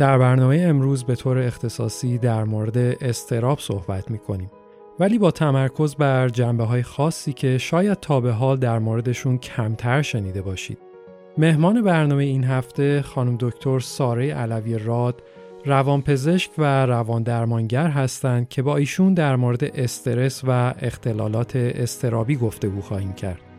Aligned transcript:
در 0.00 0.18
برنامه 0.18 0.56
امروز 0.60 1.04
به 1.04 1.14
طور 1.14 1.38
اختصاصی 1.38 2.18
در 2.18 2.44
مورد 2.44 2.78
استراب 2.78 3.58
صحبت 3.58 4.10
می 4.10 4.18
کنیم. 4.18 4.50
ولی 5.00 5.18
با 5.18 5.30
تمرکز 5.30 5.94
بر 5.94 6.28
جنبه 6.28 6.64
های 6.64 6.82
خاصی 6.82 7.32
که 7.32 7.58
شاید 7.58 8.00
تا 8.00 8.20
به 8.20 8.32
حال 8.32 8.56
در 8.56 8.78
موردشون 8.78 9.38
کمتر 9.38 10.02
شنیده 10.02 10.42
باشید. 10.42 10.78
مهمان 11.38 11.82
برنامه 11.82 12.24
این 12.24 12.44
هفته 12.44 13.02
خانم 13.02 13.36
دکتر 13.40 13.80
ساره 13.80 14.34
علوی 14.34 14.78
راد 14.78 15.22
روانپزشک 15.64 16.50
و 16.58 16.86
روان 16.86 17.22
درمانگر 17.22 17.88
هستند 17.88 18.48
که 18.48 18.62
با 18.62 18.76
ایشون 18.76 19.14
در 19.14 19.36
مورد 19.36 19.64
استرس 19.64 20.42
و 20.46 20.74
اختلالات 20.78 21.56
استرابی 21.56 22.36
گفتگو 22.36 22.80
خواهیم 22.80 23.12
کرد. 23.12 23.49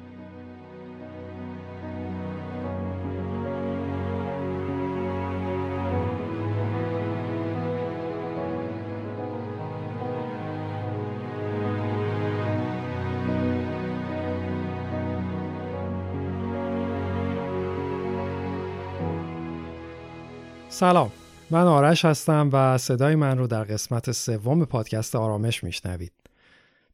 سلام 20.81 21.11
من 21.49 21.63
آرش 21.63 22.05
هستم 22.05 22.49
و 22.53 22.77
صدای 22.77 23.15
من 23.15 23.37
رو 23.37 23.47
در 23.47 23.63
قسمت 23.63 24.11
سوم 24.11 24.65
پادکست 24.65 25.15
آرامش 25.15 25.63
میشنوید. 25.63 26.11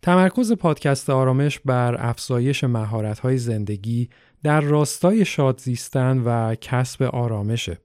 تمرکز 0.01 0.53
پادکست 0.53 1.09
آرامش 1.09 1.59
بر 1.59 2.07
افزایش 2.09 2.63
مهارت‌های 2.63 3.37
زندگی 3.37 4.09
در 4.43 4.61
راستای 4.61 5.25
شاد 5.25 5.59
زیستن 5.59 6.17
و 6.25 6.55
کسب 6.55 7.03
آرامشه. 7.03 7.77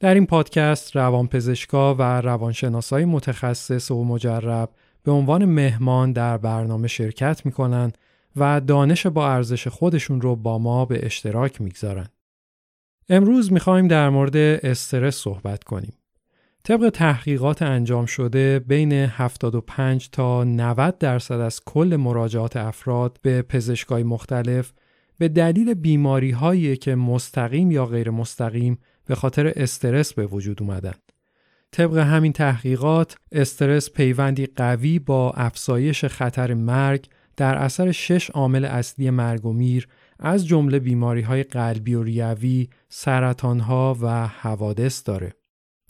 در 0.00 0.14
این 0.14 0.26
پادکست 0.26 0.96
روانپزشکا 0.96 1.94
و 1.94 2.02
روانشناسای 2.02 3.04
متخصص 3.04 3.90
و 3.90 4.04
مجرب 4.04 4.70
به 5.02 5.12
عنوان 5.12 5.44
مهمان 5.44 6.12
در 6.12 6.38
برنامه 6.38 6.88
شرکت 6.88 7.46
می‌کنن 7.46 7.92
و 8.36 8.60
دانش 8.60 9.06
با 9.06 9.30
ارزش 9.30 9.68
خودشون 9.68 10.20
رو 10.20 10.36
با 10.36 10.58
ما 10.58 10.84
به 10.84 11.06
اشتراک 11.06 11.60
می‌گذارن. 11.60 12.08
امروز 13.08 13.52
می‌خوایم 13.52 13.88
در 13.88 14.08
مورد 14.08 14.36
استرس 14.36 15.16
صحبت 15.16 15.64
کنیم. 15.64 15.92
طبق 16.64 16.90
تحقیقات 16.90 17.62
انجام 17.62 18.06
شده 18.06 18.58
بین 18.58 18.92
75 18.92 20.10
تا 20.10 20.44
90 20.44 20.98
درصد 20.98 21.40
از 21.40 21.60
کل 21.64 21.96
مراجعات 21.96 22.56
افراد 22.56 23.18
به 23.22 23.42
پزشکای 23.42 24.02
مختلف 24.02 24.72
به 25.18 25.28
دلیل 25.28 25.74
بیماری 25.74 26.30
هایی 26.30 26.76
که 26.76 26.94
مستقیم 26.94 27.70
یا 27.70 27.86
غیر 27.86 28.10
مستقیم 28.10 28.78
به 29.06 29.14
خاطر 29.14 29.52
استرس 29.56 30.12
به 30.14 30.26
وجود 30.26 30.62
اومدن. 30.62 30.94
طبق 31.72 31.96
همین 31.96 32.32
تحقیقات 32.32 33.16
استرس 33.32 33.90
پیوندی 33.90 34.46
قوی 34.46 34.98
با 34.98 35.30
افزایش 35.30 36.04
خطر 36.04 36.54
مرگ 36.54 37.06
در 37.36 37.54
اثر 37.54 37.92
شش 37.92 38.30
عامل 38.30 38.64
اصلی 38.64 39.10
مرگ 39.10 39.46
و 39.46 39.52
میر 39.52 39.88
از 40.18 40.46
جمله 40.46 40.78
بیماری 40.78 41.20
های 41.20 41.42
قلبی 41.42 41.94
و 41.94 42.02
ریوی، 42.02 42.68
سرطان 42.98 43.60
ها 43.60 43.96
و 44.00 44.26
حوادث 44.26 45.02
داره. 45.04 45.32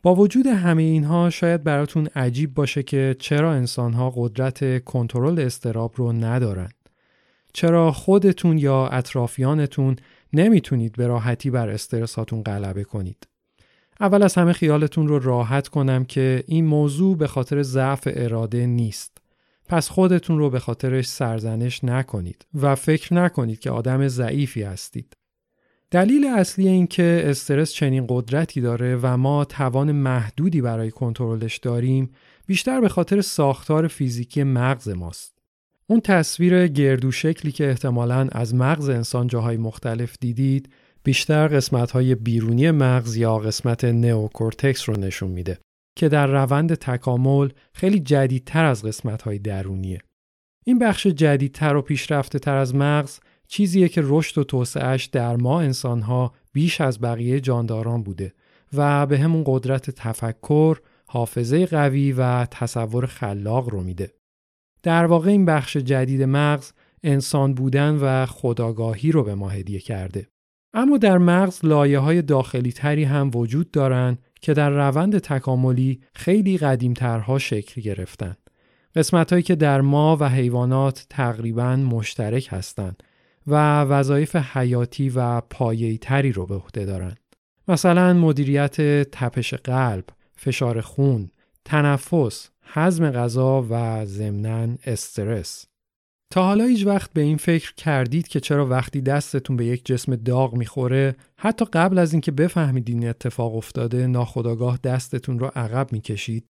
با 0.03 0.15
وجود 0.15 0.47
همه 0.47 0.83
اینها 0.83 1.31
شاید 1.31 1.65
براتون 1.65 2.07
عجیب 2.07 2.55
باشه 2.55 2.83
که 2.83 3.17
چرا 3.19 3.53
انسان 3.53 3.93
ها 3.93 4.12
قدرت 4.17 4.85
کنترل 4.85 5.41
استراب 5.41 5.93
رو 5.97 6.12
ندارن. 6.12 6.69
چرا 7.53 7.93
خودتون 7.93 8.59
یا 8.59 8.87
اطرافیانتون 8.87 9.97
نمی‌تونید 10.33 10.93
به 10.93 11.07
راحتی 11.07 11.51
بر 11.51 11.69
استرساتون 11.69 12.43
غلبه 12.43 12.84
کنید. 12.84 13.28
اول 14.00 14.22
از 14.22 14.34
همه 14.34 14.53
خیالتون 14.53 15.09
رو 15.09 15.19
راحت 15.19 15.69
کنم 15.69 16.05
که 16.05 16.45
این 16.47 16.66
موضوع 16.66 17.16
به 17.16 17.27
خاطر 17.27 17.62
ضعف 17.62 18.09
اراده 18.11 18.66
نیست. 18.66 19.19
پس 19.69 19.89
خودتون 19.89 20.39
رو 20.39 20.50
به 20.50 20.59
خاطرش 20.59 21.09
سرزنش 21.09 21.84
نکنید 21.84 22.47
و 22.55 22.75
فکر 22.75 23.15
نکنید 23.15 23.59
که 23.59 23.71
آدم 23.71 24.09
ضعیفی 24.09 24.62
هستید. 24.62 25.16
دلیل 25.91 26.26
اصلی 26.26 26.69
این 26.69 26.86
که 26.86 27.22
استرس 27.24 27.72
چنین 27.72 28.06
قدرتی 28.08 28.60
داره 28.60 28.98
و 29.02 29.16
ما 29.16 29.44
توان 29.44 29.92
محدودی 29.92 30.60
برای 30.60 30.91
کنترلش 30.91 31.56
داریم 31.56 32.10
بیشتر 32.47 32.80
به 32.80 32.88
خاطر 32.88 33.20
ساختار 33.20 33.88
فیزیکی 33.88 34.42
مغز 34.42 34.88
ماست. 34.88 35.38
اون 35.86 36.00
تصویر 36.00 36.66
گردو 36.66 37.10
شکلی 37.12 37.52
که 37.52 37.69
احتمالاً 37.69 38.28
از 38.32 38.54
مغز 38.54 38.88
انسان 38.88 39.26
جاهای 39.26 39.56
مختلف 39.56 40.16
دیدید 40.20 40.69
بیشتر 41.02 41.48
قسمت 41.48 41.91
های 41.91 42.14
بیرونی 42.14 42.70
مغز 42.70 43.16
یا 43.16 43.38
قسمت 43.38 43.84
نئوکورتکس 43.84 44.88
رو 44.88 44.97
نشون 44.97 45.30
میده. 45.30 45.58
که 45.97 46.08
در 46.08 46.26
روند 46.26 46.74
تکامل 46.74 47.48
خیلی 47.72 48.00
جدیدتر 48.00 48.64
از 48.64 48.84
قسمت 48.84 49.22
های 49.22 49.38
درونیه. 49.38 50.00
این 50.64 50.78
بخش 50.78 51.06
جدیدتر 51.06 51.76
و 51.76 51.82
پیشرفته 51.82 52.38
تر 52.38 52.56
از 52.56 52.74
مغز 52.74 53.18
چیزیه 53.49 53.89
که 53.89 54.03
رشد 54.05 54.39
و 54.39 54.45
توسعهش 54.45 55.05
در 55.05 55.37
ما 55.37 55.61
انسانها 55.61 56.33
بیش 56.53 56.81
از 56.81 57.01
بقیه 57.01 57.41
جانداران 57.41 58.03
بوده 58.03 58.34
و 58.73 59.07
به 59.07 59.19
همون 59.19 59.43
قدرت 59.47 59.91
تفکر، 59.91 60.79
حافظه 61.07 61.67
قوی 61.67 62.12
و 62.12 62.47
تصور 62.51 63.07
خلاق 63.07 63.69
رو 63.69 63.83
میده. 63.83 64.12
در 64.83 65.07
واقع 65.07 65.31
این 65.31 65.45
بخش 65.45 65.77
جدید 65.77 66.23
مغز 66.23 66.73
انسان 67.03 67.55
بودن 67.55 67.99
و 68.03 68.27
خداگاهی 68.27 69.12
رو 69.12 69.25
به 69.25 69.34
ما 69.34 69.49
هدیه 69.49 69.81
کرده. 69.81 70.27
اما 70.75 70.99
در 70.99 71.19
مغز 71.19 71.65
لایه 71.65 71.99
های 71.99 72.23
داخلی 72.23 72.73
تری 72.73 73.05
هم 73.05 73.31
وجود 73.34 73.71
دارن 73.71 74.19
که 74.41 74.55
در 74.55 74.71
روند 74.71 75.19
تکاملی 75.19 76.01
خیلی 76.15 76.59
قدیمترها 76.59 77.39
شکل 77.39 77.81
گرفتن. 77.81 78.37
قسمت 78.97 79.31
هایی 79.33 79.43
که 79.43 79.55
در 79.55 79.81
ما 79.81 80.17
و 80.21 80.28
حیوانات 80.28 81.07
تقریبا 81.11 81.77
مشترک 81.77 82.49
هستند 82.51 83.03
و 83.47 83.81
وظایف 83.81 84.37
حیاتی 84.37 85.09
و 85.09 85.41
پایه‌ای 85.41 85.99
تری 85.99 86.33
رو 86.33 86.47
به 86.47 86.55
عهده 86.55 86.84
دارند. 86.84 87.21
مثلا 87.69 88.12
مدیریت 88.15 88.81
تپش 89.11 89.55
قلب، 89.55 90.05
فشار 90.37 90.81
خون، 90.81 91.31
تنفس، 91.65 92.51
هضم 92.62 93.11
غذا 93.11 93.67
و 93.71 94.05
ضمناً 94.07 94.69
استرس. 94.84 95.67
تا 96.33 96.43
حالا 96.43 96.65
هیچ 96.65 96.87
وقت 96.87 97.12
به 97.12 97.21
این 97.21 97.37
فکر 97.37 97.75
کردید 97.75 98.29
که 98.29 98.41
چرا 98.41 98.67
وقتی 98.67 99.01
دستتون 99.01 99.57
به 99.57 99.67
یک 99.67 99.87
جسم 99.87 100.17
داغ 100.17 100.55
می‌خوره 100.55 101.17
حتی 101.39 101.65
قبل 101.65 101.99
از 101.99 102.13
اینکه 102.13 102.33
بفهمید 102.33 102.89
این 102.89 103.09
اتفاق 103.09 103.57
افتاده 103.57 104.07
ناخداگاه 104.07 104.78
دستتون 104.84 105.39
رو 105.39 105.47
عقب 105.47 105.93
می‌کشید 105.93 106.47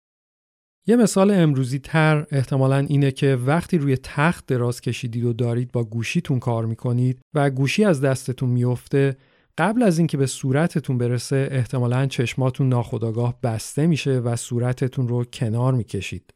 یه 0.88 0.96
مثال 0.96 1.32
امروزی 1.32 1.80
تر 1.80 2.26
احتمالا 2.32 2.78
اینه 2.78 3.12
که 3.12 3.36
وقتی 3.36 3.78
روی 3.78 3.98
تخت 3.98 4.46
دراز 4.46 4.82
کشیدید 4.82 5.26
و 5.26 5.34
دارید 5.34 5.72
با 5.72 5.84
گوشیتون 5.84 6.40
کار 6.40 6.66
می‌کنید 6.66 7.20
و 7.34 7.50
گوشی 7.50 7.84
از 7.84 8.02
دستتون 8.02 8.50
میفته 8.50 9.18
قبل 9.58 9.84
از 9.84 9.98
اینکه 9.98 10.18
به 10.18 10.26
صورتتون 10.26 10.98
برسه 10.98 11.48
احتمالا 11.52 12.06
چشماتون 12.06 12.70
ناخداگاه 12.70 13.40
بسته 13.44 13.88
میشه 13.88 14.12
و 14.12 14.36
صورتتون 14.36 15.08
رو 15.08 15.24
کنار 15.24 15.74
می‌کشید. 15.74 16.34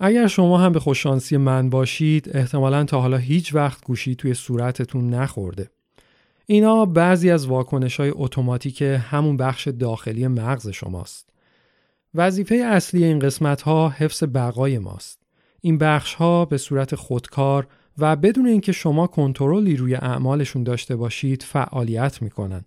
اگر 0.00 0.26
شما 0.26 0.58
هم 0.58 0.72
به 0.72 0.80
خوششانسی 0.80 1.36
من 1.36 1.70
باشید 1.70 2.30
احتمالا 2.34 2.84
تا 2.84 3.00
حالا 3.00 3.16
هیچ 3.16 3.54
وقت 3.54 3.84
گوشی 3.84 4.14
توی 4.14 4.34
صورتتون 4.34 5.10
نخورده. 5.10 5.70
اینا 6.46 6.84
بعضی 6.84 7.30
از 7.30 7.46
واکنش 7.46 8.00
های 8.00 8.12
اتوماتیک 8.14 8.82
همون 8.82 9.36
بخش 9.36 9.68
داخلی 9.68 10.26
مغز 10.26 10.68
شماست. 10.68 11.31
وظیفه 12.14 12.54
اصلی 12.54 13.04
این 13.04 13.18
قسمت 13.18 13.62
ها 13.62 13.88
حفظ 13.88 14.22
بقای 14.34 14.78
ماست. 14.78 15.22
این 15.60 15.78
بخش 15.78 16.14
ها 16.14 16.44
به 16.44 16.58
صورت 16.58 16.94
خودکار 16.94 17.66
و 17.98 18.16
بدون 18.16 18.46
اینکه 18.46 18.72
شما 18.72 19.06
کنترلی 19.06 19.76
روی 19.76 19.94
اعمالشون 19.94 20.62
داشته 20.62 20.96
باشید 20.96 21.42
فعالیت 21.42 22.22
می‌کنن 22.22 22.64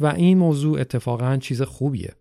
و 0.00 0.06
این 0.06 0.38
موضوع 0.38 0.80
اتفاقا 0.80 1.36
چیز 1.36 1.62
خوبیه. 1.62 2.14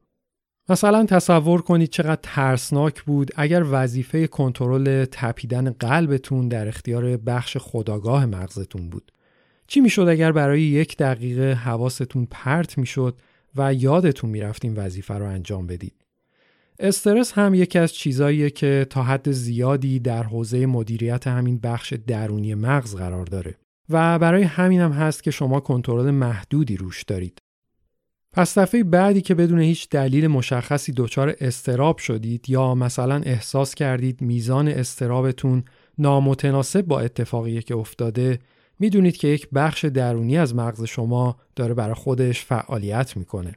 مثلا 0.69 1.05
تصور 1.05 1.61
کنید 1.61 1.89
چقدر 1.89 2.19
ترسناک 2.23 3.03
بود 3.03 3.31
اگر 3.35 3.65
وظیفه 3.69 4.27
کنترل 4.27 5.05
تپیدن 5.05 5.69
قلبتون 5.69 6.47
در 6.47 6.67
اختیار 6.67 7.17
بخش 7.17 7.57
خداگاه 7.57 8.25
مغزتون 8.25 8.89
بود. 8.89 9.11
چی 9.67 9.79
می‌شد 9.79 10.07
اگر 10.07 10.31
برای 10.31 10.61
یک 10.61 10.97
دقیقه 10.97 11.53
حواستون 11.53 12.27
پرت 12.31 12.77
می‌شد 12.77 13.17
و 13.55 13.73
یادتون 13.73 14.29
می‌رفت 14.29 14.65
وظیفه 14.65 15.13
رو 15.13 15.25
انجام 15.25 15.67
بدید؟ 15.67 16.06
استرس 16.79 17.31
هم 17.31 17.53
یکی 17.53 17.79
از 17.79 17.93
چیزاییه 17.93 18.49
که 18.49 18.87
تا 18.89 19.03
حد 19.03 19.31
زیادی 19.31 19.99
در 19.99 20.23
حوزه 20.23 20.65
مدیریت 20.65 21.27
همین 21.27 21.59
بخش 21.59 21.93
درونی 21.93 22.55
مغز 22.55 22.95
قرار 22.95 23.25
داره 23.25 23.55
و 23.89 24.19
برای 24.19 24.43
همین 24.43 24.81
هم 24.81 24.91
هست 24.91 25.23
که 25.23 25.31
شما 25.31 25.59
کنترل 25.59 26.11
محدودی 26.11 26.77
روش 26.77 27.03
دارید. 27.03 27.39
پس 28.31 28.57
دفعه 28.57 28.83
بعدی 28.83 29.21
که 29.21 29.35
بدون 29.35 29.59
هیچ 29.59 29.89
دلیل 29.89 30.27
مشخصی 30.27 30.93
دچار 30.95 31.35
استراب 31.41 31.97
شدید 31.97 32.49
یا 32.49 32.75
مثلا 32.75 33.21
احساس 33.25 33.75
کردید 33.75 34.21
میزان 34.21 34.67
استرابتون 34.67 35.63
نامتناسب 35.97 36.81
با 36.81 36.99
اتفاقی 36.99 37.61
که 37.61 37.75
افتاده 37.75 38.39
می‌دونید 38.79 39.17
که 39.17 39.27
یک 39.27 39.49
بخش 39.53 39.85
درونی 39.85 40.37
از 40.37 40.55
مغز 40.55 40.83
شما 40.83 41.37
داره 41.55 41.73
برای 41.73 41.93
خودش 41.93 42.45
فعالیت 42.45 43.17
می‌کنه. 43.17 43.55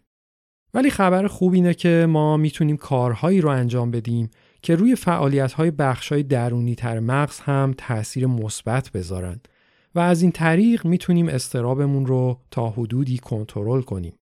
ولی 0.75 0.91
خبر 0.91 1.27
خوب 1.27 1.53
اینه 1.53 1.75
که 1.75 2.07
ما 2.09 2.37
می‌تونیم 2.37 2.77
کارهایی 2.77 3.41
رو 3.41 3.49
انجام 3.49 3.91
بدیم 3.91 4.31
که 4.63 4.77
روی 4.77 4.97
فعالیت 4.97 5.53
های 5.53 5.71
بخش 5.71 6.13
های 6.13 6.23
درونی 6.23 6.75
تر 6.75 7.01
مغز 7.01 7.41
هم 7.41 7.75
تأثیر 7.79 8.27
مثبت 8.27 8.91
بذارن 8.91 9.41
و 9.95 10.01
از 10.01 10.23
این 10.23 10.33
طریق 10.33 10.85
می‌تونیم 10.85 11.29
استرابمون 11.29 12.07
رو 12.07 12.41
تا 12.51 12.71
حدودی 12.71 13.19
کنترل 13.19 13.83
کنیم. 13.83 14.15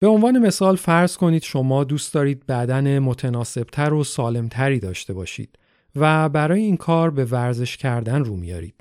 به 0.00 0.08
عنوان 0.08 0.38
مثال 0.38 0.76
فرض 0.76 1.16
کنید 1.16 1.42
شما 1.42 1.84
دوست 1.84 2.14
دارید 2.14 2.46
بدن 2.46 2.98
متناسبتر 2.98 3.94
و 3.94 4.04
سالمتری 4.04 4.80
داشته 4.80 5.12
باشید 5.12 5.58
و 5.96 6.28
برای 6.28 6.60
این 6.60 6.76
کار 6.76 7.10
به 7.10 7.24
ورزش 7.24 7.76
کردن 7.76 8.24
رو 8.24 8.36
میارید. 8.36 8.74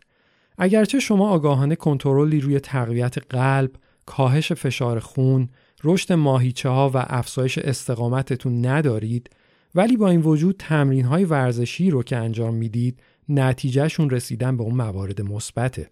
اگرچه 0.58 1.00
شما 1.00 1.30
آگاهانه 1.30 1.76
کنترلی 1.76 2.40
روی 2.42 2.60
تقویت 2.60 3.18
قلب، 3.18 3.72
کاهش 4.06 4.52
فشار 4.52 5.00
خون، 5.00 5.50
رشد 5.84 6.14
ماهیچه 6.14 6.70
ها 6.70 6.92
و 6.94 6.98
افزایش 7.08 7.58
استقامتتون 7.58 8.66
ندارید 8.66 9.30
ولی 9.76 9.98
با 9.98 10.10
این 10.10 10.22
وجود 10.22 10.56
تمرین 10.60 11.06
های 11.06 11.26
ورزشی 11.26 11.90
رو 11.90 12.04
که 12.04 12.18
انجام 12.18 12.54
می‌دید 12.54 13.00
نتیجهشون 13.30 14.10
رسیدن 14.10 14.58
به 14.58 14.64
اون 14.64 14.76
موارد 14.76 15.22
مثبته. 15.22 15.90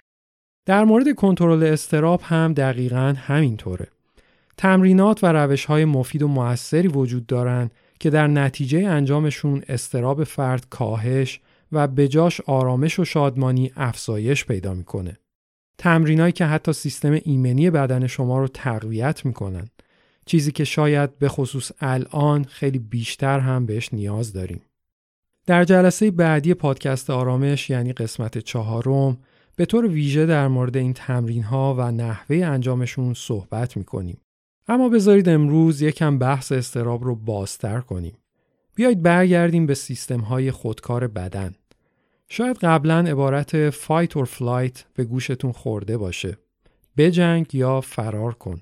در 0.65 0.83
مورد 0.83 1.15
کنترل 1.15 1.63
استراب 1.63 2.21
هم 2.23 2.53
دقیقا 2.53 3.13
همینطوره. 3.17 3.87
تمرینات 4.57 5.23
و 5.23 5.27
روش 5.27 5.65
های 5.65 5.85
مفید 5.85 6.23
و 6.23 6.27
موثری 6.27 6.87
وجود 6.87 7.25
دارند 7.25 7.71
که 7.99 8.09
در 8.09 8.27
نتیجه 8.27 8.87
انجامشون 8.87 9.63
استراب 9.67 10.23
فرد 10.23 10.69
کاهش 10.69 11.41
و 11.71 11.87
بجاش 11.87 12.41
آرامش 12.41 12.99
و 12.99 13.05
شادمانی 13.05 13.71
افزایش 13.75 14.45
پیدا 14.45 14.73
می‌کنه. 14.73 15.17
تمرینایی 15.77 16.31
که 16.31 16.45
حتی 16.45 16.73
سیستم 16.73 17.19
ایمنی 17.23 17.69
بدن 17.69 18.07
شما 18.07 18.39
رو 18.39 18.47
تقویت 18.47 19.25
می‌کنن. 19.25 19.69
چیزی 20.29 20.51
که 20.51 20.63
شاید 20.63 21.19
به 21.19 21.29
خصوص 21.29 21.71
الان 21.79 22.43
خیلی 22.43 22.79
بیشتر 22.79 23.39
هم 23.39 23.65
بهش 23.65 23.93
نیاز 23.93 24.33
داریم. 24.33 24.61
در 25.45 25.63
جلسه 25.63 26.11
بعدی 26.11 26.53
پادکست 26.53 27.09
آرامش 27.09 27.69
یعنی 27.69 27.93
قسمت 27.93 28.37
چهارم 28.37 29.17
به 29.55 29.65
طور 29.65 29.87
ویژه 29.87 30.25
در 30.25 30.47
مورد 30.47 30.77
این 30.77 30.93
تمرین 30.93 31.43
ها 31.43 31.75
و 31.77 31.91
نحوه 31.91 32.37
انجامشون 32.37 33.13
صحبت 33.13 33.77
می‌کنیم. 33.77 34.17
اما 34.67 34.89
بذارید 34.89 35.29
امروز 35.29 35.81
یکم 35.81 36.19
بحث 36.19 36.51
استراب 36.51 37.03
رو 37.03 37.15
بازتر 37.15 37.79
کنیم. 37.79 38.17
بیایید 38.75 39.03
برگردیم 39.03 39.65
به 39.65 39.73
سیستم 39.73 40.19
های 40.19 40.51
خودکار 40.51 41.07
بدن. 41.07 41.55
شاید 42.27 42.57
قبلا 42.57 42.99
عبارت 42.99 43.71
fight 43.71 44.11
or 44.11 44.25
flight 44.25 44.79
به 44.93 45.03
گوشتون 45.03 45.51
خورده 45.51 45.97
باشه. 45.97 46.37
بجنگ 46.97 47.55
یا 47.55 47.81
فرار 47.81 48.33
کن. 48.33 48.61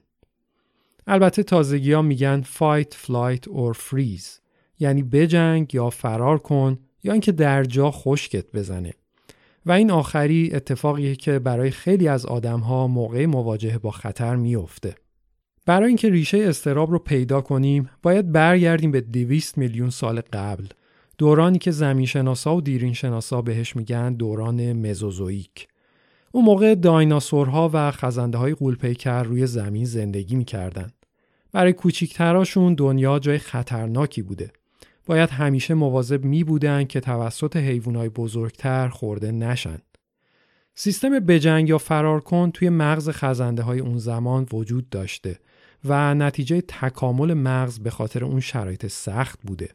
البته 1.07 1.44
تازگی 1.44 1.92
ها 1.92 2.01
میگن 2.01 2.44
fight, 2.44 2.94
flight 3.06 3.50
or 3.50 3.77
freeze 3.77 4.39
یعنی 4.80 5.04
بجنگ 5.04 5.75
یا 5.75 5.89
فرار 5.89 6.38
کن 6.38 6.77
یا 7.04 7.12
اینکه 7.12 7.31
در 7.31 7.63
جا 7.63 7.92
خشکت 7.92 8.51
بزنه. 8.51 8.94
و 9.65 9.71
این 9.71 9.92
آخری 9.92 10.51
اتفاقیه 10.54 11.15
که 11.15 11.39
برای 11.39 11.71
خیلی 11.71 12.07
از 12.07 12.25
آدم 12.25 12.59
ها 12.59 12.88
موقع 12.88 13.25
مواجهه 13.25 13.77
با 13.77 13.92
خطر 13.92 14.36
میافته. 14.36 14.95
برای 15.65 15.88
اینکه 15.88 16.09
ریشه 16.09 16.38
استراب 16.38 16.92
رو 16.92 17.00
پیدا 17.00 17.42
کنیم 17.42 17.89
باید 18.01 18.31
برگردیم 18.31 18.92
به 18.92 19.01
200 19.01 19.57
میلیون 19.57 19.89
سال 19.89 20.21
قبل 20.33 20.68
دورانی 21.18 21.57
که 21.57 21.71
زمین 21.71 22.06
شناسا 22.06 22.56
و 22.56 22.62
دیرین 22.62 22.94
شناسا 22.94 23.42
بهش 23.42 23.75
میگن 23.75 24.13
دوران 24.13 24.74
مزوزویک 24.74 25.68
اون 26.31 26.45
موقع 26.45 26.75
دایناسورها 26.75 27.69
و 27.74 27.92
خزنده 27.92 28.38
های 28.38 28.53
قولپیکر 28.53 29.24
روی 29.24 29.48
زمین 29.48 29.86
زندگی 29.86 30.36
می‌کردن 30.36 30.92
برای 31.52 31.74
کوچیکتراشون 31.74 32.74
دنیا 32.74 33.20
جای 33.20 33.38
خطرناکی 33.38 34.22
بوده 34.22 34.52
باید 35.06 35.30
همیشه 35.30 35.74
مواظب 35.74 36.26
می 36.26 36.44
بودن 36.44 36.84
که 36.84 37.00
توسط 37.00 37.58
حیوانات 37.58 38.14
بزرگتر 38.14 38.88
خورده 38.88 39.32
نشن 39.32 39.78
سیستم 40.76 41.20
بجنگ 41.20 41.70
یا 41.70 41.78
فرار 41.78 42.20
کن 42.20 42.52
توی 42.52 42.70
مغز 42.70 43.10
خزنده 43.10 43.62
های 43.62 43.80
اون 43.80 43.98
زمان 43.98 44.48
وجود 44.54 44.90
داشته 44.90 45.40
و 45.86 46.16
نتیجه 46.16 46.62
تکامل 46.62 47.34
مغز 47.34 47.80
به 47.80 47.90
خاطر 47.90 48.26
اون 48.26 48.40
شرایط 48.40 48.88
سخت 48.88 49.40
بوده. 49.44 49.70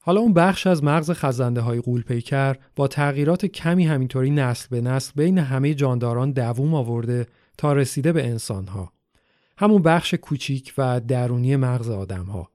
حالا 0.00 0.20
اون 0.20 0.32
بخش 0.32 0.66
از 0.66 0.84
مغز 0.84 1.10
خزنده 1.10 1.60
های 1.60 1.80
قولپیکر 1.80 2.56
با 2.76 2.88
تغییرات 2.88 3.46
کمی 3.46 3.86
همینطوری 3.86 4.30
نسل 4.30 4.66
به 4.70 4.80
نسل 4.80 5.12
بین 5.16 5.38
همه 5.38 5.74
جانداران 5.74 6.32
دووم 6.32 6.74
آورده 6.74 7.26
تا 7.58 7.72
رسیده 7.72 8.12
به 8.12 8.26
انسانها. 8.26 8.92
همون 9.56 9.82
بخش 9.82 10.14
کوچیک 10.14 10.74
و 10.78 11.00
درونی 11.00 11.56
مغز 11.56 11.90
آدم 11.90 12.24
ها. 12.24 12.50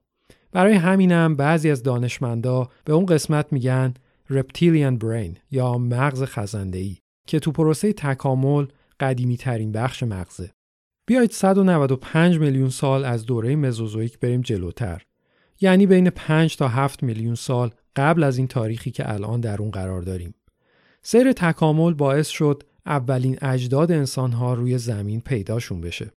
برای 0.52 0.74
همینم 0.74 1.36
بعضی 1.36 1.70
از 1.70 1.82
دانشمندا 1.82 2.68
به 2.84 2.92
اون 2.92 3.06
قسمت 3.06 3.52
میگن 3.52 3.94
reptilian 4.30 4.98
brain 5.02 5.36
یا 5.50 5.78
مغز 5.78 6.22
خزنده 6.22 6.96
که 7.26 7.40
تو 7.40 7.52
پروسه 7.52 7.92
تکامل 7.92 8.66
قدیمی 9.00 9.36
ترین 9.36 9.72
بخش 9.72 10.02
مغزه. 10.02 10.50
بیایید 11.06 11.30
195 11.30 12.38
میلیون 12.38 12.68
سال 12.68 13.04
از 13.04 13.26
دوره 13.26 13.56
مزوزویک 13.56 14.18
بریم 14.18 14.40
جلوتر. 14.40 15.02
یعنی 15.60 15.86
بین 15.86 16.10
5 16.10 16.56
تا 16.56 16.68
7 16.68 17.02
میلیون 17.02 17.34
سال 17.34 17.70
قبل 17.96 18.22
از 18.22 18.38
این 18.38 18.46
تاریخی 18.46 18.90
که 18.90 19.12
الان 19.12 19.40
در 19.40 19.62
اون 19.62 19.70
قرار 19.70 20.02
داریم. 20.02 20.34
سیر 21.02 21.32
تکامل 21.32 21.94
باعث 21.94 22.28
شد 22.28 22.62
اولین 22.86 23.38
اجداد 23.42 23.92
انسانها 23.92 24.54
روی 24.54 24.78
زمین 24.78 25.20
پیداشون 25.20 25.80
بشه. 25.80 26.12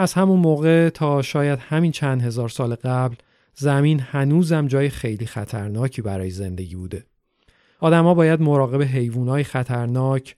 از 0.00 0.14
همون 0.14 0.40
موقع 0.40 0.88
تا 0.88 1.22
شاید 1.22 1.58
همین 1.58 1.92
چند 1.92 2.22
هزار 2.22 2.48
سال 2.48 2.74
قبل 2.74 3.16
زمین 3.54 4.00
هنوزم 4.00 4.66
جای 4.66 4.88
خیلی 4.88 5.26
خطرناکی 5.26 6.02
برای 6.02 6.30
زندگی 6.30 6.76
بوده. 6.76 7.04
آدما 7.80 8.14
باید 8.14 8.40
مراقب 8.40 8.82
حیوانات 8.82 9.42
خطرناک، 9.42 10.36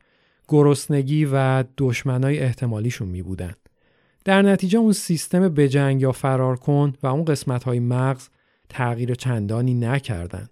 گرسنگی 0.49 1.29
و 1.33 1.65
دشمنای 1.79 2.39
احتمالیشون 2.39 3.09
می 3.09 3.23
بودن. 3.23 3.53
در 4.25 4.43
نتیجه 4.43 4.79
اون 4.79 4.93
سیستم 4.93 5.49
بجنگ 5.49 6.01
یا 6.01 6.13
فرار 6.13 6.57
کن 6.57 6.93
و 7.03 7.07
اون 7.07 7.25
قسمت 7.25 7.65
های 7.65 7.81
مغز 7.81 8.29
تغییر 8.69 9.15
چندانی 9.15 9.75
نکردند. 9.75 10.51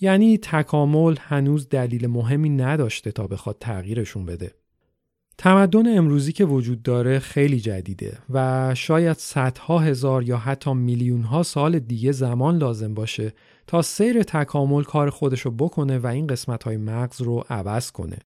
یعنی 0.00 0.38
تکامل 0.38 1.16
هنوز 1.20 1.68
دلیل 1.68 2.06
مهمی 2.06 2.48
نداشته 2.48 3.12
تا 3.12 3.26
بخواد 3.26 3.56
تغییرشون 3.60 4.26
بده. 4.26 4.54
تمدن 5.38 5.98
امروزی 5.98 6.32
که 6.32 6.44
وجود 6.44 6.82
داره 6.82 7.18
خیلی 7.18 7.60
جدیده 7.60 8.18
و 8.30 8.74
شاید 8.74 9.16
صدها 9.16 9.78
هزار 9.78 10.22
یا 10.22 10.36
حتی 10.36 10.74
میلیون 10.74 11.22
ها 11.22 11.42
سال 11.42 11.78
دیگه 11.78 12.12
زمان 12.12 12.58
لازم 12.58 12.94
باشه 12.94 13.32
تا 13.66 13.82
سیر 13.82 14.22
تکامل 14.22 14.82
کار 14.82 15.10
خودشو 15.10 15.50
بکنه 15.50 15.98
و 15.98 16.06
این 16.06 16.26
قسمت 16.26 16.62
های 16.62 16.76
مغز 16.76 17.22
رو 17.22 17.44
عوض 17.50 17.90
کنه. 17.90 18.18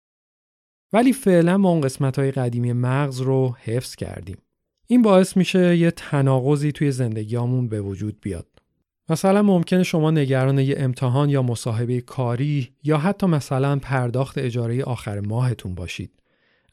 ولی 0.92 1.12
فعلا 1.12 1.56
ما 1.58 1.70
اون 1.70 1.80
قسمت 1.80 2.18
های 2.18 2.30
قدیمی 2.30 2.72
مغز 2.72 3.20
رو 3.20 3.56
حفظ 3.64 3.96
کردیم. 3.96 4.38
این 4.86 5.02
باعث 5.02 5.36
میشه 5.36 5.76
یه 5.76 5.90
تناقضی 5.90 6.72
توی 6.72 6.90
زندگیامون 6.90 7.68
به 7.68 7.80
وجود 7.80 8.20
بیاد. 8.20 8.46
مثلا 9.08 9.42
ممکنه 9.42 9.82
شما 9.82 10.10
نگران 10.10 10.58
یه 10.58 10.74
امتحان 10.78 11.30
یا 11.30 11.42
مصاحبه 11.42 12.00
کاری 12.00 12.68
یا 12.84 12.98
حتی 12.98 13.26
مثلا 13.26 13.78
پرداخت 13.78 14.38
اجاره 14.38 14.84
آخر 14.84 15.20
ماهتون 15.20 15.74
باشید. 15.74 16.10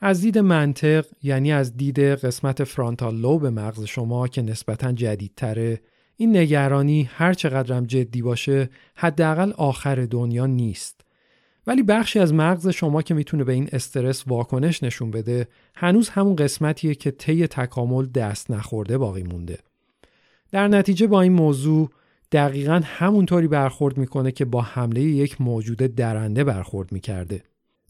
از 0.01 0.21
دید 0.21 0.37
منطق 0.37 1.05
یعنی 1.23 1.51
از 1.51 1.77
دید 1.77 1.99
قسمت 1.99 2.63
فرانتال 2.63 3.15
لوب 3.15 3.45
مغز 3.45 3.83
شما 3.83 4.27
که 4.27 4.41
نسبتا 4.41 4.91
جدیدتره 4.91 5.81
این 6.17 6.37
نگرانی 6.37 7.09
هر 7.13 7.33
چقدرم 7.33 7.85
جدی 7.85 8.21
باشه 8.21 8.69
حداقل 8.95 9.51
آخر 9.57 10.05
دنیا 10.05 10.45
نیست. 10.45 11.01
ولی 11.67 11.83
بخشی 11.83 12.19
از 12.19 12.33
مغز 12.33 12.67
شما 12.67 13.01
که 13.01 13.13
می‌تونه 13.13 13.43
به 13.43 13.53
این 13.53 13.69
استرس 13.71 14.23
واکنش 14.27 14.83
نشون 14.83 15.11
بده 15.11 15.47
هنوز 15.75 16.09
همون 16.09 16.35
قسمتیه 16.35 16.95
که 16.95 17.11
طی 17.11 17.47
تکامل 17.47 18.05
دست 18.05 18.51
نخورده 18.51 18.97
باقی 18.97 19.23
مونده. 19.23 19.59
در 20.51 20.67
نتیجه 20.67 21.07
با 21.07 21.21
این 21.21 21.33
موضوع 21.33 21.89
دقیقا 22.31 22.81
همونطوری 22.83 23.47
برخورد 23.47 23.97
می‌کنه 23.97 24.31
که 24.31 24.45
با 24.45 24.61
حمله 24.61 25.01
یک 25.01 25.41
موجود 25.41 25.77
درنده 25.77 26.43
برخورد 26.43 26.91
می‌کرده. 26.91 27.43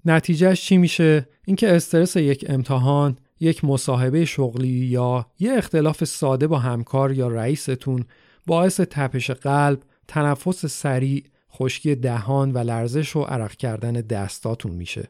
نتیجهش 0.05 0.61
چی 0.61 0.77
میشه؟ 0.77 1.27
اینکه 1.45 1.75
استرس 1.75 2.15
یک 2.15 2.45
امتحان، 2.49 3.17
یک 3.39 3.65
مصاحبه 3.65 4.25
شغلی 4.25 4.67
یا 4.67 5.25
یه 5.39 5.53
اختلاف 5.53 6.03
ساده 6.03 6.47
با 6.47 6.59
همکار 6.59 7.11
یا 7.11 7.27
رئیستون 7.27 8.05
باعث 8.45 8.79
تپش 8.79 9.31
قلب، 9.31 9.79
تنفس 10.07 10.65
سریع، 10.65 11.23
خشکی 11.53 11.95
دهان 11.95 12.51
و 12.51 12.57
لرزش 12.57 13.15
و 13.15 13.21
عرق 13.21 13.51
کردن 13.51 13.93
دستاتون 13.93 14.71
میشه. 14.71 15.09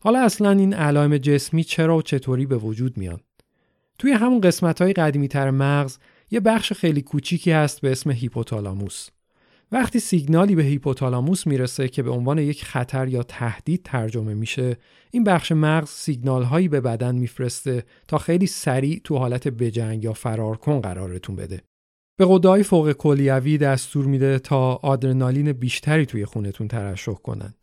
حالا 0.00 0.20
اصلا 0.20 0.50
این 0.50 0.74
علائم 0.74 1.18
جسمی 1.18 1.64
چرا 1.64 1.96
و 1.96 2.02
چطوری 2.02 2.46
به 2.46 2.56
وجود 2.56 2.98
میان؟ 2.98 3.20
توی 3.98 4.12
همون 4.12 4.40
قسمت 4.40 4.82
های 4.82 4.94
مغز 5.50 5.98
یه 6.30 6.40
بخش 6.40 6.72
خیلی 6.72 7.02
کوچیکی 7.02 7.50
هست 7.50 7.80
به 7.80 7.92
اسم 7.92 8.10
هیپوتالاموس. 8.10 9.08
وقتی 9.72 10.00
سیگنالی 10.00 10.54
به 10.54 10.62
هیپوتالاموس 10.62 11.46
می‌رسه 11.46 11.88
که 11.88 12.02
به 12.02 12.10
عنوان 12.10 12.38
یک 12.38 12.64
خطر 12.64 13.08
یا 13.08 13.22
تهدید 13.22 13.82
ترجمه 13.84 14.34
میشه 14.34 14.76
این 15.10 15.24
بخش 15.24 15.52
مغز 15.52 15.88
سیگنال 15.88 16.42
هایی 16.42 16.68
به 16.68 16.80
بدن 16.80 17.14
میفرسته 17.14 17.84
تا 18.08 18.18
خیلی 18.18 18.46
سریع 18.46 19.00
تو 19.04 19.16
حالت 19.16 19.48
بجنگ 19.48 20.04
یا 20.04 20.12
فرار 20.12 20.56
کن 20.56 20.80
قرارتون 20.80 21.36
بده 21.36 21.60
به 22.16 22.26
قدای 22.28 22.62
فوق 22.62 22.92
کلیوی 22.92 23.58
دستور 23.58 24.04
میده 24.04 24.38
تا 24.38 24.74
آدرنالین 24.74 25.52
بیشتری 25.52 26.06
توی 26.06 26.24
خونتون 26.24 26.68
ترشح 26.68 27.12
کنن. 27.12 27.54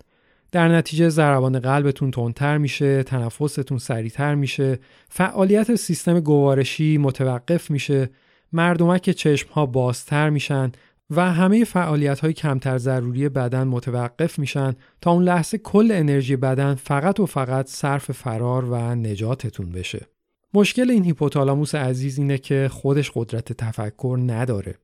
در 0.51 0.67
نتیجه 0.67 1.09
ضربان 1.09 1.59
قلبتون 1.59 2.11
تندتر 2.11 2.57
میشه، 2.57 3.03
تنفستون 3.03 3.77
سریعتر 3.77 4.35
میشه، 4.35 4.79
فعالیت 5.09 5.75
سیستم 5.75 6.19
گوارشی 6.19 6.97
متوقف 6.97 7.71
میشه، 7.71 8.09
مردمک 8.53 9.09
چشم 9.09 9.49
ها 9.49 9.65
بازتر 9.65 10.29
میشن 10.29 10.71
و 11.11 11.31
همه 11.33 11.63
فعالیت 11.63 12.19
های 12.19 12.33
کمتر 12.33 12.77
ضروری 12.77 13.29
بدن 13.29 13.63
متوقف 13.63 14.39
میشن 14.39 14.75
تا 15.01 15.11
اون 15.11 15.23
لحظه 15.23 15.57
کل 15.57 15.91
انرژی 15.91 16.35
بدن 16.35 16.75
فقط 16.75 17.19
و 17.19 17.25
فقط 17.25 17.67
صرف 17.67 18.11
فرار 18.11 18.65
و 18.65 18.95
نجاتتون 18.95 19.71
بشه. 19.71 20.07
مشکل 20.53 20.91
این 20.91 21.03
هیپوتالاموس 21.03 21.75
عزیز 21.75 22.17
اینه 22.19 22.37
که 22.37 22.69
خودش 22.71 23.11
قدرت 23.15 23.53
تفکر 23.53 24.19
نداره. 24.25 24.75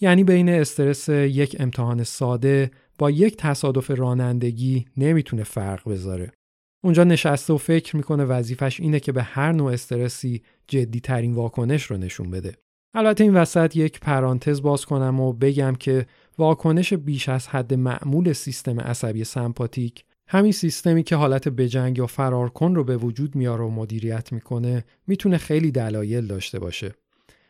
یعنی 0.00 0.24
بین 0.24 0.48
استرس 0.48 1.08
یک 1.08 1.56
امتحان 1.60 2.04
ساده 2.04 2.70
با 2.98 3.10
یک 3.10 3.36
تصادف 3.36 3.90
رانندگی 3.90 4.86
نمی‌تونه 4.96 5.42
فرق 5.42 5.88
بذاره. 5.88 6.32
اونجا 6.82 7.04
نشسته 7.04 7.52
و 7.52 7.56
فکر 7.56 7.96
می‌کنه 7.96 8.24
وظیفش 8.24 8.80
اینه 8.80 9.00
که 9.00 9.12
به 9.12 9.22
هر 9.22 9.52
نوع 9.52 9.72
استرسی 9.72 10.42
جدی 10.68 11.00
ترین 11.00 11.34
واکنش 11.34 11.82
رو 11.82 11.96
نشون 11.96 12.30
بده. 12.30 12.54
البته 12.94 13.24
این 13.24 13.34
وسط 13.34 13.76
یک 13.76 14.00
پرانتز 14.00 14.62
باز 14.62 14.84
کنم 14.84 15.20
و 15.20 15.32
بگم 15.32 15.74
که 15.74 16.06
واکنش 16.38 16.94
بیش 16.94 17.28
از 17.28 17.48
حد 17.48 17.74
معمول 17.74 18.32
سیستم 18.32 18.80
عصبی 18.80 19.24
سمپاتیک 19.24 20.04
همین 20.28 20.52
سیستمی 20.52 21.02
که 21.02 21.16
حالت 21.16 21.48
بجنگ 21.48 21.98
یا 21.98 22.06
فرار 22.06 22.48
کن 22.48 22.74
رو 22.74 22.84
به 22.84 22.96
وجود 22.96 23.36
میاره 23.36 23.64
و 23.64 23.70
مدیریت 23.70 24.32
می‌کنه 24.32 24.84
می‌تونه 25.06 25.38
خیلی 25.38 25.70
دلایل 25.70 26.26
داشته 26.26 26.58
باشه. 26.58 26.94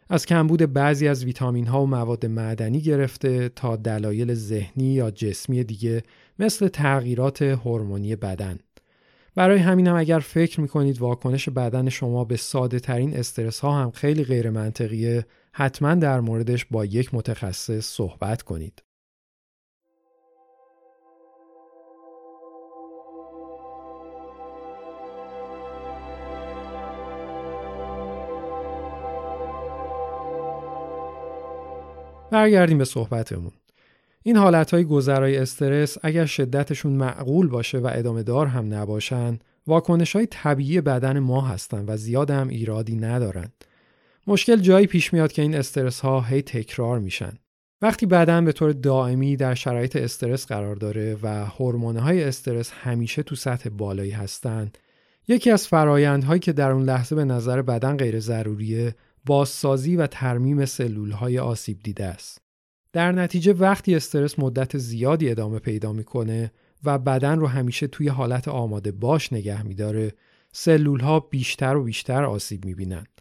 از 0.08 0.26
کمبود 0.26 0.72
بعضی 0.72 1.08
از 1.08 1.24
ویتامین 1.24 1.66
ها 1.66 1.82
و 1.82 1.86
مواد 1.86 2.26
معدنی 2.26 2.80
گرفته 2.80 3.48
تا 3.48 3.76
دلایل 3.76 4.34
ذهنی 4.34 4.92
یا 4.92 5.10
جسمی 5.10 5.64
دیگه 5.64 6.02
مثل 6.38 6.68
تغییرات 6.68 7.42
هورمونی 7.42 8.16
بدن. 8.16 8.58
برای 9.34 9.58
همینم 9.58 9.96
اگر 9.96 10.18
فکر 10.18 10.60
می‌کنید 10.60 11.00
واکنش 11.00 11.48
بدن 11.48 11.88
شما 11.88 12.24
به 12.24 12.36
ساده 12.36 12.80
ترین 12.80 13.16
استرس 13.16 13.60
ها 13.60 13.82
هم 13.82 13.90
خیلی 13.90 14.24
غیر 14.24 14.50
منطقیه 14.50 15.26
حتما 15.52 15.94
در 15.94 16.20
موردش 16.20 16.64
با 16.64 16.84
یک 16.84 17.14
متخصص 17.14 17.86
صحبت 17.86 18.42
کنید. 18.42 18.82
برگردیم 32.30 32.78
به 32.78 32.84
صحبتمون. 32.84 33.52
این 34.22 34.36
حالتهای 34.36 34.84
گذرای 34.84 35.36
استرس 35.36 35.96
اگر 36.02 36.26
شدتشون 36.26 36.92
معقول 36.92 37.48
باشه 37.48 37.78
و 37.78 37.90
ادامه 37.92 38.22
دار 38.22 38.46
هم 38.46 38.74
نباشن 38.74 39.38
واکنش 39.66 40.16
های 40.16 40.26
طبیعی 40.26 40.80
بدن 40.80 41.18
ما 41.18 41.40
هستن 41.40 41.84
و 41.88 41.96
زیاد 41.96 42.30
هم 42.30 42.48
ایرادی 42.48 42.96
ندارن. 42.96 43.48
مشکل 44.26 44.56
جایی 44.56 44.86
پیش 44.86 45.12
میاد 45.12 45.32
که 45.32 45.42
این 45.42 45.54
استرس 45.54 46.00
ها 46.00 46.20
هی 46.20 46.42
تکرار 46.42 46.98
میشن. 46.98 47.32
وقتی 47.82 48.06
بدن 48.06 48.44
به 48.44 48.52
طور 48.52 48.72
دائمی 48.72 49.36
در 49.36 49.54
شرایط 49.54 49.96
استرس 49.96 50.46
قرار 50.46 50.76
داره 50.76 51.16
و 51.22 51.44
های 52.00 52.24
استرس 52.24 52.70
همیشه 52.70 53.22
تو 53.22 53.34
سطح 53.34 53.68
بالایی 53.68 54.10
هستن 54.10 54.72
یکی 55.28 55.50
از 55.50 55.66
فرایندهایی 55.66 56.40
که 56.40 56.52
در 56.52 56.70
اون 56.70 56.82
لحظه 56.82 57.16
به 57.16 57.24
نظر 57.24 57.62
بدن 57.62 57.96
غیر 57.96 58.20
ضروریه 58.20 58.94
بازسازی 59.26 59.96
و 59.96 60.06
ترمیم 60.06 60.64
سلول 60.64 61.10
های 61.10 61.38
آسیب 61.38 61.78
دیده 61.82 62.04
است. 62.04 62.49
در 62.92 63.12
نتیجه 63.12 63.52
وقتی 63.52 63.94
استرس 63.94 64.38
مدت 64.38 64.78
زیادی 64.78 65.30
ادامه 65.30 65.58
پیدا 65.58 65.92
می‌کنه 65.92 66.52
و 66.84 66.98
بدن 66.98 67.38
رو 67.38 67.46
همیشه 67.46 67.86
توی 67.86 68.08
حالت 68.08 68.48
آماده 68.48 68.92
باش 68.92 69.32
نگه 69.32 69.62
میداره 69.62 70.12
سلول 70.52 71.00
ها 71.00 71.20
بیشتر 71.20 71.76
و 71.76 71.84
بیشتر 71.84 72.24
آسیب 72.24 72.64
می‌بینند. 72.64 73.20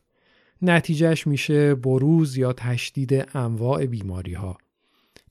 نتیجهش 0.61 1.27
میشه 1.27 1.75
بروز 1.75 2.37
یا 2.37 2.53
تشدید 2.53 3.27
انواع 3.33 3.85
بیماری 3.85 4.33
ها. 4.33 4.57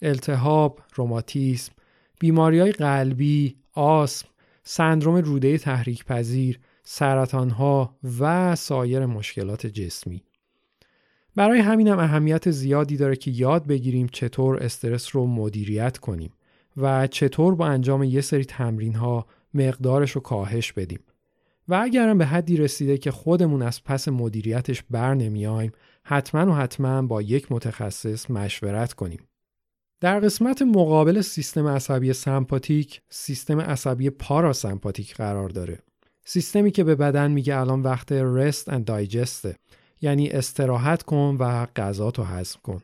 التهاب، 0.02 0.80
روماتیسم، 0.94 1.72
بیماری 2.20 2.60
های 2.60 2.72
قلبی، 2.72 3.56
آسم، 3.74 4.28
سندروم 4.64 5.16
روده 5.16 5.58
تحریک 5.58 6.04
پذیر، 6.04 6.60
سرطان 6.82 7.50
ها 7.50 7.96
و 8.20 8.56
سایر 8.56 9.06
مشکلات 9.06 9.66
جسمی. 9.66 10.22
برای 11.38 11.60
همینم 11.60 11.98
اهمیت 11.98 12.50
زیادی 12.50 12.96
داره 12.96 13.16
که 13.16 13.30
یاد 13.30 13.66
بگیریم 13.66 14.06
چطور 14.12 14.62
استرس 14.62 15.16
رو 15.16 15.26
مدیریت 15.26 15.98
کنیم 15.98 16.32
و 16.76 17.06
چطور 17.06 17.54
با 17.54 17.66
انجام 17.66 18.02
یه 18.02 18.20
سری 18.20 18.44
تمرین 18.44 18.94
ها 18.94 19.26
مقدارش 19.54 20.10
رو 20.10 20.20
کاهش 20.20 20.72
بدیم. 20.72 21.00
و 21.68 21.74
اگرم 21.74 22.18
به 22.18 22.26
حدی 22.26 22.56
رسیده 22.56 22.98
که 22.98 23.10
خودمون 23.10 23.62
از 23.62 23.84
پس 23.84 24.08
مدیریتش 24.08 24.82
بر 24.90 25.14
نمیایم 25.14 25.72
حتما 26.02 26.52
و 26.52 26.54
حتما 26.54 27.02
با 27.02 27.22
یک 27.22 27.52
متخصص 27.52 28.30
مشورت 28.30 28.92
کنیم. 28.92 29.20
در 30.00 30.20
قسمت 30.20 30.62
مقابل 30.62 31.20
سیستم 31.20 31.66
عصبی 31.66 32.12
سمپاتیک 32.12 33.00
سیستم 33.10 33.60
عصبی 33.60 34.10
پاراسمپاتیک 34.10 35.14
قرار 35.14 35.48
داره. 35.48 35.78
سیستمی 36.24 36.70
که 36.70 36.84
به 36.84 36.94
بدن 36.94 37.30
میگه 37.30 37.56
الان 37.56 37.82
وقت 37.82 38.12
رست 38.12 38.68
اند 38.68 38.84
دایجسته 38.84 39.56
یعنی 40.00 40.28
استراحت 40.28 41.02
کن 41.02 41.36
و 41.40 41.66
غذا 41.66 42.10
هضم 42.10 42.60
کن. 42.62 42.82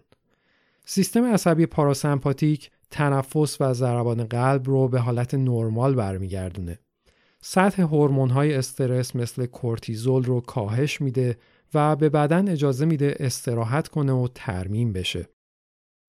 سیستم 0.86 1.24
عصبی 1.24 1.66
پاراسمپاتیک 1.66 2.70
تنفس 2.90 3.60
و 3.60 3.74
ضربان 3.74 4.24
قلب 4.24 4.66
رو 4.66 4.88
به 4.88 5.00
حالت 5.00 5.34
نرمال 5.34 5.94
برمیگردونه. 5.94 6.78
سطح 7.40 7.82
های 7.82 8.54
استرس 8.54 9.16
مثل 9.16 9.46
کورتیزول 9.46 10.24
رو 10.24 10.40
کاهش 10.40 11.00
میده 11.00 11.36
و 11.74 11.96
به 11.96 12.08
بدن 12.08 12.48
اجازه 12.48 12.84
میده 12.84 13.16
استراحت 13.20 13.88
کنه 13.88 14.12
و 14.12 14.28
ترمیم 14.34 14.92
بشه. 14.92 15.28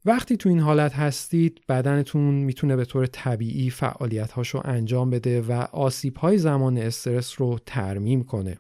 وقتی 0.06 0.38
تو 0.38 0.50
این 0.50 0.60
حالت 0.60 0.94
هستید 0.94 1.62
بدنتون 1.70 2.34
می‌تونه 2.34 2.76
به 2.76 2.86
طور 2.86 3.06
طبیعی 3.06 3.70
فعالیت 3.70 4.32
رو 4.34 4.62
انجام 4.66 5.10
بده 5.10 5.42
و 5.42 5.52
آسیب 5.72 6.18
های 6.18 6.38
زمان 6.38 6.78
استرس 6.78 7.42
رو 7.42 7.60
ترمیم 7.66 8.24
کنه. 8.24 8.58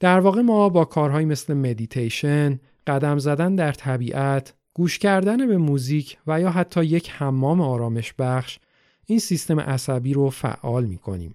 در 0.00 0.20
واقع 0.20 0.40
ما 0.40 0.68
با 0.68 0.84
کارهایی 0.84 1.26
مثل 1.26 1.54
مدیتیشن، 1.54 2.60
قدم 2.86 3.18
زدن 3.18 3.54
در 3.54 3.72
طبیعت، 3.72 4.54
گوش 4.74 4.98
کردن 4.98 5.46
به 5.46 5.56
موزیک 5.56 6.18
و 6.26 6.40
یا 6.40 6.50
حتی 6.50 6.84
یک 6.84 7.10
حمام 7.10 7.60
آرامش 7.60 8.14
بخش 8.18 8.58
این 9.06 9.18
سیستم 9.18 9.60
عصبی 9.60 10.12
رو 10.14 10.30
فعال 10.30 10.84
می 10.84 10.98
کنیم. 10.98 11.34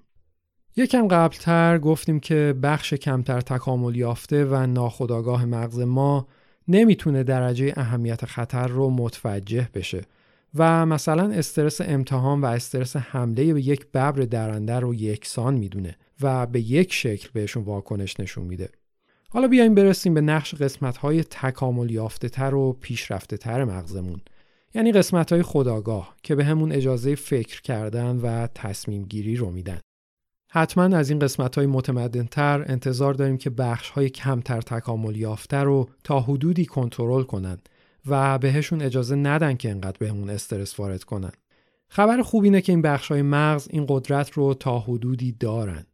یکم 0.78 1.08
قبلتر 1.08 1.78
گفتیم 1.78 2.20
که 2.20 2.56
بخش 2.64 2.94
کمتر 2.94 3.42
تکامل 3.42 3.96
یافته 3.96 4.46
و 4.46 4.68
ناخودآگاه 4.68 5.46
مغز 5.46 5.80
ما 5.80 6.28
نمی‌تونه 6.68 7.24
درجه 7.24 7.74
اهمیت 7.76 8.26
خطر 8.26 8.68
رو 8.68 8.90
متوجه 8.90 9.70
بشه 9.74 10.02
و 10.56 10.86
مثلا 10.86 11.32
استرس 11.32 11.82
امتحان 11.82 12.42
و 12.42 12.46
استرس 12.46 12.96
حمله 12.96 13.54
به 13.54 13.68
یک 13.68 13.88
ببر 13.92 14.12
درنده 14.12 14.80
رو 14.80 14.96
یکسان 14.96 15.54
می‌دونه 15.54 15.96
و 16.22 16.46
به 16.46 16.62
یک 16.62 16.94
شکل 16.94 17.30
بهشون 17.34 17.64
واکنش 17.64 18.20
نشون 18.20 18.44
میده. 18.44 18.70
حالا 19.30 19.48
بیایم 19.48 19.76
برسیم 19.76 20.14
به 20.14 20.22
نقش 20.22 20.56
قسمت 20.56 20.98
های 20.98 21.24
تکامل 21.24 21.92
یافته 21.92 22.30
تر 22.30 22.56
و 22.56 22.74
پیشرفته 22.74 23.38
تر 23.38 23.64
مغزمون. 23.64 24.22
یعنی 24.74 24.92
قسمت 24.92 25.32
های 25.32 25.44
خداگاه 25.44 26.16
که 26.24 26.36
به 26.36 26.46
همون 26.46 26.72
اجازه 26.72 27.16
فکر 27.16 27.62
کردن 27.62 28.18
و 28.18 28.48
تصمیم 28.48 29.04
گیری 29.04 29.36
رو 29.36 29.52
میدن. 29.52 29.80
حتما 30.52 30.98
از 30.98 31.10
این 31.10 31.20
قسمت 31.20 31.56
های 31.56 31.68
انتظار 32.68 33.14
داریم 33.14 33.38
که 33.38 33.50
بخش 33.50 33.90
های 33.90 34.10
کمتر 34.10 34.62
تکامل 34.62 35.16
یافته 35.16 35.58
رو 35.58 35.90
تا 36.04 36.20
حدودی 36.20 36.66
کنترل 36.66 37.24
کنن 37.24 37.58
و 38.06 38.38
بهشون 38.38 38.82
اجازه 38.82 39.16
ندن 39.16 39.56
که 39.56 39.72
انقدر 39.72 39.98
بهمون 40.00 40.30
استرس 40.30 40.80
وارد 40.80 41.04
کنن. 41.04 41.32
خبر 41.88 42.22
خوب 42.22 42.44
اینه 42.44 42.62
که 42.62 42.72
این 42.72 42.82
بخش 42.82 43.12
های 43.12 43.22
مغز 43.22 43.68
این 43.70 43.86
قدرت 43.90 44.32
رو 44.32 44.54
تا 44.54 44.80
حدودی 44.80 45.32
دارن. 45.32 45.86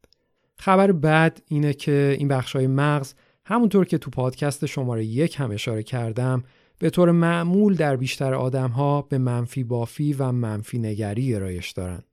خبر 0.61 0.91
بد 0.91 1.41
اینه 1.47 1.73
که 1.73 2.15
این 2.19 2.27
بخش 2.27 2.55
های 2.55 2.67
مغز 2.67 3.13
همونطور 3.45 3.85
که 3.85 3.97
تو 3.97 4.09
پادکست 4.11 4.65
شماره 4.65 5.05
یک 5.05 5.39
هم 5.39 5.51
اشاره 5.51 5.83
کردم 5.83 6.43
به 6.79 6.89
طور 6.89 7.11
معمول 7.11 7.75
در 7.75 7.95
بیشتر 7.95 8.33
آدم 8.33 8.69
ها 8.69 9.01
به 9.01 9.17
منفی 9.17 9.63
بافی 9.63 10.13
و 10.13 10.31
منفی 10.31 10.79
نگری 10.79 11.27
گرایش 11.27 11.71
دارند. 11.71 12.05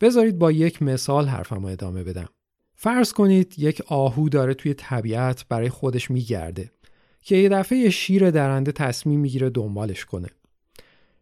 بذارید 0.00 0.38
با 0.38 0.52
یک 0.52 0.82
مثال 0.82 1.28
حرفم 1.28 1.64
ادامه 1.64 2.04
بدم. 2.04 2.28
فرض 2.74 3.12
کنید 3.12 3.54
یک 3.58 3.82
آهو 3.86 4.28
داره 4.28 4.54
توی 4.54 4.74
طبیعت 4.74 5.44
برای 5.48 5.68
خودش 5.68 6.10
میگرده 6.10 6.70
که 7.20 7.36
یه 7.36 7.48
دفعه 7.48 7.90
شیر 7.90 8.30
درنده 8.30 8.72
تصمیم 8.72 9.20
می‌گیره 9.20 9.50
دنبالش 9.50 10.04
کنه. 10.04 10.28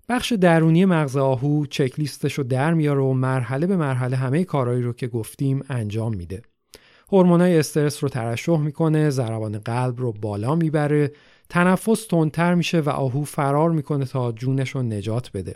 بخش 0.08 0.32
درونی 0.32 0.84
مغز 0.84 1.16
آهو 1.16 1.66
چکلیستش 1.66 2.32
رو 2.34 2.44
در 2.44 2.74
میاره 2.74 3.00
و 3.00 3.12
مرحله 3.12 3.66
به 3.66 3.76
مرحله 3.76 4.16
همه 4.16 4.44
کارهایی 4.44 4.82
رو 4.82 4.92
که 4.92 5.06
گفتیم 5.08 5.64
انجام 5.68 6.14
میده. 6.14 6.42
هورمونای 7.12 7.58
استرس 7.58 8.02
رو 8.02 8.08
ترشح 8.08 8.58
می‌کنه 8.58 9.10
ضربان 9.10 9.58
قلب 9.58 10.00
رو 10.00 10.12
بالا 10.12 10.54
می‌بره 10.54 11.12
تنفس 11.48 12.06
تندتر 12.06 12.54
میشه 12.54 12.80
و 12.80 12.88
آهو 12.88 13.24
فرار 13.24 13.70
می‌کنه 13.70 14.04
تا 14.04 14.32
جونش 14.32 14.70
رو 14.70 14.82
نجات 14.82 15.30
بده 15.34 15.54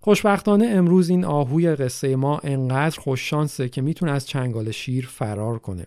خوشبختانه 0.00 0.66
امروز 0.66 1.08
این 1.08 1.24
آهوی 1.24 1.74
قصه 1.74 2.16
ما 2.16 2.38
انقدر 2.38 3.00
خوششانسه 3.00 3.68
که 3.68 3.82
می‌تونه 3.82 4.12
از 4.12 4.26
چنگال 4.26 4.70
شیر 4.70 5.06
فرار 5.06 5.58
کنه 5.58 5.84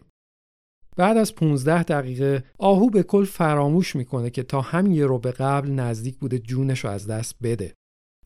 بعد 0.96 1.18
از 1.18 1.36
15 1.36 1.84
دقیقه 1.84 2.44
آهو 2.58 2.90
به 2.90 3.04
کل 3.04 3.26
فراموش 3.26 3.96
می‌کنه 3.96 4.30
که 4.30 4.44
تا 4.44 4.62
همین 4.62 4.94
یه 4.94 5.06
رو 5.06 5.20
به 5.20 5.32
قبل 5.32 5.72
نزدیک 5.72 6.18
بوده 6.18 6.40
جونش 6.40 6.80
رو 6.80 6.90
از 6.90 7.08
دست 7.08 7.36
بده. 7.44 7.74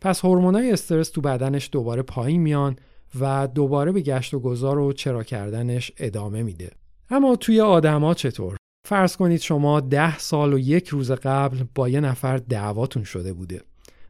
پس 0.02 0.26
هورمونای 0.26 0.72
استرس 0.72 1.10
تو 1.10 1.22
بدنش 1.22 1.70
دوباره 1.72 2.02
پایین 2.02 2.42
میان 2.42 2.76
و 3.20 3.48
دوباره 3.48 3.92
به 3.92 4.02
گشت 4.02 4.34
و 4.34 4.40
گذار 4.40 4.80
و 4.80 4.94
چرا 4.94 5.24
کردنش 5.24 5.92
ادامه 5.98 6.44
میده. 6.44 6.72
اما 7.10 7.36
توی 7.36 7.62
آدما 7.62 8.14
چطور؟ 8.14 8.58
فرض 8.88 9.16
کنید 9.16 9.42
شما 9.42 9.80
ده 9.80 10.18
سال 10.18 10.54
و 10.54 10.60
یک 10.60 10.88
روز 10.88 11.12
قبل 11.12 11.64
با 11.76 11.90
یه 11.90 12.00
نفر 12.00 12.38
دعواتون 12.38 13.04
شده 13.04 13.34
بوده 13.34 13.62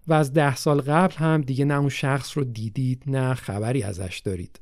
و 0.07 0.13
از 0.13 0.33
ده 0.33 0.55
سال 0.55 0.81
قبل 0.81 1.15
هم 1.15 1.41
دیگه 1.41 1.65
نه 1.65 1.79
اون 1.79 1.89
شخص 1.89 2.37
رو 2.37 2.43
دیدید 2.43 3.03
نه 3.07 3.33
خبری 3.33 3.83
ازش 3.83 4.21
دارید. 4.25 4.59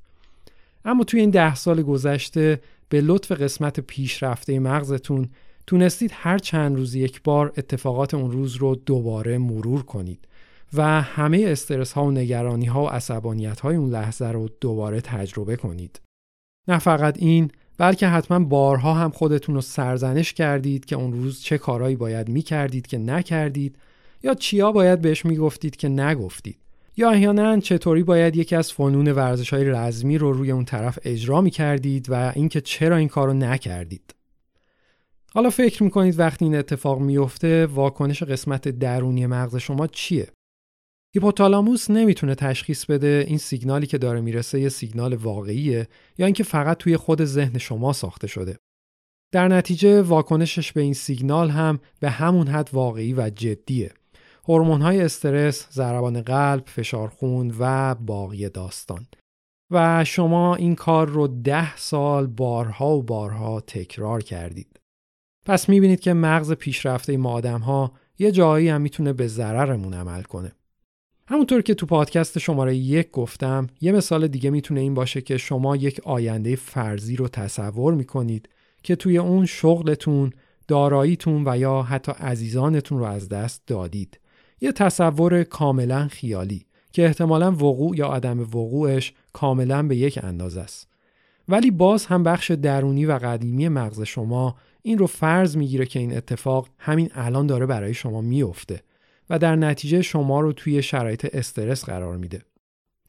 اما 0.85 1.03
توی 1.03 1.19
این 1.19 1.29
ده 1.29 1.55
سال 1.55 1.81
گذشته 1.81 2.61
به 2.89 3.01
لطف 3.01 3.31
قسمت 3.31 3.79
پیشرفته 3.79 4.59
مغزتون 4.59 5.29
تونستید 5.67 6.11
هر 6.13 6.37
چند 6.37 6.75
روز 6.75 6.95
یک 6.95 7.21
بار 7.23 7.53
اتفاقات 7.57 8.13
اون 8.13 8.31
روز 8.31 8.55
رو 8.55 8.75
دوباره 8.75 9.37
مرور 9.37 9.83
کنید 9.83 10.27
و 10.73 11.01
همه 11.01 11.45
استرس 11.47 11.91
ها 11.91 12.03
و 12.05 12.11
نگرانی 12.11 12.65
ها 12.65 12.83
و 12.83 12.89
عصبانیت 12.89 13.59
های 13.59 13.75
اون 13.75 13.89
لحظه 13.89 14.27
رو 14.27 14.49
دوباره 14.61 15.01
تجربه 15.01 15.55
کنید. 15.55 16.01
نه 16.67 16.79
فقط 16.79 17.17
این 17.17 17.51
بلکه 17.77 18.07
حتما 18.07 18.39
بارها 18.39 18.93
هم 18.93 19.11
خودتون 19.11 19.55
رو 19.55 19.61
سرزنش 19.61 20.33
کردید 20.33 20.85
که 20.85 20.95
اون 20.95 21.13
روز 21.13 21.41
چه 21.41 21.57
کارهایی 21.57 21.95
باید 21.95 22.29
می 22.29 22.41
کردید 22.41 22.87
که 22.87 22.97
نکردید 22.97 23.77
یا 24.23 24.33
چیا 24.33 24.71
باید 24.71 25.01
بهش 25.01 25.25
می 25.25 25.37
گفتید 25.37 25.75
که 25.75 25.89
نگفتید. 25.89 26.64
یا 26.97 27.11
احیانا 27.11 27.59
چطوری 27.59 28.03
باید 28.03 28.35
یکی 28.35 28.55
از 28.55 28.73
فنون 28.73 29.11
ورزش 29.11 29.53
های 29.53 29.63
رزمی 29.63 30.17
رو 30.17 30.33
روی 30.33 30.51
اون 30.51 30.65
طرف 30.65 30.99
اجرا 31.03 31.41
می 31.41 31.51
کردید 31.51 32.09
و 32.09 32.31
اینکه 32.35 32.61
چرا 32.61 32.97
این 32.97 33.07
کارو 33.07 33.33
نکردید. 33.33 34.15
حالا 35.33 35.49
فکر 35.49 35.83
می‌کنید 35.83 36.19
وقتی 36.19 36.45
این 36.45 36.55
اتفاق 36.55 36.99
میفته 36.99 37.65
واکنش 37.65 38.23
قسمت 38.23 38.67
درونی 38.67 39.25
مغز 39.25 39.55
شما 39.55 39.87
چیه؟ 39.87 40.27
هیپوتالاموس 41.15 41.89
نمی‌تونه 41.89 42.35
تشخیص 42.35 42.85
بده 42.85 43.25
این 43.27 43.37
سیگنالی 43.37 43.87
که 43.87 43.97
داره 43.97 44.21
می‌رسه 44.21 44.59
یه 44.59 44.69
سیگنال 44.69 45.13
واقعیه 45.13 45.87
یا 46.17 46.25
اینکه 46.25 46.43
فقط 46.43 46.77
توی 46.77 46.97
خود 46.97 47.25
ذهن 47.25 47.57
شما 47.57 47.93
ساخته 47.93 48.27
شده. 48.27 48.57
در 49.31 49.47
نتیجه 49.47 50.01
واکنشش 50.01 50.71
به 50.71 50.81
این 50.81 50.93
سیگنال 50.93 51.49
هم 51.49 51.79
به 51.99 52.09
همون 52.09 52.47
حد 52.47 52.69
واقعی 52.73 53.13
و 53.13 53.29
جدیه. 53.29 53.91
های 54.47 55.01
استرس، 55.01 55.67
ضربان 55.71 56.21
قلب، 56.21 56.63
فشار 56.65 57.07
خون 57.07 57.55
و 57.59 57.95
باقی 57.95 58.49
داستان. 58.49 59.07
و 59.71 60.03
شما 60.03 60.55
این 60.55 60.75
کار 60.75 61.07
رو 61.07 61.27
ده 61.27 61.77
سال 61.77 62.27
بارها 62.27 62.97
و 62.97 63.03
بارها 63.03 63.59
تکرار 63.59 64.23
کردید. 64.23 64.79
پس 65.45 65.69
می‌بینید 65.69 65.99
که 65.99 66.13
مغز 66.13 66.51
پیشرفته 66.51 67.17
ما 67.17 67.31
آدم 67.31 67.59
ها 67.59 67.91
یه 68.19 68.31
جایی 68.31 68.69
هم 68.69 68.81
می‌تونه 68.81 69.13
به 69.13 69.27
ضررمون 69.27 69.93
عمل 69.93 70.21
کنه. 70.21 70.51
همونطور 71.27 71.61
که 71.61 71.73
تو 71.73 71.85
پادکست 71.85 72.39
شماره 72.39 72.75
یک 72.75 73.11
گفتم 73.11 73.67
یه 73.81 73.91
مثال 73.91 74.27
دیگه 74.27 74.49
می‌تونه 74.49 74.81
این 74.81 74.93
باشه 74.93 75.21
که 75.21 75.37
شما 75.37 75.75
یک 75.75 76.01
آینده 76.03 76.55
فرضی 76.55 77.15
رو 77.15 77.27
تصور 77.27 77.93
می‌کنید 77.93 78.49
که 78.83 78.95
توی 78.95 79.17
اون 79.17 79.45
شغلتون، 79.45 80.31
داراییتون 80.67 81.43
و 81.47 81.57
یا 81.57 81.81
حتی 81.81 82.11
عزیزانتون 82.11 82.99
رو 82.99 83.05
از 83.05 83.29
دست 83.29 83.67
دادید. 83.67 84.19
یه 84.65 84.71
تصور 84.71 85.43
کاملا 85.43 86.07
خیالی 86.07 86.65
که 86.91 87.05
احتمالا 87.05 87.51
وقوع 87.51 87.97
یا 87.97 88.07
عدم 88.07 88.39
وقوعش 88.39 89.13
کاملا 89.33 89.83
به 89.83 89.95
یک 89.95 90.19
اندازه 90.23 90.61
است. 90.61 90.87
ولی 91.47 91.71
باز 91.71 92.05
هم 92.05 92.23
بخش 92.23 92.51
درونی 92.51 93.05
و 93.05 93.11
قدیمی 93.11 93.69
مغز 93.69 94.01
شما 94.01 94.55
این 94.81 94.97
رو 94.97 95.07
فرض 95.07 95.57
می‌گیره 95.57 95.85
که 95.85 95.99
این 95.99 96.17
اتفاق 96.17 96.69
همین 96.77 97.09
الان 97.13 97.47
داره 97.47 97.65
برای 97.65 97.93
شما 97.93 98.21
میفته 98.21 98.81
و 99.29 99.39
در 99.39 99.55
نتیجه 99.55 100.01
شما 100.01 100.39
رو 100.39 100.53
توی 100.53 100.81
شرایط 100.81 101.35
استرس 101.35 101.85
قرار 101.85 102.17
میده. 102.17 102.41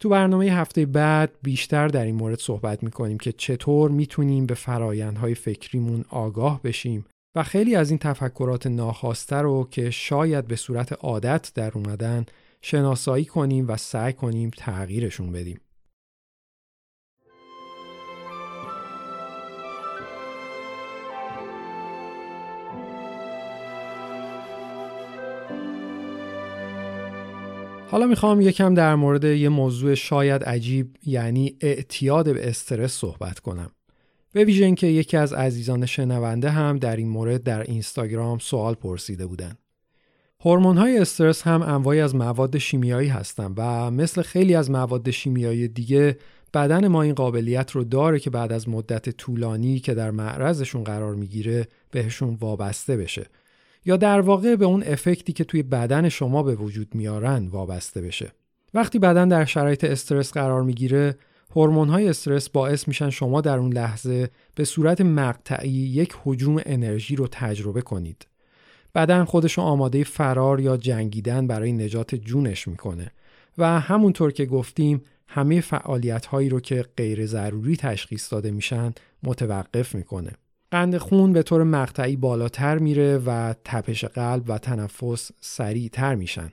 تو 0.01 0.09
برنامه 0.09 0.45
هفته 0.45 0.87
بعد 0.87 1.31
بیشتر 1.43 1.89
در 1.89 2.05
این 2.05 2.15
مورد 2.15 2.39
صحبت 2.39 2.83
می‌کنیم 2.83 3.19
که 3.19 3.33
چطور 3.33 3.91
می‌تونیم 3.91 4.47
به 4.47 4.55
فرایندهای 4.55 5.35
فکریمون 5.35 6.05
آگاه 6.11 6.63
بشیم 6.63 7.05
و 7.37 7.43
خیلی 7.43 7.77
از 7.77 7.91
این 7.91 7.99
تفکرات 7.99 8.67
ناخواسته 8.67 9.37
رو 9.37 9.69
که 9.71 9.91
شاید 9.91 10.47
به 10.47 10.57
صورت 10.57 10.93
عادت 10.93 11.53
در 11.55 11.73
اومدن 11.75 12.27
شناسایی 12.63 13.25
کنیم 13.25 13.69
و 13.69 13.77
سعی 13.77 14.13
کنیم 14.13 14.51
تغییرشون 14.57 15.33
بدیم. 15.33 15.61
حالا 27.91 28.07
می‌خوام 28.07 28.41
یکم 28.41 28.75
در 28.75 28.95
مورد 28.95 29.25
یه 29.25 29.49
موضوع 29.49 29.95
شاید 29.95 30.45
عجیب 30.45 30.97
یعنی 31.07 31.57
اعتیاد 31.61 32.35
به 32.35 32.49
استرس 32.49 32.93
صحبت 32.93 33.39
کنم. 33.39 33.76
به 34.37 34.45
ویژه 34.45 34.65
اینکه 34.65 34.87
یکی 34.87 35.17
از 35.17 35.33
عزیزان 35.33 35.87
شنونده 35.87 36.51
هم 36.51 36.79
در 36.79 36.97
این 36.97 37.09
مورد 37.09 37.43
در 37.43 37.63
اینستاگرام 37.63 38.39
سوال 38.39 38.75
پرسیده 38.75 39.27
بودن. 39.27 39.55
هورمون 40.41 40.77
های 40.77 40.99
استرس 40.99 41.43
هم 41.43 41.63
انواعی 41.63 42.01
از 42.01 42.15
مواد 42.15 42.59
شیمیایی 42.59 43.09
هستند 43.09 43.55
و 43.57 43.91
مثل 43.91 44.23
خیلی 44.23 44.55
از 44.55 44.71
مواد 44.71 45.11
شیمیایی 45.11 45.69
دیگه 45.69 46.19
بدن 46.55 46.89
ما 46.89 47.03
این 47.03 47.15
قابلیت 47.15 47.71
رو 47.71 47.85
داره 47.85 48.19
که 48.19 48.31
بعد 48.31 48.53
از 48.53 48.69
مدت 48.69 49.11
طولانی 49.11 49.79
که 49.79 49.95
در 49.95 50.11
معرضشون 50.11 50.85
قرار 50.85 51.15
می‌گیره 51.15 51.69
بهشون 51.91 52.35
وابسته 52.41 52.97
بشه 52.97 53.27
یا 53.85 53.97
در 53.97 54.21
واقع 54.21 54.57
به 54.57 54.65
اون 54.65 54.83
افکتی 54.83 55.33
که 55.33 55.45
توی 55.45 55.63
بدن 55.63 56.09
شما 56.09 56.43
به 56.43 56.55
وجود 56.55 56.95
میارن 56.95 57.47
وابسته 57.47 58.01
بشه. 58.01 58.33
وقتی 58.75 58.99
بدن 58.99 59.29
در 59.29 59.45
شرایط 59.45 59.85
استرس 59.85 60.33
قرار 60.33 60.63
می‌گیره 60.63 61.17
هورمون 61.51 61.89
های 61.89 62.09
استرس 62.09 62.49
باعث 62.49 62.89
میشن 62.89 63.11
شما 63.11 63.41
در 63.41 63.59
اون 63.59 63.73
لحظه 63.73 64.31
به 64.55 64.65
صورت 64.65 65.01
مقطعی 65.01 65.71
یک 65.71 66.17
حجوم 66.25 66.61
انرژی 66.67 67.17
رو 67.17 67.29
تجربه 67.33 67.83
کنید. 67.83 68.27
بدن 68.95 69.25
خودش 69.25 69.59
آماده 69.59 70.05
فرار 70.05 70.61
یا 70.61 70.77
جنگیدن 70.77 71.47
برای 71.47 71.73
نجات 71.73 72.15
جونش 72.15 72.69
می‌کنه 72.69 73.11
و 73.59 73.81
همونطور 73.81 74.33
که 74.33 74.47
گفتیم 74.47 75.03
همه 75.29 75.61
فعالیت 75.61 76.27
هایی 76.27 76.49
رو 76.49 76.61
که 76.61 76.85
غیر 76.97 77.27
ضروری 77.27 77.77
تشخیص 77.77 78.33
داده 78.33 78.51
میشن 78.51 78.93
متوقف 79.23 79.95
می‌کنه. 79.95 80.31
قند 80.71 80.99
خون 80.99 81.33
به 81.33 81.43
طور 81.43 81.63
مقطعی 81.63 82.17
بالاتر 82.17 82.79
میره 82.79 83.19
و 83.19 83.55
تپش 83.65 84.05
قلب 84.05 84.45
و 84.47 84.59
تنفس 84.59 85.31
سریعتر 85.41 86.15
میشن. 86.15 86.53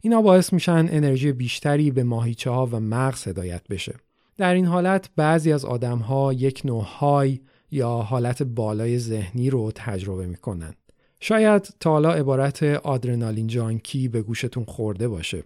اینا 0.00 0.22
باعث 0.22 0.52
میشن 0.52 0.86
انرژی 0.90 1.32
بیشتری 1.32 1.90
به 1.90 2.02
ماهیچه 2.02 2.50
ها 2.50 2.66
و 2.66 2.80
مغز 2.80 3.28
هدایت 3.28 3.68
بشه. 3.68 3.94
در 4.38 4.54
این 4.54 4.66
حالت 4.66 5.10
بعضی 5.16 5.52
از 5.52 5.64
آدم 5.64 5.98
ها 5.98 6.32
یک 6.32 6.62
نوع 6.64 6.84
های 6.84 7.40
یا 7.70 7.88
حالت 7.88 8.42
بالای 8.42 8.98
ذهنی 8.98 9.50
رو 9.50 9.72
تجربه 9.74 10.26
می‌کنن. 10.26 10.74
شاید 11.20 11.68
تا 11.80 11.90
حالا 11.90 12.12
عبارت 12.12 12.62
آدرنالین 12.62 13.46
جانکی 13.46 14.08
به 14.08 14.22
گوشتون 14.22 14.64
خورده 14.64 15.08
باشه. 15.08 15.44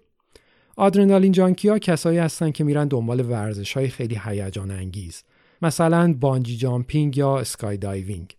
آدرنالین 0.77 1.33
جانکی 1.33 1.69
ها 1.69 1.79
کسایی 1.79 2.19
هستن 2.19 2.51
که 2.51 2.65
میرن 2.65 2.89
دنبال 2.89 3.31
ورزش 3.31 3.73
های 3.73 3.89
خیلی 3.89 4.21
هیجان 4.25 4.71
انگیز 4.71 5.23
مثلا 5.63 6.15
bungee 6.21 6.57
jumping 6.57 7.17
یا 7.17 7.39
skydiving. 7.39 8.37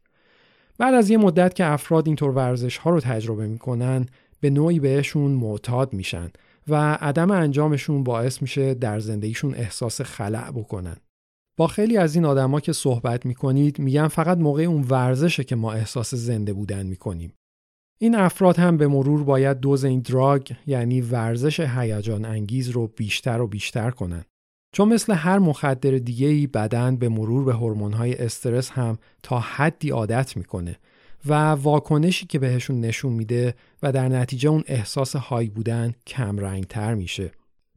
بعد 0.78 0.94
از 0.94 1.10
یه 1.10 1.18
مدت 1.18 1.56
که 1.56 1.66
افراد 1.66 2.08
اینطور 2.08 2.32
ورزش 2.32 2.78
ها 2.78 2.90
رو 2.90 3.00
تجربه 3.00 3.48
می‌کنن 3.48 4.06
به 4.42 4.50
نوعی 4.50 4.80
بهشون 4.80 5.32
معتاد 5.32 5.94
میشن 5.94 6.32
و 6.68 6.94
عدم 6.94 7.32
انجامشون 7.32 8.04
باعث 8.04 8.42
میشه 8.42 8.74
در 8.74 9.00
زندگیشون 9.00 9.56
احساس 9.56 10.02
خلأ 10.02 10.52
بکنن. 10.52 10.98
با 11.58 11.68
خیلی 11.68 11.98
از 11.98 12.16
این 12.16 12.26
آدما 12.26 12.60
که 12.60 12.74
صحبت 12.74 13.26
می‌کنید 13.26 13.80
میگن 13.80 14.08
فقط 14.08 14.38
موقع 14.38 14.64
اون 14.64 14.86
ورزشه 14.90 15.44
که 15.44 15.56
ما 15.56 15.74
احساس 15.74 16.16
زنده 16.16 16.54
بودن 16.54 16.86
می‌کنیم. 16.86 17.34
این 18.00 18.16
افراد 18.16 18.58
هم 18.58 18.78
به 18.78 18.88
مرور 18.88 19.24
باید 19.24 19.60
دوز 19.60 19.86
این 19.86 20.00
drug 20.00 20.52
یعنی 20.66 21.02
ورزش 21.02 21.60
هیجان 21.60 22.26
انگیز 22.26 22.70
رو 22.70 22.88
بیشتر 22.88 23.42
و 23.42 23.48
بیشتر 23.48 23.92
کنن. 23.92 24.26
چون 24.76 24.94
مثل 24.94 25.14
هر 25.14 25.40
مخدر 25.40 25.92
دیگه 25.92 26.48
بدن 26.48 26.96
به 26.96 27.10
مرور 27.10 27.44
به 27.44 27.54
هورمون‌های 27.54 28.16
استرس 28.16 28.70
هم 28.70 28.98
تا 29.24 29.40
حدی 29.40 29.90
عادت 29.90 30.38
می‌کنه 30.38 30.78
و 31.26 31.34
واکنشی 31.52 32.26
که 32.26 32.40
بهشون 32.40 32.80
نشون 32.80 33.14
میده 33.14 33.56
و 33.84 33.92
در 33.92 34.08
نتیجه 34.08 34.50
اون 34.50 34.64
احساس 34.68 35.16
high 35.16 35.48
بودن 35.48 35.94
کم 36.08 36.62
تر 36.62 36.94
میشه. 36.94 37.32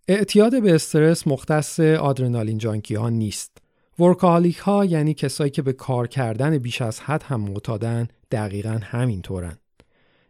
اعتیاد 0.09 0.63
به 0.63 0.75
استرس 0.75 1.27
مختص 1.27 1.81
adrenaline 1.81 2.59
junkie 2.59 2.95
ها 2.95 3.09
نیست. 3.09 3.59
workaholic 3.99 4.57
ها 4.57 4.85
یعنی 4.85 5.15
کسایی 5.15 5.51
که 5.51 5.63
به 5.63 5.73
کار 5.73 6.07
کردن 6.07 6.59
بیش 6.59 6.83
از 6.83 7.01
حد 7.01 7.23
هم 7.23 7.41
معتادن 7.41 8.09
دقیقا 8.31 8.81
همینطورن. 8.83 9.57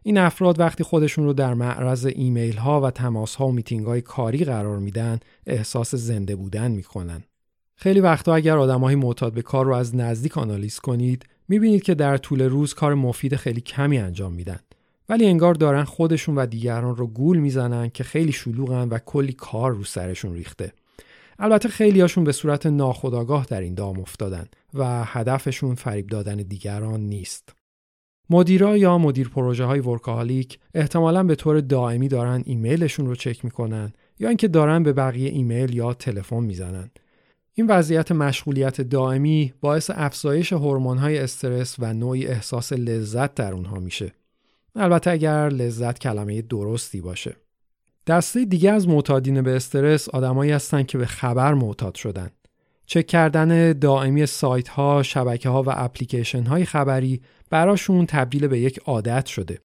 این 0.03 0.17
افراد 0.17 0.59
وقتی 0.59 0.83
خودشون 0.83 1.25
رو 1.25 1.33
در 1.33 1.53
معرض 1.53 2.05
ایمیل 2.05 2.57
ها 2.57 2.81
و 2.81 2.91
تماس 2.91 3.35
ها 3.35 3.47
و 3.47 3.51
میتینگ 3.51 3.85
های 3.85 4.01
کاری 4.01 4.45
قرار 4.45 4.79
میدن 4.79 5.19
احساس 5.47 5.95
زنده 5.95 6.35
بودن 6.35 6.71
می‌کنن. 6.71 7.23
خیلی 7.75 7.99
وقتا 7.99 8.35
اگر 8.35 8.57
آدمای 8.57 8.95
معتاد 8.95 9.33
به 9.33 9.41
کار 9.41 9.65
رو 9.65 9.73
از 9.73 9.95
نزدیک 9.95 10.37
آنالیز 10.37 10.79
کنید 10.79 11.25
می‌بینید 11.47 11.83
که 11.83 11.95
در 11.95 12.17
طول 12.17 12.41
روز 12.41 12.73
کار 12.73 12.93
مفید 12.93 13.35
خیلی 13.35 13.61
کمی 13.61 13.97
انجام 13.97 14.33
میدن. 14.33 14.59
ولی 15.09 15.25
انگار 15.25 15.53
دارن 15.53 15.83
خودشون 15.83 16.35
و 16.35 16.45
دیگران 16.45 16.95
رو 16.95 17.07
گول 17.07 17.37
می‌زنن 17.37 17.89
که 17.89 18.03
خیلی 18.03 18.31
شلوغن 18.31 18.89
و 18.89 18.97
کلی 18.97 19.33
کار 19.33 19.71
رو 19.71 19.83
سرشون 19.83 20.33
ریخته. 20.33 20.73
البته 21.39 21.69
خیلی 21.69 22.01
هاشون 22.01 22.23
به 22.23 22.31
صورت 22.31 22.65
ناخودآگاه 22.65 23.45
در 23.49 23.61
این 23.61 23.73
دام 23.73 23.99
افتادن 23.99 24.45
و 24.73 25.03
هدفشون 25.05 25.75
فریب 25.75 26.07
دادن 26.07 26.35
دیگران 26.35 26.99
نیست. 26.99 27.53
مدیرا 28.29 28.77
یا 28.77 28.97
مدیر 28.97 29.29
پروژه 29.29 29.63
های 29.63 29.79
ورکالیک 29.79 30.59
احتمالا 30.73 31.23
به 31.23 31.35
طور 31.35 31.61
دائمی 31.61 32.07
دارن 32.07 32.43
ایمیلشون 32.45 33.07
رو 33.07 33.15
چک 33.15 33.45
می‌کنن 33.45 33.93
یا 34.19 34.27
اینکه 34.27 34.47
دارن 34.47 34.83
به 34.83 34.93
بقیه 34.93 35.29
ایمیل 35.29 35.75
یا 35.75 35.93
تلفن 35.93 36.43
می‌زنن. 36.43 36.89
این 37.59 37.67
وضعیت 37.67 38.11
مشغولیت 38.11 38.81
دائمی 38.81 39.53
باعث 39.61 39.91
افزایش 39.93 40.53
های 40.53 41.17
استرس 41.17 41.75
و 41.79 41.93
نوعی 41.93 42.27
احساس 42.27 42.73
لذت 42.73 43.35
در 43.35 43.53
اونها 43.53 43.79
میشه. 43.79 44.13
البته 44.75 45.11
اگر 45.11 45.49
لذت 45.49 45.99
کلمه 45.99 46.41
درستی 46.41 47.01
باشه. 47.01 47.35
دسته 48.07 48.45
دیگه 48.45 48.71
از 48.71 48.87
معتادین 48.87 49.41
به 49.41 49.55
استرس 49.55 50.09
آدمایی 50.09 50.51
هستن 50.51 50.83
که 50.83 50.97
به 50.97 51.05
خبر 51.05 51.53
معتاد 51.53 51.95
شدن. 51.95 52.29
چک 52.85 53.07
کردن 53.07 53.73
دائمی 53.73 54.25
سایت 54.25 54.67
ها، 54.67 55.03
شبکه 55.03 55.49
ها 55.49 55.63
و 55.63 55.69
اپلیکیشن 55.69 56.43
های 56.43 56.65
خبری 56.65 57.21
براشون 57.49 58.05
تبدیل 58.05 58.47
به 58.47 58.59
یک 58.59 58.79
عادت 58.85 59.25
شده. 59.25 59.59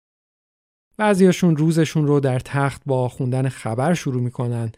بعضیاشون 0.96 1.56
روزشون 1.56 2.06
رو 2.06 2.20
در 2.20 2.38
تخت 2.38 2.82
با 2.86 3.08
خوندن 3.08 3.48
خبر 3.48 3.94
شروع 3.94 4.22
می‌کنن 4.22 4.72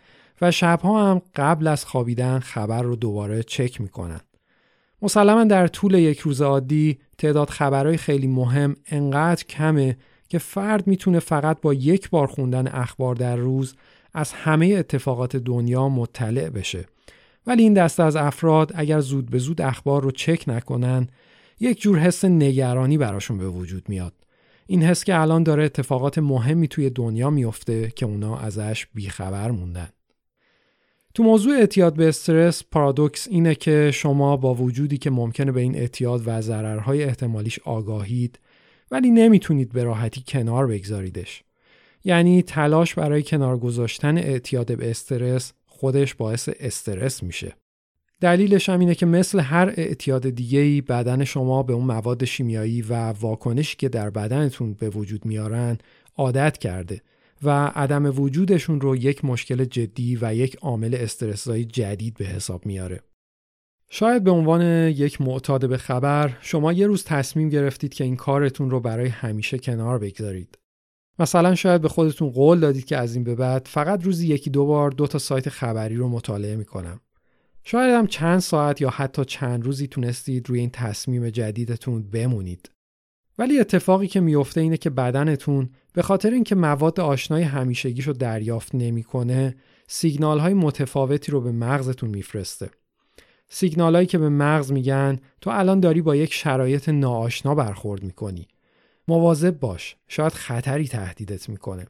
و 0.44 0.50
شبها 0.50 1.10
هم 1.10 1.22
قبل 1.34 1.66
از 1.66 1.84
خوابیدن 1.84 2.38
خبر 2.38 2.82
رو 2.82 2.96
دوباره 2.96 3.42
چک 3.42 3.80
می‌کنن. 3.80 4.20
مسلما 5.02 5.44
در 5.44 5.66
طول 5.66 5.94
یک 5.94 6.18
روز 6.18 6.42
عادی 6.42 6.98
تعداد 7.18 7.50
خبرهای 7.50 7.96
خیلی 7.96 8.26
مهم 8.26 8.76
انقدر 8.86 9.44
کمه 9.44 9.96
که 10.28 10.38
فرد 10.38 10.86
می‌تونه 10.86 11.18
فقط 11.18 11.60
با 11.60 11.74
یک 11.74 12.10
بار 12.10 12.26
خوندن 12.26 12.66
اخبار 12.66 13.14
در 13.14 13.36
روز 13.36 13.74
از 14.14 14.32
همه 14.32 14.66
اتفاقات 14.66 15.36
دنیا 15.36 15.88
مطلع 15.88 16.48
بشه. 16.48 16.84
ولی 17.46 17.62
این 17.62 17.74
دسته 17.74 18.02
از 18.02 18.16
افراد 18.16 18.72
اگر 18.74 19.00
زود 19.00 19.30
به 19.30 19.38
زود 19.38 19.60
اخبار 19.60 20.02
رو 20.02 20.10
چک 20.10 20.44
نکنن 20.46 21.08
یک 21.60 21.80
جور 21.80 21.98
حس 21.98 22.24
نگرانی 22.24 22.98
براشون 22.98 23.38
به 23.38 23.48
وجود 23.48 23.88
میاد. 23.88 24.12
این 24.66 24.82
حس 24.82 25.04
که 25.04 25.20
الان 25.20 25.42
داره 25.42 25.64
اتفاقات 25.64 26.18
مهمی 26.18 26.68
توی 26.68 26.90
دنیا 26.90 27.30
میفته 27.30 27.92
که 27.96 28.06
اونا 28.06 28.38
ازش 28.38 28.86
بیخبر 28.94 29.50
موندن. 29.50 29.88
تو 31.14 31.22
موضوع 31.22 31.54
اعتیاد 31.56 31.94
به 31.94 32.08
استرس 32.08 32.62
پارادوکس 32.70 33.28
اینه 33.30 33.54
که 33.54 33.90
شما 33.94 34.36
با 34.36 34.54
وجودی 34.54 34.98
که 34.98 35.10
ممکنه 35.10 35.52
به 35.52 35.60
این 35.60 35.76
اعتیاد 35.76 36.22
و 36.26 36.40
ضررهای 36.40 37.04
احتمالیش 37.04 37.58
آگاهید 37.58 38.38
ولی 38.90 39.10
نمی‌تونید 39.10 39.72
به 39.72 39.84
راحتی 39.84 40.24
کنار 40.28 40.66
بگذاریدش. 40.66 41.44
یعنی 42.04 42.42
تلاش 42.42 42.94
برای 42.94 43.22
کنار 43.22 43.58
گذاشتن 43.58 44.18
اعتیاد 44.18 44.76
به 44.76 44.90
استرس 44.90 45.52
خودش 45.66 46.14
باعث 46.14 46.48
استرس 46.60 47.22
میشه. 47.22 47.56
دلیلش 48.20 48.68
هم 48.68 48.80
اینه 48.80 48.94
که 48.94 49.06
مثل 49.06 49.40
هر 49.40 49.74
اعتیاد 49.76 50.30
دیگه‌ای 50.30 50.80
بدن 50.80 51.24
شما 51.24 51.62
به 51.62 51.72
اون 51.72 51.84
مواد 51.84 52.24
شیمیایی 52.24 52.82
و 52.82 52.94
واکنشی 52.94 53.76
که 53.76 53.88
در 53.88 54.10
بدنتون 54.10 54.74
به 54.74 54.90
وجود 54.90 55.24
میارن 55.24 55.78
عادت 56.16 56.58
کرده 56.58 57.00
و 57.42 57.66
عدم 57.66 58.20
وجودشون 58.20 58.80
رو 58.80 58.96
یک 58.96 59.24
مشکل 59.24 59.64
جدی 59.64 60.18
و 60.20 60.34
یک 60.34 60.56
عامل 60.56 60.94
استرسایی 60.94 61.64
جدید 61.64 62.14
به 62.14 62.24
حساب 62.24 62.66
میاره. 62.66 63.00
شاید 63.90 64.24
به 64.24 64.30
عنوان 64.30 64.62
یک 64.88 65.20
معتاد 65.20 65.68
به 65.68 65.76
خبر 65.76 66.38
شما 66.40 66.72
یه 66.72 66.86
روز 66.86 67.04
تصمیم 67.04 67.48
گرفتید 67.48 67.94
که 67.94 68.04
این 68.04 68.16
کارتون 68.16 68.70
رو 68.70 68.80
برای 68.80 69.08
همیشه 69.08 69.58
کنار 69.58 69.98
بگذارید. 69.98 70.58
مثلا 71.18 71.54
شاید 71.54 71.82
به 71.82 71.88
خودتون 71.88 72.30
قول 72.30 72.60
دادید 72.60 72.84
که 72.84 72.96
از 72.96 73.14
این 73.14 73.24
به 73.24 73.34
بعد 73.34 73.68
فقط 73.70 74.04
روزی 74.04 74.26
یکی 74.26 74.50
دو 74.50 74.66
بار 74.66 74.90
دو 74.90 75.06
تا 75.06 75.18
سایت 75.18 75.48
خبری 75.48 75.96
رو 75.96 76.08
مطالعه 76.08 76.56
می‌کنم. 76.56 77.00
شاید 77.64 77.94
هم 77.94 78.06
چند 78.06 78.38
ساعت 78.38 78.80
یا 78.80 78.90
حتی 78.90 79.24
چند 79.24 79.64
روزی 79.64 79.86
تونستید 79.86 80.48
روی 80.48 80.60
این 80.60 80.70
تصمیم 80.70 81.30
جدیدتون 81.30 82.02
بمونید. 82.02 82.70
ولی 83.38 83.60
اتفاقی 83.60 84.06
که 84.06 84.20
میفته 84.20 84.60
اینه 84.60 84.76
که 84.76 84.90
بدنتون 84.90 85.70
به 85.92 86.02
خاطر 86.02 86.30
اینکه 86.30 86.54
مواد 86.54 87.00
آشنای 87.00 87.42
همیشگیش 87.42 88.06
رو 88.06 88.12
دریافت 88.12 88.74
نمی‌کنه، 88.74 89.56
سیگنال 89.86 90.38
های 90.38 90.54
متفاوتی 90.54 91.32
رو 91.32 91.40
به 91.40 91.52
مغزتون 91.52 92.10
میفرسته. 92.10 92.70
سیگنال 93.48 93.94
هایی 93.94 94.06
که 94.06 94.18
به 94.18 94.28
مغز 94.28 94.72
میگن 94.72 95.18
تو 95.40 95.50
الان 95.50 95.80
داری 95.80 96.02
با 96.02 96.16
یک 96.16 96.32
شرایط 96.32 96.88
ناآشنا 96.88 97.54
برخورد 97.54 98.02
می‌کنی. 98.02 98.48
مواظب 99.08 99.60
باش، 99.60 99.96
شاید 100.08 100.32
خطری 100.32 100.88
تهدیدت 100.88 101.48
می‌کنه. 101.48 101.86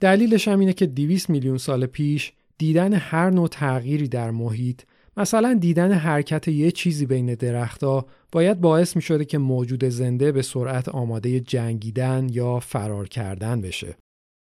دلیلش 0.00 0.48
هم 0.48 0.60
اینه 0.60 0.72
که 0.72 0.86
200 0.86 1.30
میلیون 1.30 1.58
سال 1.58 1.86
پیش 1.86 2.32
دیدن 2.58 2.92
هر 2.92 3.30
نوع 3.30 3.48
تغییری 3.48 4.08
در 4.08 4.30
محیط 4.30 4.82
مثلا 5.16 5.54
دیدن 5.54 5.92
حرکت 5.92 6.48
یه 6.48 6.70
چیزی 6.70 7.06
بین 7.06 7.34
درختها 7.34 8.06
باید 8.32 8.60
باعث 8.60 8.96
می 8.96 9.02
شده 9.02 9.24
که 9.24 9.38
موجود 9.38 9.84
زنده 9.84 10.32
به 10.32 10.42
سرعت 10.42 10.88
آماده 10.88 11.40
جنگیدن 11.40 12.26
یا 12.30 12.60
فرار 12.60 13.08
کردن 13.08 13.60
بشه. 13.60 13.96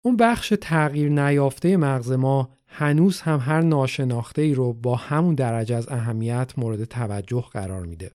اون 0.04 0.16
بخش 0.16 0.52
تغییر 0.60 1.08
نیافته 1.08 1.76
مغز 1.76 2.12
ما 2.12 2.50
هنوز 2.66 3.20
هم 3.20 3.38
هر 3.38 3.60
ناشناخته 3.60 4.42
ای 4.42 4.54
رو 4.54 4.72
با 4.72 4.96
همون 4.96 5.34
درجه 5.34 5.76
از 5.76 5.88
اهمیت 5.88 6.52
مورد 6.56 6.84
توجه 6.84 7.44
قرار 7.52 7.86
میده. 7.86 8.10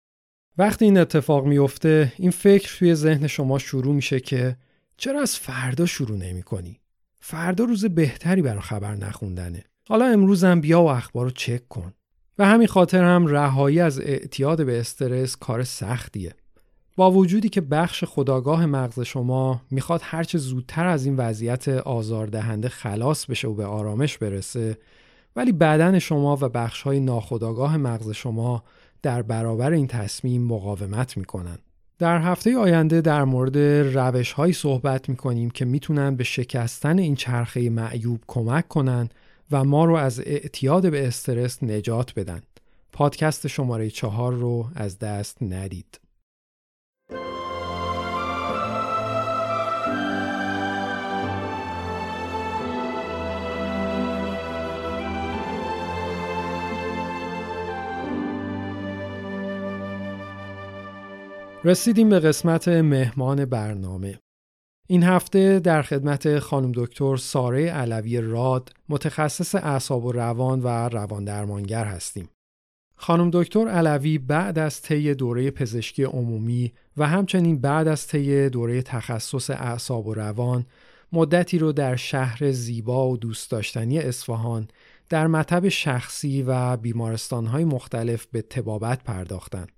وقتی 0.57 0.85
این 0.85 0.97
اتفاق 0.97 1.45
میفته 1.45 2.13
این 2.17 2.31
فکر 2.31 2.77
توی 2.79 2.95
ذهن 2.95 3.27
شما 3.27 3.59
شروع 3.59 3.95
میشه 3.95 4.19
که 4.19 4.57
چرا 4.97 5.21
از 5.21 5.37
فردا 5.37 5.85
شروع 5.85 6.17
نمی 6.17 6.43
کنی؟ 6.43 6.79
فردا 7.19 7.63
روز 7.63 7.85
بهتری 7.85 8.41
برای 8.41 8.61
خبر 8.61 8.95
نخوندنه. 8.95 9.63
حالا 9.89 10.05
امروزم 10.05 10.61
بیا 10.61 10.81
و 10.81 10.87
اخبار 10.87 11.25
رو 11.25 11.31
چک 11.31 11.67
کن. 11.67 11.93
و 12.39 12.45
همین 12.45 12.67
خاطر 12.67 13.03
هم 13.03 13.27
رهایی 13.27 13.79
از 13.79 13.99
اعتیاد 13.99 14.65
به 14.65 14.79
استرس 14.79 15.35
کار 15.35 15.63
سختیه. 15.63 16.35
با 16.95 17.11
وجودی 17.11 17.49
که 17.49 17.61
بخش 17.61 18.03
خداگاه 18.03 18.65
مغز 18.65 18.99
شما 18.99 19.61
می‌خواد 19.71 20.01
هرچه 20.03 20.37
زودتر 20.37 20.87
از 20.87 21.05
این 21.05 21.15
وضعیت 21.15 21.67
آزاردهنده 21.69 22.69
خلاص 22.69 23.25
بشه 23.25 23.47
و 23.47 23.53
به 23.53 23.65
آرامش 23.65 24.17
برسه 24.17 24.77
ولی 25.35 25.51
بدن 25.51 25.99
شما 25.99 26.37
و 26.41 26.49
بخش 26.49 26.81
های 26.81 26.99
ناخداگاه 26.99 27.77
مغز 27.77 28.11
شما 28.11 28.63
در 29.01 29.21
برابر 29.21 29.71
این 29.71 29.87
تصمیم 29.87 30.43
مقاومت 30.43 31.17
می‌کنن. 31.17 31.57
در 31.99 32.17
هفته 32.17 32.57
آینده 32.57 33.01
در 33.01 33.23
مورد 33.23 33.57
روش 33.97 34.31
هایی 34.31 34.53
صحبت 34.53 35.09
می‌کنیم 35.09 35.49
که 35.49 35.65
می‌تونن 35.65 36.15
به 36.15 36.23
شکستن 36.23 36.99
این 36.99 37.15
چرخه 37.15 37.69
معیوب 37.69 38.19
کمک 38.27 38.67
کنن 38.67 39.09
و 39.51 39.63
ما 39.63 39.85
رو 39.85 39.95
از 39.95 40.19
اعتیاد 40.19 40.91
به 40.91 41.07
استرس 41.07 41.63
نجات 41.63 42.13
بدن. 42.13 42.41
پادکست 42.91 43.47
شماره 43.47 43.89
چهار 43.89 44.33
رو 44.33 44.67
از 44.75 44.99
دست 44.99 45.37
ندید. 45.43 45.99
رسیدیم 61.65 62.09
به 62.09 62.19
قسمت 62.19 62.67
مهمان 62.67 63.45
برنامه. 63.45 64.22
این 64.93 65.03
هفته 65.03 65.59
در 65.59 65.81
خدمت 65.81 66.39
خانم 66.39 66.71
دکتر 66.75 67.17
ساره 67.17 67.69
علوی 67.69 68.21
راد 68.21 68.73
متخصص 68.89 69.55
اعصاب 69.55 70.05
و 70.05 70.11
روان 70.11 70.61
و 70.61 70.67
روان 70.67 71.25
درمانگر 71.25 71.85
هستیم. 71.85 72.29
خانم 72.95 73.29
دکتر 73.33 73.67
علوی 73.67 74.17
بعد 74.17 74.59
از 74.59 74.81
طی 74.81 75.13
دوره 75.13 75.51
پزشکی 75.51 76.03
عمومی 76.03 76.73
و 76.97 77.07
همچنین 77.07 77.61
بعد 77.61 77.87
از 77.87 78.07
طی 78.07 78.49
دوره 78.49 78.81
تخصص 78.81 79.49
اعصاب 79.49 80.07
و 80.07 80.13
روان 80.13 80.65
مدتی 81.13 81.59
رو 81.59 81.71
در 81.71 81.95
شهر 81.95 82.51
زیبا 82.51 83.09
و 83.09 83.17
دوست 83.17 83.51
داشتنی 83.51 83.99
اصفهان 83.99 84.67
در 85.09 85.27
مطب 85.27 85.69
شخصی 85.69 86.43
و 86.43 86.77
بیمارستانهای 86.77 87.65
مختلف 87.65 88.25
به 88.25 88.41
تبابت 88.41 89.03
پرداختند. 89.03 89.71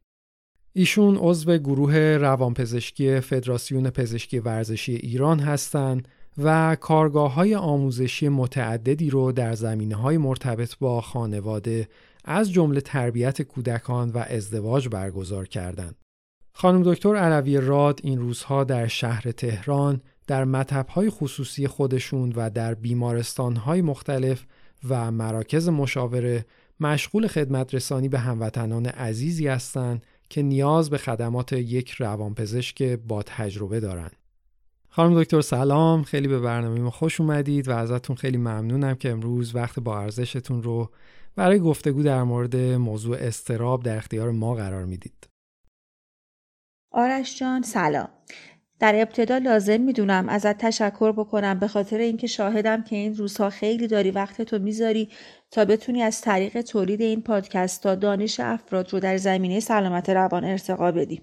ایشون 0.77 1.17
عضو 1.17 1.57
گروه 1.57 1.97
روانپزشکی 1.97 3.19
فدراسیون 3.19 3.89
پزشکی 3.89 4.39
ورزشی 4.39 4.95
ایران 4.95 5.39
هستند 5.39 6.07
و 6.37 6.75
کارگاه 6.75 7.33
های 7.33 7.55
آموزشی 7.55 8.29
متعددی 8.29 9.09
رو 9.09 9.31
در 9.31 9.53
زمینه 9.53 9.95
های 9.95 10.17
مرتبط 10.17 10.77
با 10.77 11.01
خانواده، 11.01 11.87
از 12.25 12.51
جمله 12.51 12.81
تربیت 12.81 13.41
کودکان 13.41 14.09
و 14.09 14.17
ازدواج 14.17 14.89
برگزار 14.89 15.47
کردند. 15.47 15.95
خانم 16.53 16.93
دکتر 16.93 17.15
علوی 17.15 17.57
راد 17.57 17.99
این 18.03 18.19
روزها 18.19 18.63
در 18.63 18.87
شهر 18.87 19.31
تهران 19.31 20.01
در 20.27 20.45
مطبهای 20.45 21.09
خصوصی 21.09 21.67
خودشون 21.67 22.33
و 22.35 22.49
در 22.49 22.73
بیمارستانهای 22.73 23.81
مختلف 23.81 24.45
و 24.89 25.11
مراکز 25.11 25.69
مشاوره 25.69 26.45
مشغول 26.79 27.27
خدمت 27.27 27.75
رسانی 27.75 28.09
به 28.09 28.19
هموطنان 28.19 28.85
عزیزی 28.85 29.47
هستند 29.47 30.05
که 30.35 30.41
نیاز 30.41 30.89
به 30.89 30.97
خدمات 30.97 31.53
یک 31.53 31.91
روانپزشک 31.91 32.83
با 32.83 33.23
تجربه 33.23 33.79
دارند. 33.79 34.15
خانم 34.89 35.21
دکتر 35.21 35.41
سلام 35.41 36.03
خیلی 36.03 36.27
به 36.27 36.39
برنامه 36.39 36.79
ما 36.79 36.91
خوش 36.91 37.21
اومدید 37.21 37.67
و 37.67 37.71
ازتون 37.71 38.15
خیلی 38.15 38.37
ممنونم 38.37 38.95
که 38.95 39.11
امروز 39.11 39.55
وقت 39.55 39.79
با 39.79 39.99
ارزشتون 39.99 40.63
رو 40.63 40.91
برای 41.35 41.59
گفتگو 41.59 42.03
در 42.03 42.23
مورد 42.23 42.55
موضوع 42.55 43.17
استراب 43.17 43.83
در 43.83 43.97
اختیار 43.97 44.31
ما 44.31 44.55
قرار 44.55 44.85
می‌دید. 44.85 45.27
آرش 46.91 47.39
جان 47.39 47.61
سلام. 47.61 48.09
در 48.79 49.01
ابتدا 49.01 49.37
لازم 49.37 49.81
می‌دونم 49.81 50.29
ازت 50.29 50.57
تشکر 50.57 51.11
بکنم 51.11 51.59
به 51.59 51.67
خاطر 51.67 51.97
اینکه 51.97 52.27
شاهدم 52.27 52.83
که 52.83 52.95
این 52.95 53.15
روزها 53.15 53.49
خیلی 53.49 53.87
داری 53.87 54.11
وقت 54.11 54.41
تو 54.41 54.59
می‌ذاری 54.59 55.09
تا 55.51 55.65
بتونی 55.65 56.03
از 56.03 56.21
طریق 56.21 56.61
تولید 56.61 57.01
این 57.01 57.21
پادکست 57.21 57.83
تا 57.83 57.95
دانش 57.95 58.39
افراد 58.39 58.93
رو 58.93 58.99
در 58.99 59.17
زمینه 59.17 59.59
سلامت 59.59 60.09
روان 60.09 60.43
ارتقا 60.43 60.91
بدی. 60.91 61.21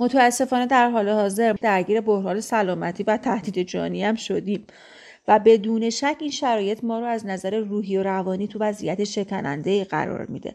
متاسفانه 0.00 0.66
در 0.66 0.90
حال 0.90 1.08
حاضر 1.08 1.52
درگیر 1.52 2.00
بحران 2.00 2.40
سلامتی 2.40 3.02
و 3.02 3.16
تهدید 3.16 3.66
جانی 3.68 4.04
هم 4.04 4.14
شدیم 4.14 4.66
و 5.28 5.38
بدون 5.38 5.90
شک 5.90 6.16
این 6.20 6.30
شرایط 6.30 6.84
ما 6.84 6.98
رو 6.98 7.06
از 7.06 7.26
نظر 7.26 7.58
روحی 7.58 7.96
و 7.96 8.02
روانی 8.02 8.48
تو 8.48 8.58
وضعیت 8.58 9.04
شکننده 9.04 9.84
قرار 9.84 10.26
میده 10.26 10.54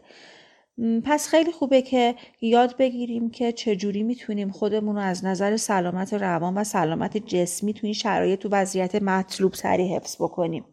پس 1.04 1.28
خیلی 1.28 1.52
خوبه 1.52 1.82
که 1.82 2.14
یاد 2.40 2.76
بگیریم 2.76 3.30
که 3.30 3.52
چجوری 3.52 4.02
می‌تونیم 4.02 4.50
خودمون 4.50 4.96
رو 4.96 5.02
از 5.02 5.24
نظر 5.24 5.56
سلامت 5.56 6.14
روان 6.14 6.54
و 6.54 6.64
سلامت 6.64 7.16
جسمی 7.16 7.72
تو 7.72 7.86
این 7.86 7.94
شرایط 7.94 8.40
تو 8.40 8.48
وضعیت 8.52 8.94
مطلوب 8.94 9.54
سری 9.54 9.94
حفظ 9.94 10.16
بکنیم. 10.16 10.64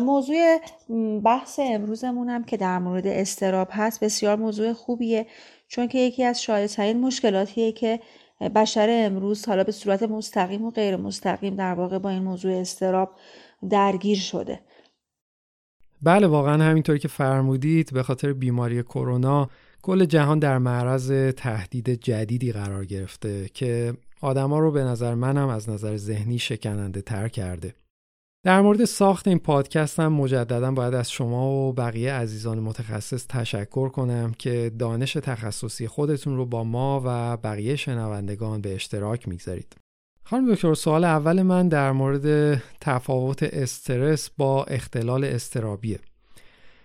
موضوع 0.00 0.58
بحث 1.24 1.60
امروزمون 1.62 2.28
هم 2.28 2.44
که 2.44 2.56
در 2.56 2.78
مورد 2.78 3.06
استراب 3.06 3.68
هست 3.70 4.04
بسیار 4.04 4.36
موضوع 4.36 4.72
خوبیه 4.72 5.26
چون 5.68 5.88
که 5.88 5.98
یکی 5.98 6.24
از 6.24 6.42
شایدترین 6.42 7.00
مشکلاتیه 7.00 7.72
که 7.72 8.00
بشر 8.54 8.88
امروز 8.90 9.46
حالا 9.46 9.64
به 9.64 9.72
صورت 9.72 10.02
مستقیم 10.02 10.64
و 10.64 10.70
غیر 10.70 10.96
مستقیم 10.96 11.54
در 11.54 11.74
واقع 11.74 11.98
با 11.98 12.10
این 12.10 12.22
موضوع 12.22 12.52
استراب 12.52 13.10
درگیر 13.70 14.18
شده. 14.18 14.60
بله 16.02 16.26
واقعا 16.26 16.64
همینطوری 16.64 16.98
که 16.98 17.08
فرمودید 17.08 17.92
به 17.92 18.02
خاطر 18.02 18.32
بیماری 18.32 18.82
کرونا 18.82 19.50
کل 19.82 20.04
جهان 20.04 20.38
در 20.38 20.58
معرض 20.58 21.32
تهدید 21.36 21.90
جدیدی 21.90 22.52
قرار 22.52 22.84
گرفته 22.84 23.48
که 23.54 23.94
آدما 24.20 24.58
رو 24.58 24.70
به 24.70 24.84
نظر 24.84 25.14
منم 25.14 25.48
از 25.48 25.70
نظر 25.70 25.96
ذهنی 25.96 26.38
شکننده 26.38 27.02
تر 27.02 27.28
کرده 27.28 27.74
در 28.44 28.60
مورد 28.60 28.84
ساخت 28.84 29.28
این 29.28 29.38
پادکست 29.38 30.00
هم 30.00 30.12
مجددا 30.12 30.72
باید 30.72 30.94
از 30.94 31.10
شما 31.10 31.50
و 31.50 31.72
بقیه 31.72 32.12
عزیزان 32.12 32.60
متخصص 32.60 33.26
تشکر 33.28 33.88
کنم 33.88 34.32
که 34.38 34.72
دانش 34.78 35.12
تخصصی 35.12 35.88
خودتون 35.88 36.36
رو 36.36 36.46
با 36.46 36.64
ما 36.64 37.02
و 37.04 37.36
بقیه 37.36 37.76
شنوندگان 37.76 38.60
به 38.60 38.74
اشتراک 38.74 39.28
می‌گذارید. 39.28 39.76
خانم 40.28 40.54
دکتر 40.54 40.74
سوال 40.74 41.04
اول 41.04 41.42
من 41.42 41.68
در 41.68 41.92
مورد 41.92 42.56
تفاوت 42.80 43.42
استرس 43.42 44.30
با 44.30 44.64
اختلال 44.64 45.24
استرابیه. 45.24 45.98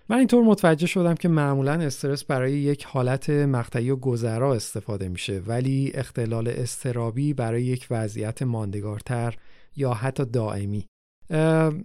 من 0.08 0.18
اینطور 0.18 0.44
متوجه 0.44 0.86
شدم 0.86 1.14
که 1.14 1.28
معمولا 1.28 1.72
استرس 1.72 2.24
برای 2.24 2.52
یک 2.52 2.84
حالت 2.84 3.30
مقطعی 3.30 3.90
و 3.90 3.96
گذرا 3.96 4.54
استفاده 4.54 5.08
میشه 5.08 5.42
ولی 5.46 5.90
اختلال 5.94 6.48
استرابی 6.48 7.34
برای 7.34 7.62
یک 7.62 7.86
وضعیت 7.90 8.42
ماندگارتر 8.42 9.34
یا 9.76 9.94
حتی 9.94 10.24
دائمی 10.24 10.86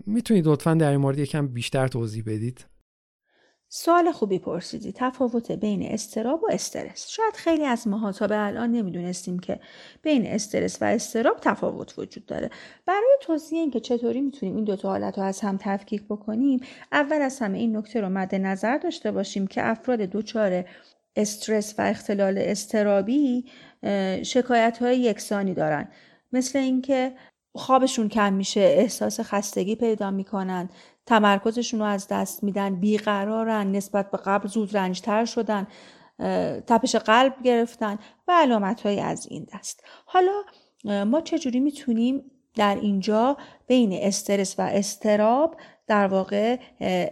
می‌تونید 0.05 0.47
لطفا 0.47 0.73
در 0.73 0.89
این 0.89 0.99
مورد 0.99 1.19
یکم 1.19 1.47
بیشتر 1.47 1.87
توضیح 1.87 2.23
بدید؟ 2.25 2.65
سوال 3.69 4.11
خوبی 4.11 4.39
پرسیدی. 4.39 4.91
تفاوت 4.95 5.51
بین 5.51 5.83
استراب 5.83 6.43
و 6.43 6.47
استرس. 6.51 7.07
شاید 7.09 7.33
خیلی 7.33 7.65
از 7.65 7.87
ماها 7.87 8.11
تا 8.11 8.27
به 8.27 8.45
الان 8.45 8.71
نمی‌دونستیم 8.71 9.39
که 9.39 9.59
بین 10.01 10.25
استرس 10.25 10.81
و 10.81 10.85
استراب 10.85 11.37
تفاوت 11.41 11.99
وجود 11.99 12.25
داره. 12.25 12.49
برای 12.85 13.17
توضیح 13.21 13.59
اینکه 13.59 13.79
چطوری 13.79 14.21
می‌تونیم 14.21 14.55
این 14.55 14.63
دوتا 14.63 14.89
حالت 14.89 15.17
رو 15.17 15.23
از 15.23 15.41
هم 15.41 15.57
تفکیک 15.61 16.03
بکنیم 16.03 16.59
اول 16.91 17.21
از 17.21 17.39
همه 17.39 17.57
این 17.57 17.77
نکته 17.77 18.01
رو 18.01 18.09
مد 18.09 18.35
نظر 18.35 18.77
داشته 18.77 19.11
باشیم 19.11 19.47
که 19.47 19.69
افراد 19.69 19.99
دچار 19.99 20.65
استرس 21.15 21.75
و 21.77 21.81
اختلال 21.81 22.37
استرابی 22.37 23.45
شکایت 24.23 24.77
های 24.81 24.99
یکسانی 24.99 25.53
دارن. 25.53 25.87
مثل 26.31 26.59
اینکه 26.59 27.13
خوابشون 27.55 28.09
کم 28.09 28.33
میشه 28.33 28.59
احساس 28.59 29.19
خستگی 29.19 29.75
پیدا 29.75 30.11
می‌کنن 30.11 30.69
تمرکزشون 31.07 31.79
رو 31.79 31.85
از 31.85 32.07
دست 32.07 32.43
میدن 32.43 32.75
بیقرارن 32.75 33.71
نسبت 33.71 34.11
به 34.11 34.17
قبل 34.17 34.47
زود 34.47 34.77
رنجتر 34.77 35.25
شدن 35.25 35.67
تپش 36.67 36.95
قلب 36.95 37.33
گرفتن 37.43 37.97
و 38.27 38.31
علامت 38.31 38.81
های 38.81 38.99
از 38.99 39.27
این 39.29 39.47
دست. 39.53 39.83
حالا 40.05 40.43
ما 41.03 41.21
چجوری 41.21 41.59
می‌تونیم 41.59 42.31
در 42.55 42.75
اینجا 42.75 43.37
بین 43.67 43.93
استرس 43.93 44.59
و 44.59 44.61
استراب 44.61 45.57
در 45.87 46.07
واقع 46.07 46.59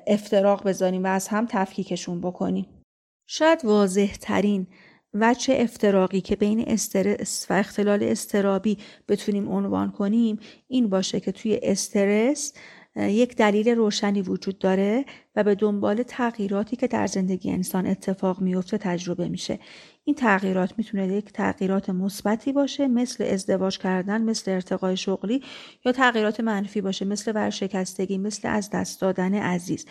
افتراق 0.07 0.67
بذاریم 0.67 1.03
و 1.03 1.07
از 1.07 1.27
هم 1.27 1.45
تفکیکشون 1.49 2.21
بکنیم؟ 2.21 2.83
شاید 3.27 3.65
واضح 3.65 4.13
ترین 4.21 4.67
وچه 5.13 5.55
افتراقی 5.59 6.21
که 6.21 6.35
بین 6.35 6.63
استرس 6.67 7.47
و 7.49 7.53
اختلال 7.53 8.03
استرابی 8.03 8.77
بتونیم 9.07 9.51
عنوان 9.51 9.91
کنیم 9.91 10.39
این 10.67 10.89
باشه 10.89 11.19
که 11.19 11.31
توی 11.31 11.59
استرس 11.63 12.53
یک 12.95 13.35
دلیل 13.35 13.69
روشنی 13.69 14.21
وجود 14.21 14.59
داره 14.59 15.05
و 15.35 15.43
به 15.43 15.55
دنبال 15.55 16.03
تغییراتی 16.03 16.75
که 16.75 16.87
در 16.87 17.07
زندگی 17.07 17.51
انسان 17.51 17.87
اتفاق 17.87 18.41
میفته 18.41 18.77
تجربه 18.77 19.27
میشه. 19.27 19.59
این 20.03 20.15
تغییرات 20.15 20.73
می‌تونه 20.77 21.07
یک 21.07 21.33
تغییرات 21.33 21.89
مثبتی 21.89 22.53
باشه 22.53 22.87
مثل 22.87 23.23
ازدواج 23.23 23.77
کردن 23.77 24.21
مثل 24.21 24.51
ارتقای 24.51 24.97
شغلی 24.97 25.43
یا 25.85 25.91
تغییرات 25.91 26.39
منفی 26.39 26.81
باشه 26.81 27.05
مثل 27.05 27.31
ورشکستگی 27.35 28.17
مثل 28.17 28.47
از 28.47 28.69
دست 28.69 29.01
دادن 29.01 29.33
عزیز. 29.33 29.85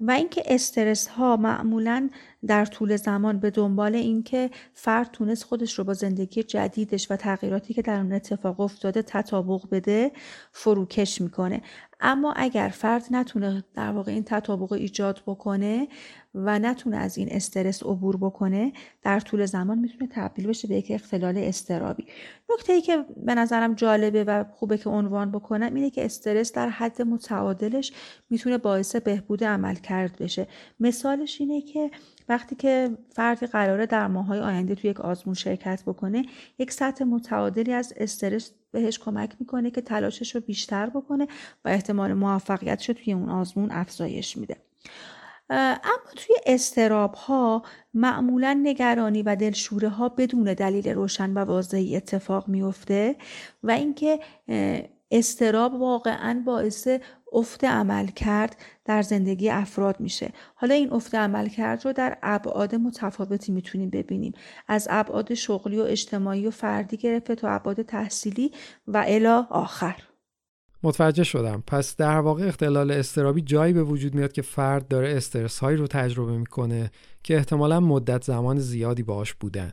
و 0.00 0.10
اینکه 0.10 0.42
استرس 0.46 1.06
ها 1.06 1.36
معمولا 1.36 2.10
در 2.46 2.64
طول 2.64 2.96
زمان 2.96 3.40
به 3.40 3.50
دنبال 3.50 3.94
اینکه 3.94 4.50
فرد 4.74 5.10
تونست 5.10 5.44
خودش 5.44 5.78
رو 5.78 5.84
با 5.84 5.94
زندگی 5.94 6.42
جدیدش 6.42 7.10
و 7.10 7.16
تغییراتی 7.16 7.74
که 7.74 7.82
در 7.82 7.96
اون 7.96 8.12
اتفاق 8.12 8.60
افتاده 8.60 9.02
تطابق 9.02 9.60
بده 9.70 10.12
فروکش 10.52 11.20
می‌کنه. 11.20 11.62
اما 12.02 12.32
اگر 12.36 12.68
فرد 12.68 13.04
نتونه 13.10 13.64
در 13.74 13.92
واقع 13.92 14.12
این 14.12 14.24
تطابق 14.24 14.72
ایجاد 14.72 15.22
بکنه 15.26 15.88
و 16.34 16.58
نتونه 16.58 16.96
از 16.96 17.18
این 17.18 17.28
استرس 17.30 17.82
عبور 17.82 18.16
بکنه 18.16 18.72
در 19.02 19.20
طول 19.20 19.46
زمان 19.46 19.78
می‌تونه 19.78 20.10
تبدیل 20.12 20.46
بشه 20.46 20.68
به 20.68 20.74
یک 20.74 20.86
اختلال 20.90 21.38
استرابی 21.38 22.06
نکته 22.50 22.72
ای 22.72 22.80
که 22.80 23.04
به 23.16 23.34
نظرم 23.34 23.74
جالبه 23.74 24.24
و 24.24 24.44
خوبه 24.44 24.78
که 24.78 24.90
عنوان 24.90 25.30
بکنم 25.30 25.74
اینه 25.74 25.90
که 25.90 26.04
استرس 26.04 26.52
در 26.52 26.68
حد 26.68 27.02
متعادلش 27.02 27.92
می‌تونه 28.30 28.58
باعث 28.58 28.96
بهبود 28.96 29.44
عمل 29.44 29.74
کرد 29.74 30.16
بشه. 30.16 30.46
مثالش 30.80 31.40
اینه 31.40 31.60
که 31.60 31.90
وقتی 32.28 32.56
که 32.56 32.90
فردی 33.10 33.46
قراره 33.46 33.86
در 33.86 34.06
ماهای 34.06 34.40
آینده 34.40 34.74
توی 34.74 34.90
یک 34.90 35.00
آزمون 35.00 35.34
شرکت 35.34 35.82
بکنه 35.86 36.24
یک 36.58 36.72
سطح 36.72 37.04
متعادلی 37.04 37.72
از 37.72 37.94
استرس 37.96 38.52
بهش 38.72 38.98
کمک 38.98 39.36
می‌کنه 39.40 39.70
که 39.70 39.80
تلاشش 39.80 40.34
رو 40.34 40.40
بیشتر 40.40 40.90
بکنه 40.90 41.26
و 41.64 41.68
احتمال 41.68 42.12
موفقیتش 42.12 42.88
رو 42.88 42.94
توی 42.94 43.12
اون 43.12 43.28
آزمون 43.28 43.70
افزایش 43.70 44.36
میده. 44.36 44.56
اما 45.50 46.12
توی 46.16 46.36
استراب 46.46 47.14
ها 47.14 47.62
معمولا 47.94 48.60
نگرانی 48.62 49.22
و 49.22 49.36
دلشوره 49.36 49.88
ها 49.88 50.08
بدون 50.08 50.54
دلیل 50.54 50.88
روشن 50.88 51.32
و 51.32 51.38
واضحی 51.38 51.96
اتفاق 51.96 52.48
میفته 52.48 53.16
و 53.62 53.70
اینکه 53.70 54.20
استراب 55.10 55.74
واقعا 55.74 56.42
باعث 56.46 56.88
افت 57.32 57.64
عمل 57.64 58.06
کرد 58.06 58.56
در 58.84 59.02
زندگی 59.02 59.50
افراد 59.50 60.00
میشه. 60.00 60.32
حالا 60.54 60.74
این 60.74 60.92
افت 60.92 61.14
عمل 61.14 61.48
کرد 61.48 61.84
رو 61.84 61.92
در 61.92 62.18
ابعاد 62.22 62.74
متفاوتی 62.74 63.52
می‌تونیم 63.52 63.90
ببینیم. 63.90 64.32
از 64.68 64.88
ابعاد 64.90 65.34
شغلی 65.34 65.78
و 65.78 65.82
اجتماعی 65.82 66.46
و 66.46 66.50
فردی 66.50 66.96
گرفته 66.96 67.34
تا 67.34 67.48
ابعاد 67.48 67.82
تحصیلی 67.82 68.52
و 68.86 69.04
الا 69.06 69.46
آخر. 69.50 69.96
متوجه 70.82 71.24
شدم. 71.24 71.62
پس 71.66 71.96
در 71.96 72.18
واقع 72.18 72.48
اختلال 72.48 72.90
استرابی 72.90 73.42
جایی 73.42 73.72
به 73.72 73.82
وجود 73.82 74.14
میاد 74.14 74.32
که 74.32 74.42
فرد 74.42 74.88
داره 74.88 75.16
استرس 75.16 75.58
هایی 75.58 75.76
رو 75.76 75.86
تجربه 75.86 76.38
می‌کنه 76.38 76.90
که 77.22 77.36
احتمالا 77.36 77.80
مدت 77.80 78.24
زمان 78.24 78.58
زیادی 78.58 79.02
باش 79.02 79.34
بودن. 79.34 79.72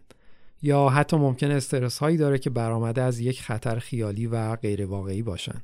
یا 0.61 0.89
حتی 0.89 1.17
ممکن 1.17 1.51
استرس 1.51 1.97
هایی 1.97 2.17
داره 2.17 2.37
که 2.37 2.49
برآمده 2.49 3.01
از 3.01 3.19
یک 3.19 3.41
خطر 3.41 3.79
خیالی 3.79 4.27
و 4.27 4.55
غیر 4.55 4.85
واقعی 4.85 5.21
باشن. 5.21 5.61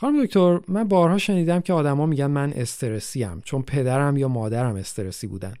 خانم 0.00 0.24
دکتر 0.24 0.60
من 0.68 0.84
بارها 0.84 1.18
شنیدم 1.18 1.60
که 1.60 1.72
آدما 1.72 2.06
میگن 2.06 2.26
من 2.26 2.52
استرسی 2.52 3.24
ام 3.24 3.40
چون 3.40 3.62
پدرم 3.62 4.16
یا 4.16 4.28
مادرم 4.28 4.76
استرسی 4.76 5.26
بودن. 5.26 5.54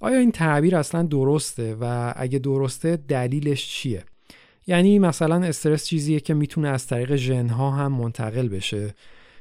آیا 0.00 0.18
این 0.18 0.32
تعبیر 0.32 0.76
اصلا 0.76 1.02
درسته؟ 1.02 1.76
و 1.80 2.12
اگه 2.16 2.38
درسته 2.38 2.96
دلیلش 2.96 3.68
چیه؟ 3.68 4.04
یعنی 4.66 4.98
مثلا 4.98 5.36
استرس 5.46 5.86
چیزیه 5.86 6.20
که 6.20 6.34
می‌تونه 6.34 6.68
از 6.68 6.86
طریق 6.86 7.16
ژنها 7.16 7.70
هم 7.70 7.92
منتقل 7.92 8.48
بشه؟ 8.48 8.94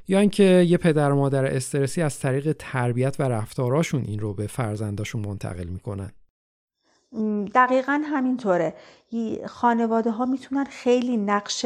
یا 0.08 0.20
اینکه 0.20 0.66
یه 0.68 0.78
پدر 0.78 1.12
و 1.12 1.16
مادر 1.16 1.46
استرسی 1.46 2.02
از 2.02 2.20
طریق 2.20 2.56
تربیت 2.60 3.16
و 3.20 3.24
رفتاراشون 3.24 4.04
این 4.04 4.20
رو 4.20 4.34
به 4.34 4.48
فرزنداشون 4.48 5.22
منتقل 5.22 5.68
می‌کنن؟ 5.68 6.12
دقیقا 7.56 8.02
همینطوره. 8.06 8.74
خانواده 9.48 10.12
ها 10.12 10.26
می‌تونن 10.26 10.64
خیلی 10.64 11.18
نقش 11.18 11.66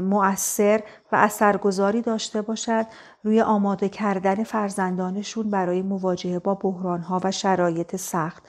مؤثر 0.00 0.82
و 1.12 1.16
اثرگذاری 1.16 2.02
داشته 2.02 2.42
باشد 2.42 2.86
روی 3.24 3.40
آماده 3.40 3.88
کردن 3.88 4.44
فرزندانشون 4.44 5.50
برای 5.50 5.82
مواجهه 5.82 6.38
با 6.38 6.54
بحران 6.54 7.00
ها 7.00 7.20
و 7.24 7.30
شرایط 7.30 7.96
سخت. 7.96 8.42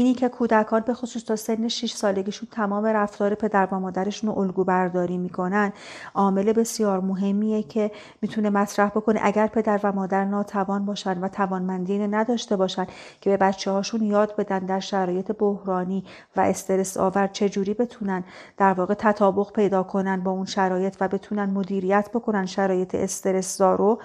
اینی 0.00 0.14
که 0.14 0.28
کودکان 0.28 0.80
به 0.80 0.94
خصوص 0.94 1.24
تا 1.24 1.36
سن 1.36 1.68
6 1.68 1.92
سالگیشون 1.92 2.48
تمام 2.52 2.86
رفتار 2.86 3.34
پدر 3.34 3.68
و 3.72 3.80
مادرشون 3.80 4.30
رو 4.30 4.38
الگو 4.38 4.64
برداری 4.64 5.18
می‌کنن. 5.18 5.72
عامل 6.14 6.52
بسیار 6.52 7.00
مهمیه 7.00 7.62
که 7.62 7.90
می‌تونه 8.22 8.50
مطرح 8.50 8.88
بکنه 8.88 9.20
اگر 9.22 9.46
پدر 9.46 9.80
و 9.82 9.92
مادر 9.92 10.24
ناتوان 10.24 10.86
باشن 10.86 11.20
و 11.20 11.28
توانمندی 11.28 11.98
نداشته 11.98 12.56
باشن 12.56 12.86
که 13.20 13.30
به 13.30 13.36
بچه 13.36 13.70
هاشون 13.70 14.02
یاد 14.02 14.36
بدن 14.36 14.58
در 14.58 14.80
شرایط 14.80 15.32
بحرانی 15.32 16.04
و 16.36 16.40
استرس 16.40 16.96
آور 16.96 17.26
چجوری 17.26 17.74
بتونن 17.74 18.24
در 18.56 18.72
واقع 18.72 18.94
تطابق 18.94 19.52
پیدا 19.52 19.82
کنن 19.82 20.20
با 20.20 20.30
اون 20.30 20.46
شرایط 20.46 20.96
و 21.00 21.08
بتونن 21.08 21.50
مدیریت 21.50 22.10
بکنن 22.14 22.46
شرایط 22.46 22.94
استرس 22.94 23.60
رو 23.60 23.98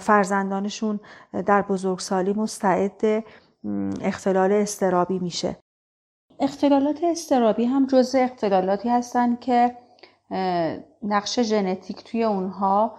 فرزندانشون 0.00 1.00
در 1.46 1.62
بزرگسالی 1.62 2.32
مستعد 2.32 3.24
اختلال 4.00 4.52
استرابی 4.52 5.18
میشه 5.18 5.56
اختلالات 6.40 7.00
استرابی 7.04 7.64
هم 7.64 7.86
جزء 7.86 8.18
اختلالاتی 8.18 8.88
هستن 8.88 9.36
که 9.36 9.76
نقش 11.02 11.40
ژنتیک 11.40 12.04
توی 12.04 12.24
اونها 12.24 12.96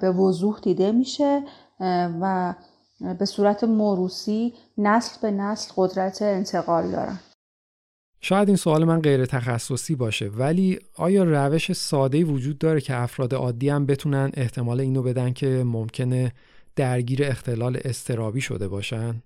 به 0.00 0.10
وضوح 0.10 0.60
دیده 0.60 0.92
میشه 0.92 1.42
و 2.20 2.54
به 3.18 3.24
صورت 3.24 3.64
موروسی 3.64 4.54
نسل 4.78 5.20
به 5.22 5.30
نسل 5.30 5.72
قدرت 5.76 6.22
انتقال 6.22 6.90
دارن 6.90 7.18
شاید 8.20 8.48
این 8.48 8.56
سوال 8.56 8.84
من 8.84 9.00
غیر 9.00 9.26
تخصصی 9.26 9.94
باشه 9.94 10.28
ولی 10.28 10.78
آیا 10.96 11.24
روش 11.24 11.72
ساده 11.72 12.24
وجود 12.24 12.58
داره 12.58 12.80
که 12.80 12.96
افراد 12.96 13.34
عادی 13.34 13.68
هم 13.68 13.86
بتونن 13.86 14.30
احتمال 14.34 14.80
اینو 14.80 15.02
بدن 15.02 15.32
که 15.32 15.62
ممکنه 15.66 16.32
درگیر 16.76 17.24
اختلال 17.24 17.78
استرابی 17.84 18.40
شده 18.40 18.68
باشن؟ 18.68 19.22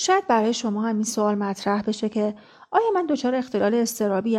شاید 0.00 0.26
برای 0.26 0.54
شما 0.54 0.82
هم 0.82 0.94
این 0.94 1.04
سوال 1.04 1.34
مطرح 1.34 1.82
بشه 1.82 2.08
که 2.08 2.34
آیا 2.70 2.90
من 2.94 3.06
دچار 3.06 3.34
اختلال 3.34 3.74
استرابی 3.74 4.38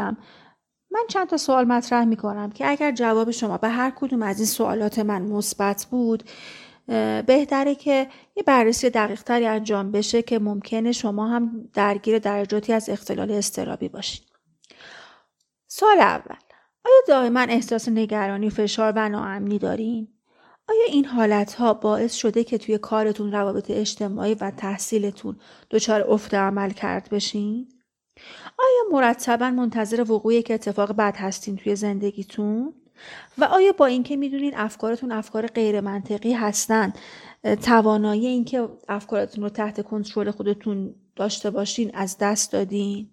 من 0.91 1.03
چند 1.09 1.27
تا 1.27 1.37
سوال 1.37 1.65
مطرح 1.65 2.05
می 2.05 2.15
کنم 2.15 2.51
که 2.51 2.69
اگر 2.69 2.91
جواب 2.91 3.31
شما 3.31 3.57
به 3.57 3.69
هر 3.69 3.93
کدوم 3.95 4.21
از 4.23 4.37
این 4.37 4.45
سوالات 4.45 4.99
من 4.99 5.21
مثبت 5.21 5.87
بود 5.91 6.23
بهتره 7.25 7.75
که 7.75 8.07
یه 8.35 8.43
بررسی 8.43 8.89
دقیق 8.89 9.23
تری 9.23 9.45
انجام 9.45 9.91
بشه 9.91 10.21
که 10.21 10.39
ممکنه 10.39 10.91
شما 10.91 11.27
هم 11.27 11.69
درگیر 11.73 12.19
درجاتی 12.19 12.73
از 12.73 12.89
اختلال 12.89 13.31
استرابی 13.31 13.89
باشید. 13.89 14.23
سوال 15.67 15.99
اول 15.99 16.35
آیا 16.85 17.01
دائما 17.07 17.39
احساس 17.39 17.89
نگرانی 17.89 18.49
فشار 18.49 18.93
و 18.95 19.09
ناامنی 19.09 19.59
دارین؟ 19.59 20.18
آیا 20.69 20.85
این 20.87 21.05
حالت 21.05 21.53
ها 21.53 21.73
باعث 21.73 22.13
شده 22.13 22.43
که 22.43 22.57
توی 22.57 22.77
کارتون 22.77 23.31
روابط 23.31 23.71
اجتماعی 23.71 24.33
و 24.33 24.51
تحصیلتون 24.51 25.35
دچار 25.69 26.11
افت 26.11 26.33
عمل 26.33 26.69
کرد 26.69 27.09
بشین؟ 27.09 27.67
آیا 28.59 28.83
مرتبا 28.91 29.51
منتظر 29.51 30.11
وقوع 30.11 30.33
یک 30.33 30.51
اتفاق 30.51 30.91
بد 30.91 31.15
هستین 31.17 31.57
توی 31.57 31.75
زندگیتون؟ 31.75 32.73
و 33.37 33.43
آیا 33.43 33.71
با 33.71 33.85
اینکه 33.85 34.15
می‌دونین 34.15 34.53
افکارتون 34.55 35.11
افکار 35.11 35.47
غیر 35.47 35.81
منطقی 35.81 36.33
هستن 36.33 36.93
توانایی 37.63 38.27
اینکه 38.27 38.69
افکارتون 38.89 39.43
رو 39.43 39.49
تحت 39.49 39.83
کنترل 39.83 40.31
خودتون 40.31 40.95
داشته 41.15 41.49
باشین 41.49 41.91
از 41.93 42.17
دست 42.19 42.51
دادین؟ 42.51 43.09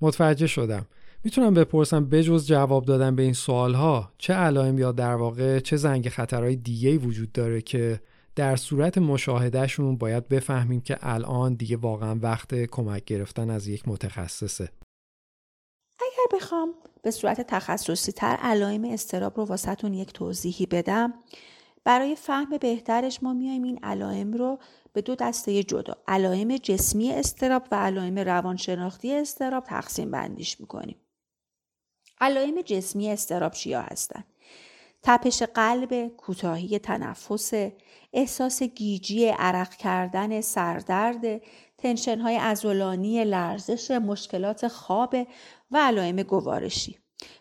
متوجه 0.00 0.46
شدم. 0.46 0.86
می‌تونم 1.24 1.54
بپرسم 1.54 2.04
بجز 2.04 2.46
جواب 2.46 2.84
دادن 2.84 3.16
به 3.16 3.22
این 3.22 3.32
سوال 3.32 3.74
ها 3.74 4.12
چه 4.18 4.32
علائم 4.32 4.78
یا 4.78 4.92
در 4.92 5.14
واقع 5.14 5.60
چه 5.60 5.76
زنگ 5.76 6.08
خطرهای 6.08 6.56
دیگه 6.56 6.98
وجود 6.98 7.32
داره 7.32 7.62
که 7.62 8.00
در 8.36 8.56
صورت 8.56 8.98
مشاهدهشون 8.98 9.96
باید 9.96 10.28
بفهمیم 10.28 10.80
که 10.80 10.98
الان 11.00 11.54
دیگه 11.54 11.76
واقعا 11.76 12.18
وقت 12.22 12.54
کمک 12.54 13.04
گرفتن 13.04 13.50
از 13.50 13.68
یک 13.68 13.88
متخصصه؟ 13.88 14.68
اگر 16.00 16.38
بخوام 16.38 16.74
به 17.02 17.10
صورت 17.10 17.40
تخصصی 17.40 18.12
تر 18.12 18.36
علائم 18.40 18.84
استراب 18.84 19.36
رو 19.36 19.44
واسهتون 19.44 19.94
یک 19.94 20.12
توضیحی 20.12 20.66
بدم 20.66 21.14
برای 21.84 22.16
فهم 22.16 22.58
بهترش 22.58 23.22
ما 23.22 23.32
میایم 23.32 23.62
این 23.62 23.78
علائم 23.82 24.32
رو 24.32 24.58
به 24.92 25.02
دو 25.02 25.14
دسته 25.14 25.62
جدا 25.62 25.94
علائم 26.08 26.56
جسمی 26.56 27.10
استراب 27.10 27.62
و 27.72 27.74
علائم 27.74 28.18
روانشناختی 28.18 29.14
استراب 29.14 29.64
تقسیم 29.64 30.10
بندیش 30.10 30.60
می‌کنیم. 30.60 30.96
علائم 32.20 32.60
جسمی 32.60 33.10
استراب 33.10 33.52
چیا 33.52 33.82
هستند 33.82 34.24
تپش 35.02 35.42
قلب، 35.42 36.08
کوتاهی 36.08 36.78
تنفس، 36.78 37.52
احساس 38.12 38.62
گیجی، 38.62 39.28
عرق 39.28 39.70
کردن، 39.70 40.40
سردرد، 40.40 41.42
تنشن 41.78 42.20
های 42.20 42.36
ازولانی، 42.36 43.24
لرزش، 43.24 43.90
مشکلات 43.90 44.68
خواب 44.68 45.16
و 45.70 45.78
علائم 45.78 46.22
گوارشی. 46.22 46.98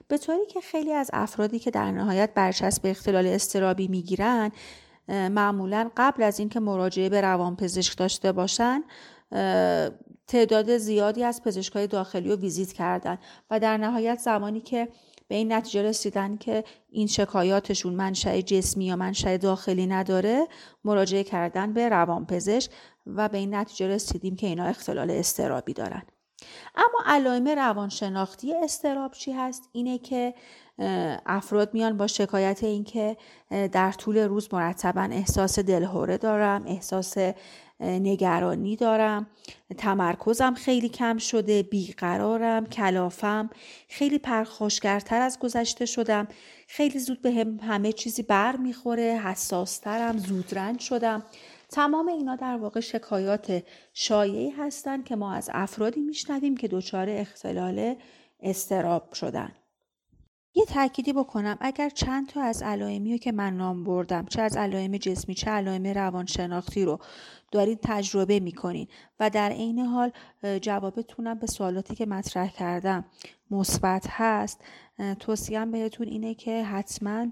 به 0.07 0.17
طوری 0.17 0.45
که 0.45 0.61
خیلی 0.61 0.93
از 0.93 1.09
افرادی 1.13 1.59
که 1.59 1.71
در 1.71 1.91
نهایت 1.91 2.33
برچسب 2.33 2.81
اختلال 2.85 3.27
استرابی 3.27 3.87
می‌گیرن 3.87 4.51
معمولا 5.07 5.91
قبل 5.97 6.23
از 6.23 6.39
اینکه 6.39 6.59
مراجعه 6.59 7.09
به 7.09 7.21
روانپزشک 7.21 7.97
داشته 7.97 8.31
باشن 8.31 8.83
تعداد 10.29 10.77
زیادی 10.77 11.23
از 11.23 11.43
پزشکای 11.43 11.87
داخلی 11.87 12.29
رو 12.29 12.35
ویزیت 12.35 12.73
کردن 12.73 13.17
و 13.49 13.59
در 13.59 13.77
نهایت 13.77 14.19
زمانی 14.19 14.61
که 14.61 14.87
به 15.27 15.35
این 15.35 15.53
نتیجه 15.53 15.83
رسیدن 15.83 16.37
که 16.37 16.63
این 16.89 17.07
شکایاتشون 17.07 17.93
منشأ 17.93 18.41
جسمی 18.41 18.85
یا 18.85 18.95
منشأ 18.95 19.37
داخلی 19.37 19.87
نداره 19.87 20.47
مراجعه 20.83 21.23
کردن 21.23 21.73
به 21.73 21.89
روانپزشک 21.89 22.71
و 23.05 23.29
به 23.29 23.37
این 23.37 23.55
نتیجه 23.55 23.87
رسیدیم 23.87 24.35
که 24.35 24.47
اینا 24.47 24.65
اختلال 24.65 25.11
استرابی 25.11 25.73
دارن. 25.73 26.01
اما 26.75 26.99
علائم 27.05 27.47
روانشناختی 27.47 28.53
استراب 28.53 29.11
چی 29.11 29.31
هست؟ 29.31 29.69
اینه 29.71 29.97
که 29.97 30.33
افراد 31.25 31.73
میان 31.73 31.97
با 31.97 32.07
شکایت 32.07 32.63
اینکه 32.63 33.17
در 33.49 33.91
طول 33.91 34.17
روز 34.17 34.53
مرتبا 34.53 35.01
احساس 35.01 35.59
دلهوره 35.59 36.17
دارم 36.17 36.63
احساس 36.67 37.17
نگرانی 37.79 38.75
دارم. 38.75 39.27
تمرکزم 39.77 40.53
خیلی 40.53 40.89
کم 40.89 41.17
شده 41.17 41.63
بیقرارم 41.63 42.65
کلافم. 42.65 43.49
خیلی 43.87 44.19
پرخاشگرتر 44.19 45.21
از 45.21 45.39
گذشته 45.39 45.85
شدم. 45.85 46.27
خیلی 46.67 46.99
زود 46.99 47.21
به 47.21 47.31
هم 47.31 47.59
همه 47.59 47.91
چیزی 47.91 48.23
بر 48.23 48.55
می‌خوره 48.55 49.21
حساسترم 49.23 50.17
زودرنج 50.17 50.79
شدم. 50.79 51.23
تمام 51.71 52.07
اینا 52.07 52.35
در 52.35 52.57
واقع 52.57 52.79
شکایات 52.79 53.63
شایعی 53.93 54.49
هستند 54.49 55.05
که 55.05 55.15
ما 55.15 55.33
از 55.33 55.49
افرادی 55.53 55.99
میشنویم 55.99 56.57
که 56.57 56.67
دچار 56.67 57.09
اختلال 57.09 57.95
استراب 58.39 59.13
شدن. 59.13 59.51
یه 60.55 60.65
تأکیدی 60.65 61.13
بکنم. 61.13 61.57
اگر 61.61 61.89
چند 61.89 62.29
تا 62.29 62.41
از 62.41 62.63
علائمی 62.63 63.11
رو 63.11 63.17
که 63.17 63.31
من 63.31 63.57
نام 63.57 63.83
بردم 63.83 64.25
چه 64.25 64.41
از 64.41 64.57
علائم 64.57 64.97
جسمی 64.97 65.35
چه 65.35 65.51
علائم 65.51 65.87
روانشناختی 65.87 66.85
رو 66.85 66.99
دارید 67.51 67.79
تجربه 67.83 68.39
می‌کنین 68.39 68.87
و 69.19 69.29
در 69.29 69.49
عین 69.49 69.79
حال 69.79 70.11
جوابتونم 70.61 71.39
به 71.39 71.47
سوالاتی 71.47 71.95
که 71.95 72.05
مطرح 72.05 72.49
کردم 72.49 73.05
مثبت 73.51 74.05
هست 74.09 74.61
توصیم 75.19 75.71
بهتون 75.71 76.07
اینه 76.07 76.33
که 76.33 76.63
حتما 76.63 77.27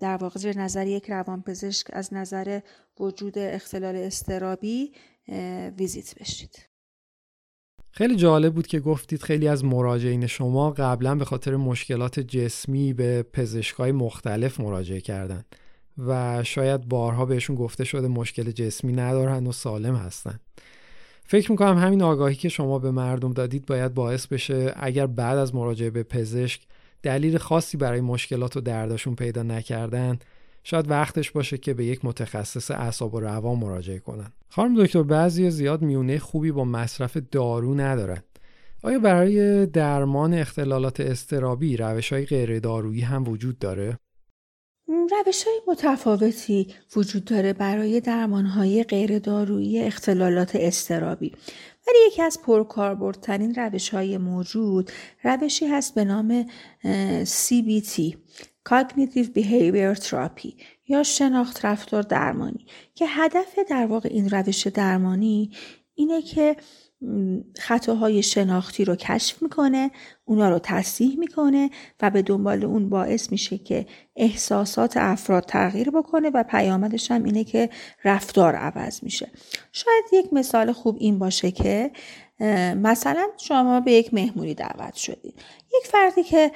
در 0.00 0.16
واقع 0.20 0.40
زیر 0.40 0.58
نظر 0.58 0.86
یک 0.86 1.10
روانپزشک 1.10 1.86
از 1.92 2.14
نظر 2.14 2.60
وجود 3.00 3.38
اختلال 3.38 3.96
استرابی 3.96 4.92
ویزیت 5.78 6.14
بشید. 6.20 6.69
خیلی 7.92 8.16
جالب 8.16 8.54
بود 8.54 8.66
که 8.66 8.80
گفتید 8.80 9.22
خیلی 9.22 9.48
از 9.48 9.64
مراجعین 9.64 10.26
شما 10.26 10.70
قبلا 10.70 11.14
به 11.14 11.24
خاطر 11.24 11.56
مشکلات 11.56 12.20
جسمی 12.20 12.92
به 12.92 13.22
پزشکای 13.22 13.92
مختلف 13.92 14.60
مراجعه 14.60 15.00
کردند 15.00 15.46
و 15.98 16.42
شاید 16.44 16.88
بارها 16.88 17.26
بهشون 17.26 17.56
گفته 17.56 17.84
شده 17.84 18.08
مشکل 18.08 18.50
جسمی 18.50 18.92
ندارن 18.92 19.46
و 19.46 19.52
سالم 19.52 19.96
هستن. 19.96 20.40
فکر 21.24 21.50
می‌کنم 21.50 21.78
همین 21.78 22.02
آگاهی 22.02 22.34
که 22.34 22.48
شما 22.48 22.78
به 22.78 22.90
مردم 22.90 23.32
دادید 23.32 23.66
باید 23.66 23.94
باعث 23.94 24.26
بشه 24.26 24.72
اگر 24.76 25.06
بعد 25.06 25.38
از 25.38 25.54
مراجعه 25.54 25.90
به 25.90 26.02
پزشک 26.02 26.60
دلیل 27.02 27.38
خاصی 27.38 27.76
برای 27.76 28.00
مشکلات 28.00 28.56
و 28.56 28.60
درداشون 28.60 29.14
پیدا 29.14 29.42
نکردن 29.42 30.18
شاید 30.64 30.90
وقتش 30.90 31.30
باشه 31.30 31.58
که 31.58 31.74
به 31.74 31.84
یک 31.84 32.04
متخصص 32.04 32.70
اعصاب 32.70 33.14
و 33.14 33.20
روان 33.20 33.58
مراجعه 33.58 33.98
کنن. 33.98 34.32
خانم 34.52 34.84
دکتر 34.84 35.02
بعضی 35.02 35.50
زیاد 35.50 35.82
میونه 35.82 36.18
خوبی 36.18 36.52
با 36.52 36.64
مصرف 36.64 37.16
دارو 37.16 37.74
ندارن. 37.74 38.22
آیا 38.82 38.98
برای 38.98 39.66
درمان 39.66 40.34
اختلالات 40.34 41.00
استرابی 41.00 41.76
روش 41.76 42.12
های 42.12 42.26
غیر 42.26 42.58
دارویی 42.58 43.00
هم 43.00 43.28
وجود 43.28 43.58
داره؟ 43.58 43.98
روش 44.88 45.44
های 45.44 45.60
متفاوتی 45.68 46.74
وجود 46.96 47.24
داره 47.24 47.52
برای 47.52 48.00
درمان 48.00 48.46
های 48.46 48.84
غیر 48.84 49.18
دارویی 49.18 49.80
اختلالات 49.80 50.56
استرابی 50.56 51.32
ولی 51.86 51.98
یکی 52.06 52.22
از 52.22 52.38
پرکاربردترین 52.42 53.54
روش 53.54 53.88
های 53.88 54.18
موجود 54.18 54.90
روشی 55.24 55.66
هست 55.66 55.94
به 55.94 56.04
نام 56.04 56.46
CBT 57.24 58.14
Cognitive 58.68 59.28
Behavior 59.34 59.94
Therapy. 59.96 60.52
یا 60.90 61.02
شناخت 61.02 61.64
رفتار 61.64 62.02
درمانی. 62.02 62.66
که 62.94 63.06
هدف 63.08 63.58
در 63.68 63.86
واقع 63.86 64.08
این 64.12 64.30
روش 64.30 64.66
درمانی 64.66 65.50
اینه 65.94 66.22
که 66.22 66.56
خطاهای 67.58 68.22
شناختی 68.22 68.84
رو 68.84 68.96
کشف 68.96 69.42
می‌کنه 69.42 69.90
اونا 70.24 70.50
رو 70.50 70.58
تصحیح 70.58 71.18
می‌کنه 71.18 71.70
و 72.02 72.10
به 72.10 72.22
دنبال 72.22 72.64
اون 72.64 72.88
باعث 72.88 73.32
میشه 73.32 73.58
که 73.58 73.86
احساسات 74.16 74.96
افراد 74.96 75.44
تغییر 75.44 75.90
بکنه 75.90 76.30
و 76.34 76.44
پیامدش 76.50 77.10
هم 77.10 77.24
اینه 77.24 77.44
که 77.44 77.70
رفتار 78.04 78.54
عوض 78.54 79.02
میشه. 79.02 79.28
شاید 79.72 80.04
یک 80.12 80.32
مثال 80.32 80.72
خوب 80.72 80.96
این 81.00 81.18
باشه 81.18 81.50
که 81.50 81.90
مثلا 82.76 83.26
شما 83.36 83.80
به 83.80 83.92
یک 83.92 84.14
مهمونی 84.14 84.54
دعوت 84.54 84.94
شدید. 84.94 85.34
یک 85.74 85.86
فردی 85.86 86.22
که 86.22 86.52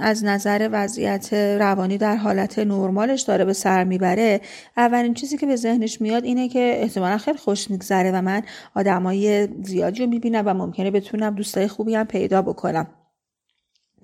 از 0.00 0.24
نظر 0.24 0.68
وضعیت 0.72 1.32
روانی 1.34 1.98
در 1.98 2.16
حالت 2.16 2.58
نرمالش 2.58 3.20
داره 3.20 3.44
به 3.44 3.52
سر 3.52 3.84
می‌بره 3.84 4.40
اولین 4.76 5.14
چیزی 5.14 5.38
که 5.38 5.46
به 5.46 5.56
ذهنش 5.56 6.00
میاد 6.00 6.24
اینه 6.24 6.48
که 6.48 6.72
احتمالا 6.76 7.18
خیلی 7.18 7.38
خوش 7.38 7.70
میگذره 7.70 8.12
و 8.12 8.22
من 8.22 8.42
آدمای 8.74 9.48
زیادی 9.62 10.00
رو 10.00 10.06
می‌بینم 10.06 10.42
و 10.46 10.54
ممکنه 10.54 10.90
بتونم 10.90 11.34
دوستای 11.34 11.68
خوبی 11.68 11.94
هم 11.94 12.06
پیدا 12.06 12.42
بکنم. 12.42 12.86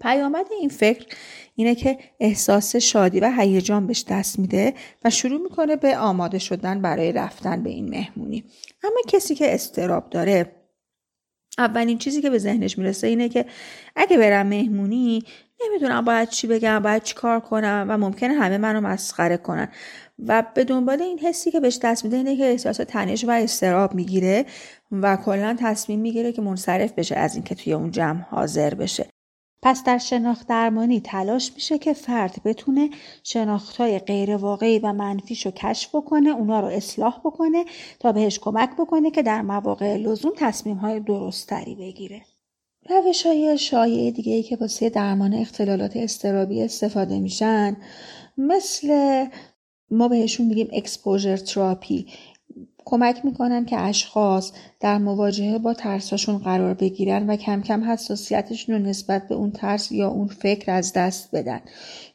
پیامد 0.00 0.46
این 0.60 0.68
فکر 0.68 1.06
اینه 1.54 1.74
که 1.74 1.98
احساس 2.20 2.76
شادی 2.76 3.20
و 3.20 3.32
هیجان 3.38 3.86
بهش 3.86 4.04
دست 4.08 4.38
میده 4.38 4.74
و 5.04 5.10
شروع 5.10 5.40
می‌کنه 5.40 5.76
به 5.76 5.98
آماده 5.98 6.38
شدن 6.38 6.82
برای 6.82 7.12
رفتن 7.12 7.62
به 7.62 7.70
این 7.70 7.88
مهمونی. 7.88 8.44
اما 8.84 8.96
کسی 9.08 9.34
که 9.34 9.54
استراب 9.54 10.10
داره 10.10 10.52
اولین 11.58 11.98
چیزی 11.98 12.22
که 12.22 12.30
به 12.30 12.38
ذهنش 12.38 12.78
می‌رسه 12.78 13.06
اینه 13.06 13.28
که 13.28 13.46
اگه 13.96 14.18
برم 14.18 14.46
مهمونی 14.46 15.24
نمی‌دونم 15.64 16.04
باید 16.04 16.28
چی 16.28 16.46
بگم 16.46 16.78
باید 16.78 17.02
چی 17.02 17.14
کار 17.14 17.40
کنم 17.40 17.86
و 17.88 17.98
ممکنه 17.98 18.34
همه 18.34 18.58
منو 18.58 18.80
مسخره 18.80 19.36
کنن. 19.36 19.68
و 20.26 20.44
به 20.54 20.64
دنبال 20.64 21.02
این 21.02 21.18
حسی 21.18 21.50
که 21.50 21.60
بهش 21.60 21.78
دست 21.82 22.04
میده 22.04 22.16
اینه 22.16 22.36
که 22.36 22.44
احساس 22.44 22.76
تنش 22.76 23.24
و 23.24 23.30
استراب 23.30 23.94
می‌گیره 23.94 24.46
و 24.92 25.16
کلا 25.16 25.56
تصمیم 25.60 26.00
می‌گیره 26.00 26.32
که 26.32 26.42
منصرف 26.42 26.92
بشه 26.92 27.16
از 27.16 27.34
اینکه 27.34 27.54
توی 27.54 27.72
اون 27.72 27.90
جمع 27.90 28.20
حاضر 28.20 28.74
بشه. 28.74 29.06
پس 29.66 29.84
در 29.84 29.98
شناخت 29.98 30.46
درمانی 30.46 31.00
تلاش 31.00 31.52
میشه 31.54 31.78
که 31.78 31.92
فرد 31.92 32.36
بتونه 32.44 32.90
شناختهای 33.22 33.98
غیر 33.98 34.36
واقعی 34.36 34.78
و 34.78 34.92
منفیش 34.92 35.46
رو 35.46 35.52
کشف 35.52 35.94
بکنه 35.94 36.30
اونا 36.30 36.60
رو 36.60 36.66
اصلاح 36.66 37.20
بکنه 37.24 37.64
تا 38.00 38.12
بهش 38.12 38.38
کمک 38.38 38.70
بکنه 38.78 39.10
که 39.10 39.22
در 39.22 39.42
مواقع 39.42 39.96
لزوم 39.96 40.32
تصمیم 40.36 40.76
های 40.76 41.00
درستری 41.00 41.74
بگیره. 41.74 42.22
روش 42.90 43.26
های 43.26 43.58
شایع 43.58 44.10
دیگه 44.10 44.32
ای 44.32 44.42
که 44.42 44.56
واسه 44.56 44.90
درمان 44.90 45.34
اختلالات 45.34 45.96
استرابی 45.96 46.62
استفاده 46.62 47.18
میشن 47.18 47.76
مثل 48.38 49.24
ما 49.90 50.08
بهشون 50.08 50.46
میگیم 50.46 50.68
اکسپوژر 50.72 51.36
تراپی 51.36 52.06
کمک 52.88 53.24
می‌کنن 53.24 53.64
که 53.64 53.80
اشخاص 53.80 54.52
در 54.80 54.98
مواجهه 54.98 55.58
با 55.58 55.74
ترساشون 55.74 56.38
قرار 56.38 56.74
بگیرن 56.74 57.30
و 57.30 57.36
کم 57.36 57.62
کم 57.62 57.84
حساسیتشون 57.84 58.74
رو 58.74 58.82
نسبت 58.82 59.28
به 59.28 59.34
اون 59.34 59.50
ترس 59.50 59.92
یا 59.92 60.08
اون 60.08 60.26
فکر 60.26 60.72
از 60.72 60.92
دست 60.92 61.34
بدن. 61.34 61.60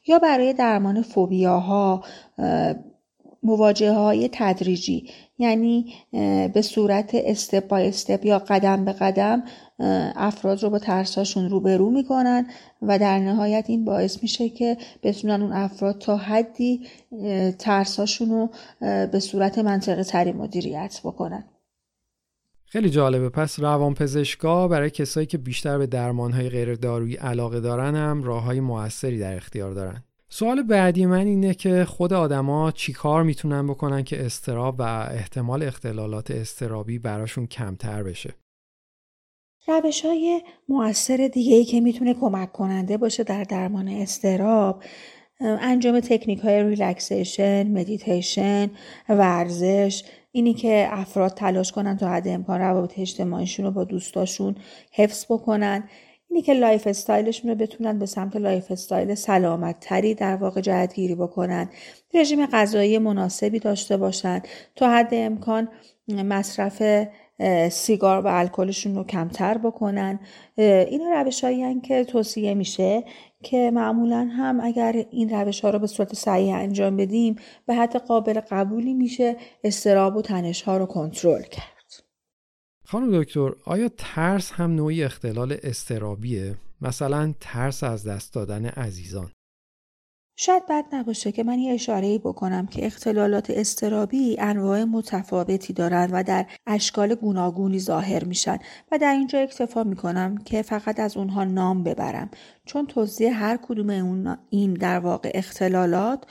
یا 0.07 0.19
برای 0.19 0.53
درمان 0.53 1.01
فوبیاها 1.01 2.03
مواجهه 3.43 3.91
های 3.93 4.29
تدریجی 4.31 5.09
یعنی 5.37 5.93
به 6.53 6.61
صورت 6.61 7.11
استپ 7.13 7.67
بای 7.67 7.87
استپ 7.87 8.25
یا 8.25 8.39
قدم 8.39 8.85
به 8.85 8.91
قدم 8.93 9.43
افراد 10.15 10.63
رو 10.63 10.69
با 10.69 10.79
ترساشون 10.79 11.49
روبرو 11.49 11.89
می‌کنن 11.89 12.45
و 12.81 12.99
در 12.99 13.19
نهایت 13.19 13.65
این 13.67 13.85
باعث 13.85 14.23
میشه 14.23 14.49
که 14.49 14.77
بتونن 15.03 15.41
اون 15.41 15.51
افراد 15.51 15.97
تا 15.97 16.17
حدی 16.17 16.87
ترساشون 17.59 18.29
رو 18.29 18.49
به 19.07 19.19
صورت 19.19 19.57
منطقه 19.57 20.03
تری 20.03 20.31
مدیریت 20.31 21.01
بکنن. 21.03 21.43
خیلی 22.65 22.89
جالبه. 22.89 23.29
پس 23.29 23.59
روانپزشکا 23.59 24.67
برای 24.67 24.89
کسایی 24.89 25.25
که 25.25 25.37
بیشتر 25.37 25.77
به 25.77 25.87
درمانهای 25.87 26.49
غیر 26.49 26.75
دارویی 26.75 27.15
علاقه 27.15 27.59
دارن 27.59 27.95
هم 27.95 28.23
راه 28.23 28.43
های 28.43 28.59
موثری 28.59 29.19
در 29.19 29.35
اختیار 29.35 29.71
دارن. 29.73 30.03
سوال 30.29 30.63
بعدی 30.63 31.05
من 31.05 31.25
اینه 31.25 31.53
که 31.53 31.85
خود 31.85 32.13
آدما 32.13 32.71
چیکار 32.71 33.23
می‌تونن 33.23 33.67
بکنن 33.67 34.03
که 34.03 34.25
اضطراب 34.25 34.75
و 34.79 34.81
احتمال 35.11 35.63
اختلالات 35.63 36.31
اضطرابی 36.31 36.99
براشون 36.99 37.47
کمتر 37.47 38.03
بشه؟ 38.03 38.33
روش 39.67 40.05
های 40.05 40.41
مؤثر 40.69 41.29
دیگه 41.33 41.55
ای 41.55 41.63
که 41.63 41.81
می‌تونه 41.81 42.13
کمک 42.13 42.51
کننده 42.51 42.97
باشه 42.97 43.23
در 43.23 43.43
درمان 43.43 43.87
اضطراب 43.87 44.83
انجام 45.39 45.99
تکنیک 45.99 46.39
های 46.39 46.63
relaxation، 46.63 47.67
مدیتیشن، 47.67 48.69
ورزش 49.09 50.03
اینی 50.31 50.53
که 50.53 50.87
افراد 50.91 51.33
تلاش 51.33 51.71
کنن 51.71 51.97
تا 51.97 52.09
حد 52.09 52.27
امکان 52.27 52.59
روابط 52.59 52.99
اجتماعیشون 52.99 53.65
رو 53.65 53.71
با 53.71 53.83
دوستاشون 53.83 54.55
حفظ 54.91 55.25
بکنن 55.29 55.83
اینی 56.29 56.41
که 56.41 56.53
lifestyle 56.53 56.87
شون 56.87 57.51
رو 57.51 57.55
بتونن 57.55 57.99
به 57.99 58.05
سمت 58.05 58.35
lifestyle 58.35 59.15
سلامت 59.15 59.79
تری 59.79 60.13
در 60.13 60.35
واقع 60.35 60.61
جهتگیری 60.61 61.15
بکنن 61.15 61.69
رژیم 62.13 62.45
غذایی 62.45 62.97
مناسبی 62.97 63.59
داشته 63.59 63.97
باشن 63.97 64.41
تا 64.75 64.91
حد 64.91 65.09
امکان 65.11 65.69
مصرف 66.07 67.07
سیگار 67.71 68.21
و 68.21 68.27
الکلشون 68.27 68.95
رو 68.95 69.03
کمتر 69.03 69.57
بکنن. 69.57 70.19
اینا 70.57 71.21
روش 71.21 71.43
هایی 71.43 71.81
که 71.81 72.03
توصیه 72.03 72.53
میشه 72.53 73.03
که 73.43 73.71
معمولا 73.73 74.29
هم 74.37 74.59
اگر 74.63 75.05
این 75.11 75.29
روش 75.29 75.61
ها 75.61 75.69
رو 75.69 75.79
به 75.79 75.87
صورت 75.87 76.15
صحیح 76.15 76.55
انجام 76.55 76.97
بدیم 76.97 77.35
به 77.65 77.75
حد 77.75 77.95
قابل 77.95 78.39
قبولی 78.39 78.93
میشه 78.93 79.35
اضطراب 79.63 80.15
و 80.15 80.21
تنش 80.21 80.61
ها 80.61 80.77
رو 80.77 80.85
کنترل 80.85 81.43
کرد. 81.43 81.65
خانم 82.85 83.21
دکتر 83.21 83.51
آیا 83.65 83.89
ترس 83.97 84.51
هم 84.51 84.71
نوعی 84.71 85.03
اختلال 85.03 85.57
استرابیه؟ 85.63 86.55
مثلا 86.81 87.33
ترس 87.39 87.83
از 87.83 88.07
دست 88.07 88.33
دادن 88.33 88.65
عزیزان. 88.65 89.31
شاید 90.35 90.65
بد 90.69 90.85
نباشه 90.91 91.31
که 91.31 91.43
من 91.43 91.59
یه 91.59 91.73
اشاره 91.73 92.17
بکنم 92.17 92.67
که 92.67 92.85
اختلالات 92.85 93.49
استرابی 93.49 94.37
انواع 94.39 94.83
متفاوتی 94.83 95.73
دارند 95.73 96.09
و 96.13 96.23
در 96.23 96.45
اشکال 96.67 97.15
گوناگونی 97.15 97.79
ظاهر 97.79 98.23
میشن 98.23 98.59
و 98.91 98.97
در 98.97 99.13
اینجا 99.13 99.39
اکتفا 99.39 99.83
می‌کنم 99.83 100.37
که 100.37 100.61
فقط 100.61 100.99
از 100.99 101.17
اونها 101.17 101.43
نام 101.43 101.83
ببرم. 101.83 102.29
چون 102.65 102.87
توضیح 102.87 103.43
هر 103.43 103.57
کدوم 103.57 103.89
اون 103.89 104.37
این 104.49 104.73
در 104.73 104.99
واقع 104.99 105.31
اختلالات 105.33 106.25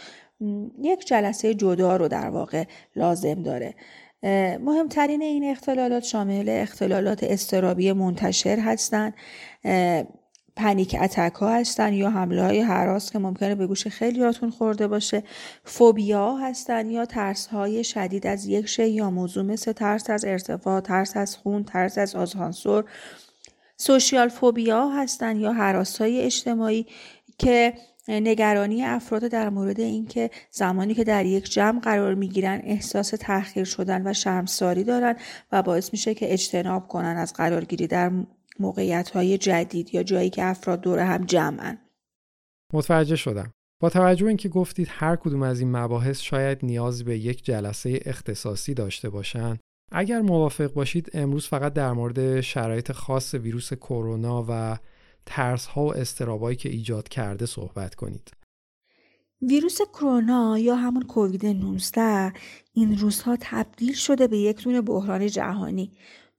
یک 0.82 1.06
جلسه 1.06 1.54
جدا 1.54 1.96
رو 1.96 2.08
در 2.08 2.30
واقع 2.30 2.64
لازم 2.96 3.42
داره. 3.42 3.74
مهمترین 4.60 5.22
این 5.22 5.50
اختلالات 5.50 6.02
شامل 6.02 6.44
اختلالات 6.48 7.22
استرابی 7.22 7.92
منتشر 7.92 8.58
هستند 8.58 9.14
پنیک 10.56 10.96
اتک 11.00 11.34
ها 11.34 11.54
هستن 11.54 11.92
یا 11.92 12.10
حمله 12.10 12.42
های 12.42 12.60
حراس 12.60 13.10
که 13.10 13.18
ممکنه 13.18 13.54
به 13.54 13.66
گوش 13.66 13.86
خیلیاتون 13.86 14.50
خورده 14.50 14.88
باشه 14.88 15.22
فوبیا 15.64 16.36
هستن 16.36 16.90
یا 16.90 17.06
ترس 17.06 17.46
های 17.46 17.84
شدید 17.84 18.26
از 18.26 18.46
یک 18.46 18.66
شی 18.66 18.88
یا 18.88 19.10
موضوع 19.10 19.44
مثل 19.44 19.72
ترس 19.72 20.10
از 20.10 20.24
ارتفاع 20.24 20.80
ترس 20.80 21.16
از 21.16 21.36
خون 21.36 21.64
ترس 21.64 21.98
از 21.98 22.16
آزانسور 22.16 22.84
سوشیال 23.76 24.28
فوبیا 24.28 24.88
هستن 24.88 25.36
یا 25.36 25.52
حراس 25.52 26.00
های 26.00 26.20
اجتماعی 26.20 26.86
که 27.38 27.74
نگرانی 28.08 28.84
افراد 28.84 29.22
در 29.22 29.48
مورد 29.48 29.80
اینکه 29.80 30.30
زمانی 30.50 30.94
که 30.94 31.04
در 31.04 31.26
یک 31.26 31.50
جمع 31.52 31.80
قرار 31.80 32.14
می‌گیرن 32.14 32.60
احساس 32.64 33.10
تحقیر 33.10 33.64
شدن 33.64 34.06
و 34.06 34.12
شرمساری 34.12 34.84
دارن 34.84 35.16
و 35.52 35.62
باعث 35.62 35.92
میشه 35.92 36.14
که 36.14 36.32
اجتناب 36.32 36.88
کنن 36.88 37.16
از 37.16 37.32
قرارگیری 37.32 37.86
در 37.86 38.10
موقعیت 38.60 39.10
های 39.10 39.38
جدید 39.38 39.94
یا 39.94 40.02
جایی 40.02 40.30
که 40.30 40.44
افراد 40.44 40.80
دور 40.80 40.98
هم 40.98 41.24
جمعن. 41.24 41.78
متوجه 42.72 43.16
شدم. 43.16 43.52
با 43.80 43.90
توجه 43.90 44.24
به 44.24 44.28
اینکه 44.28 44.48
گفتید 44.48 44.88
هر 44.90 45.16
کدوم 45.16 45.42
از 45.42 45.60
این 45.60 45.76
مباحث 45.76 46.20
شاید 46.20 46.58
نیاز 46.62 47.04
به 47.04 47.18
یک 47.18 47.44
جلسه 47.44 48.00
اختصاصی 48.04 48.74
داشته 48.74 49.10
باشند 49.10 49.60
اگر 49.92 50.20
موافق 50.20 50.72
باشید 50.72 51.10
امروز 51.14 51.46
فقط 51.46 51.72
در 51.72 51.92
مورد 51.92 52.40
شرایط 52.40 52.92
خاص 52.92 53.34
ویروس 53.34 53.72
کرونا 53.72 54.44
و 54.48 54.78
ترس 55.26 55.66
ها 55.66 55.84
و 55.84 55.96
استرابایی 55.96 56.56
که 56.56 56.68
ایجاد 56.68 57.08
کرده 57.08 57.46
صحبت 57.46 57.94
کنید. 57.94 58.30
ویروس 59.42 59.78
کرونا 59.82 60.58
یا 60.58 60.76
همون 60.76 61.02
کووید 61.02 61.46
19 61.46 62.32
این 62.72 62.98
روزها 62.98 63.36
تبدیل 63.40 63.92
شده 63.92 64.26
به 64.26 64.38
یک 64.38 64.64
دونه 64.64 64.80
بحران 64.80 65.26
جهانی. 65.26 65.92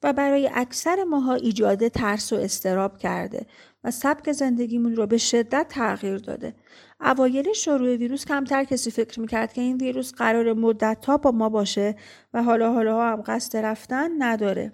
و 0.04 0.14
برای 0.14 0.50
اکثر 0.54 1.04
ماها 1.04 1.34
ایجاد 1.34 1.88
ترس 1.88 2.34
و 2.34 2.36
استراب 2.36 2.98
کرده 2.98 3.46
و 3.84 3.92
سبک 3.92 4.32
زندگیمون 4.32 4.96
رو 4.96 5.08
به 5.08 5.18
شدت 5.18 5.66
تغییر 5.70 6.18
داده. 6.18 6.56
اوایل 7.02 7.54
شروع 7.54 7.96
ویروس 7.96 8.26
کمتر 8.26 8.64
کسی 8.64 8.92
فکر 8.92 9.20
می‌کرد 9.20 9.54
که 9.54 9.62
این 9.62 9.78
ویروس 9.78 10.14
قرار 10.14 10.54
مدت 10.54 11.06
با 11.06 11.32
ما 11.32 11.50
باشه 11.50 11.96
و 12.34 12.44
حالا 12.44 12.74
حالا 12.74 13.02
هم 13.04 13.24
قصد 13.26 13.58
رفتن 13.58 14.10
نداره. 14.24 14.74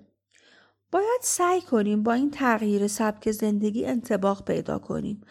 باید 0.91 1.21
سعی 1.21 1.61
کنیم 1.61 2.03
با 2.03 2.13
این 2.13 2.31
تغییر 2.31 2.87
سبک 2.87 3.31
زندگی 3.31 3.85
انتباق 3.85 4.45
پیدا 4.45 4.79
کنیم. 4.79 5.21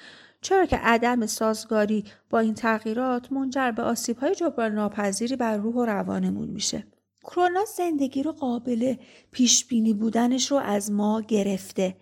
چرا 0.41 0.67
که 0.67 0.77
عدم 0.77 1.27
سازگاری 1.27 2.05
با 2.31 2.39
این 2.39 2.55
تغییرات 2.55 3.33
منجر 3.33 3.71
به 3.71 3.83
آسیبهای 3.83 4.35
جبران 4.35 4.73
ناپذیری 4.73 5.37
بر 5.37 5.57
روح 5.57 5.75
و 5.75 5.85
روانمون 5.85 6.49
میشه. 6.49 6.87
کرونا 7.27 7.65
زندگی 7.65 8.23
رو 8.23 8.33
قابل 8.33 8.95
پیش 9.31 9.65
بینی 9.65 9.95
بودنش 9.95 10.51
رو 10.51 10.57
از 10.57 10.93
ما 10.93 11.21
گرفته 11.29 11.97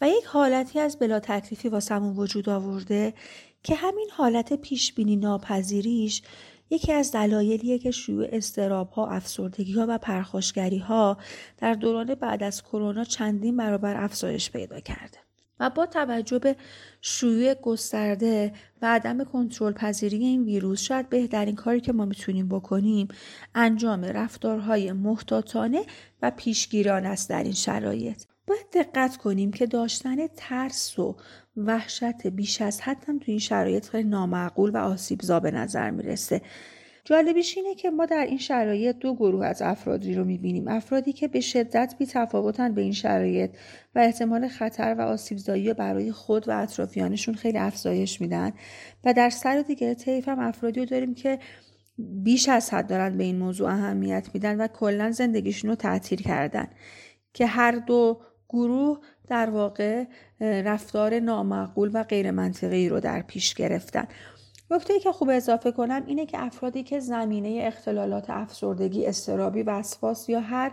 و 0.00 0.08
یک 0.08 0.24
حالتی 0.24 0.80
از 0.80 0.98
بلا 0.98 1.20
تکلیفی 1.20 1.68
واسمون 1.68 2.16
وجود 2.16 2.48
آورده 2.48 3.14
که 3.62 3.74
همین 3.74 4.08
حالت 4.12 4.52
پیش 4.52 4.94
بینی 4.94 5.16
ناپذیریش 5.16 6.22
یکی 6.70 6.92
از 6.92 7.12
دلایلیه 7.12 7.78
که 7.78 7.90
شیوع 7.90 8.26
استراب 8.32 8.90
ها، 8.90 9.06
افسردگی 9.06 9.72
ها 9.72 9.86
و 9.88 9.98
پرخاشگری 9.98 10.78
ها 10.78 11.16
در 11.58 11.74
دوران 11.74 12.14
بعد 12.14 12.42
از 12.42 12.62
کرونا 12.62 13.04
چندین 13.04 13.56
برابر 13.56 14.04
افزایش 14.04 14.50
پیدا 14.50 14.80
کرده. 14.80 15.18
و 15.60 15.70
با 15.70 15.86
توجه 15.86 16.38
به 16.38 16.56
شیوع 17.00 17.54
گسترده 17.54 18.52
و 18.82 18.94
عدم 18.94 19.24
کنترل 19.24 19.72
پذیری 19.72 20.16
این 20.16 20.44
ویروس 20.44 20.80
شاید 20.80 21.08
بهترین 21.08 21.54
کاری 21.54 21.80
که 21.80 21.92
ما 21.92 22.04
می‌تونیم 22.04 22.48
بکنیم 22.48 23.08
انجام 23.54 24.04
رفتارهای 24.04 24.92
محتاطانه 24.92 25.82
و 26.22 26.30
پیشگیران 26.30 27.06
است 27.06 27.30
در 27.30 27.42
این 27.42 27.52
شرایط. 27.52 28.24
باید 28.46 28.66
دقت 28.72 29.16
کنیم 29.16 29.50
که 29.50 29.66
داشتن 29.66 30.26
ترس 30.36 30.98
و 30.98 31.16
وحشت 31.56 32.26
بیش 32.26 32.60
از 32.60 32.80
حد 32.80 33.04
هم 33.08 33.18
تو 33.18 33.24
این 33.26 33.38
شرایط 33.38 33.88
خیلی 33.88 34.08
نامعقول 34.08 34.70
و 34.70 34.76
آسیبزا 34.76 35.40
به 35.40 35.50
نظر 35.50 35.90
می‌رسه. 35.90 36.42
جالبیش 37.10 37.56
اینه 37.56 37.74
که 37.74 37.90
ما 37.90 38.06
در 38.06 38.24
این 38.24 38.38
شرایط 38.38 38.96
دو 38.96 39.14
گروه 39.14 39.46
از 39.46 39.62
افرادی 39.62 40.14
رو 40.14 40.24
می‌بینیم. 40.24 40.68
افرادی 40.68 41.12
که 41.12 41.28
به 41.28 41.40
شدت 41.40 41.94
بی 41.98 42.06
تفاوتن 42.06 42.74
به 42.74 42.80
این 42.80 42.92
شرایط 42.92 43.50
و 43.94 43.98
احتمال 43.98 44.48
خطر 44.48 44.94
و 44.98 45.00
آسیبزایی 45.00 45.74
برای 45.74 46.12
خود 46.12 46.48
و 46.48 46.62
اطرافیانشون 46.62 47.34
خیلی 47.34 47.58
افزایش 47.58 48.20
میدن. 48.20 48.52
و 49.04 49.12
در 49.12 49.30
سر 49.30 49.62
دیگه 49.62 49.94
طیف 49.94 50.28
هم 50.28 50.38
افرادی 50.38 50.80
رو 50.80 50.86
داریم 50.86 51.14
که 51.14 51.38
بیش 51.98 52.48
از 52.48 52.74
حد 52.74 52.86
دارن 52.86 53.16
به 53.16 53.24
این 53.24 53.38
موضوع 53.38 53.68
اهمیت 53.68 54.28
میدن 54.34 54.60
و 54.60 54.66
کلا 54.66 55.10
زندگیشون 55.10 55.70
رو 55.70 55.76
تعطیل 55.76 56.22
کردن. 56.22 56.66
که 57.34 57.46
هر 57.46 57.72
دو 57.72 58.20
گروه 58.48 58.98
در 59.28 59.50
واقع 59.50 60.04
رفتار 60.40 61.20
نامعقول 61.20 61.90
و 61.94 62.02
غیر 62.02 62.30
منطقی 62.30 62.88
رو 62.88 63.00
در 63.00 63.22
پیش 63.22 63.54
گرفتن. 63.54 64.08
نکته 64.70 65.00
که 65.00 65.12
خوب 65.12 65.28
اضافه 65.30 65.72
کنم 65.72 66.02
اینه 66.06 66.26
که 66.26 66.44
افرادی 66.44 66.82
که 66.82 67.00
زمینه 67.00 67.60
اختلالات 67.62 68.30
افسردگی 68.30 69.06
استرابی 69.06 69.62
وسواس 69.62 70.28
یا 70.28 70.40
هر 70.40 70.72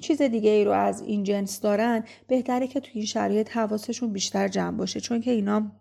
چیز 0.00 0.22
دیگه 0.22 0.50
ای 0.50 0.64
رو 0.64 0.72
از 0.72 1.02
این 1.02 1.22
جنس 1.22 1.60
دارن 1.60 2.04
بهتره 2.28 2.66
که 2.66 2.80
توی 2.80 2.92
این 2.94 3.06
شرایط 3.06 3.56
حواسشون 3.56 4.12
بیشتر 4.12 4.48
جمع 4.48 4.76
باشه. 4.76 5.00
چون 5.00 5.20
که 5.20 5.30
اینا 5.30 5.72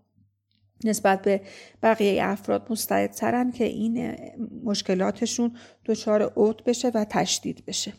نسبت 0.84 1.22
به 1.22 1.42
بقیه 1.84 2.24
افراد 2.24 2.68
مستعدترن 2.70 3.52
که 3.52 3.64
این 3.64 4.16
مشکلاتشون 4.64 5.58
دچار 5.86 6.22
اوت 6.22 6.64
بشه 6.64 6.92
و 6.94 7.06
تشدید 7.10 7.64
بشه. 7.68 7.94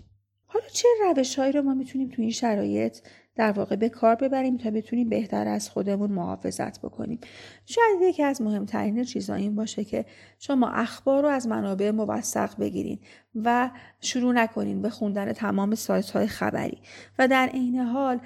حالا 0.47 0.66
چه 0.72 0.88
روش 1.05 1.38
هایی 1.38 1.53
رو 1.53 1.62
ما 1.62 1.74
می‌تونیم 1.74 2.09
توی 2.09 2.24
این 2.24 2.32
شرایط 2.32 2.99
در 3.36 3.53
واقع 3.53 3.76
به 3.76 3.88
کار 3.88 4.14
ببریم 4.14 4.57
تا 4.57 4.70
بتونیم 4.70 5.09
بهتر 5.09 5.49
از 5.49 5.70
خودمون 5.70 6.11
محافظت 6.11 6.80
بکنیم؟ 6.80 7.18
شاید 7.67 8.03
یکی 8.03 8.23
از 8.23 8.43
مهمترین 8.43 9.05
چیزا 9.05 9.35
این 9.35 9.55
باشه 9.55 9.85
که 9.85 10.05
شما 10.39 10.69
اخبار 10.69 11.23
رو 11.23 11.29
از 11.29 11.49
منابع 11.49 11.91
موثق 11.91 12.59
بگیرین 12.59 12.99
و 13.35 13.71
شروع 14.01 14.33
نکنین 14.33 14.83
به 14.83 14.91
خوندن 14.91 15.33
تمام 15.33 15.75
سایت 15.75 16.11
های 16.11 16.27
خبری 16.27 16.79
و 17.19 17.29
در 17.29 17.47
عین 17.47 17.79
حال 17.79 18.21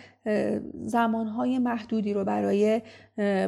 زمانهای 0.85 1.59
محدودی 1.59 2.15
رو 2.15 2.25
برای 2.25 2.83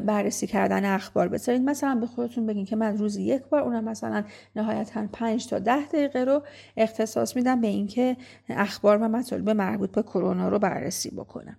بررسی 0.06 0.46
کردن 0.46 0.84
اخبار 0.84 1.28
بذارید 1.28 1.62
مثلا 1.62 1.94
به 1.94 2.06
خودتون 2.06 2.46
بگین 2.46 2.64
که 2.64 2.76
من 2.76 2.98
روزی 2.98 3.22
یک 3.22 3.42
بار 3.42 3.62
اونم 3.62 3.84
مثلا 3.84 4.24
نهایتا 4.56 5.06
5 5.12 5.46
تا 5.46 5.58
ده 5.58 5.86
دقیقه 5.86 6.24
رو 6.24 6.42
اختصاص 6.76 7.36
میدم 7.36 7.60
به 7.60 7.68
اینکه 7.68 8.16
اخبار 8.48 8.98
و 8.98 9.08
مطالب 9.08 9.50
مربوط 9.50 9.90
به 9.90 10.02
کرونا 10.02 10.48
رو 10.48 10.58
بررسی 10.58 11.10
بکنم. 11.10 11.56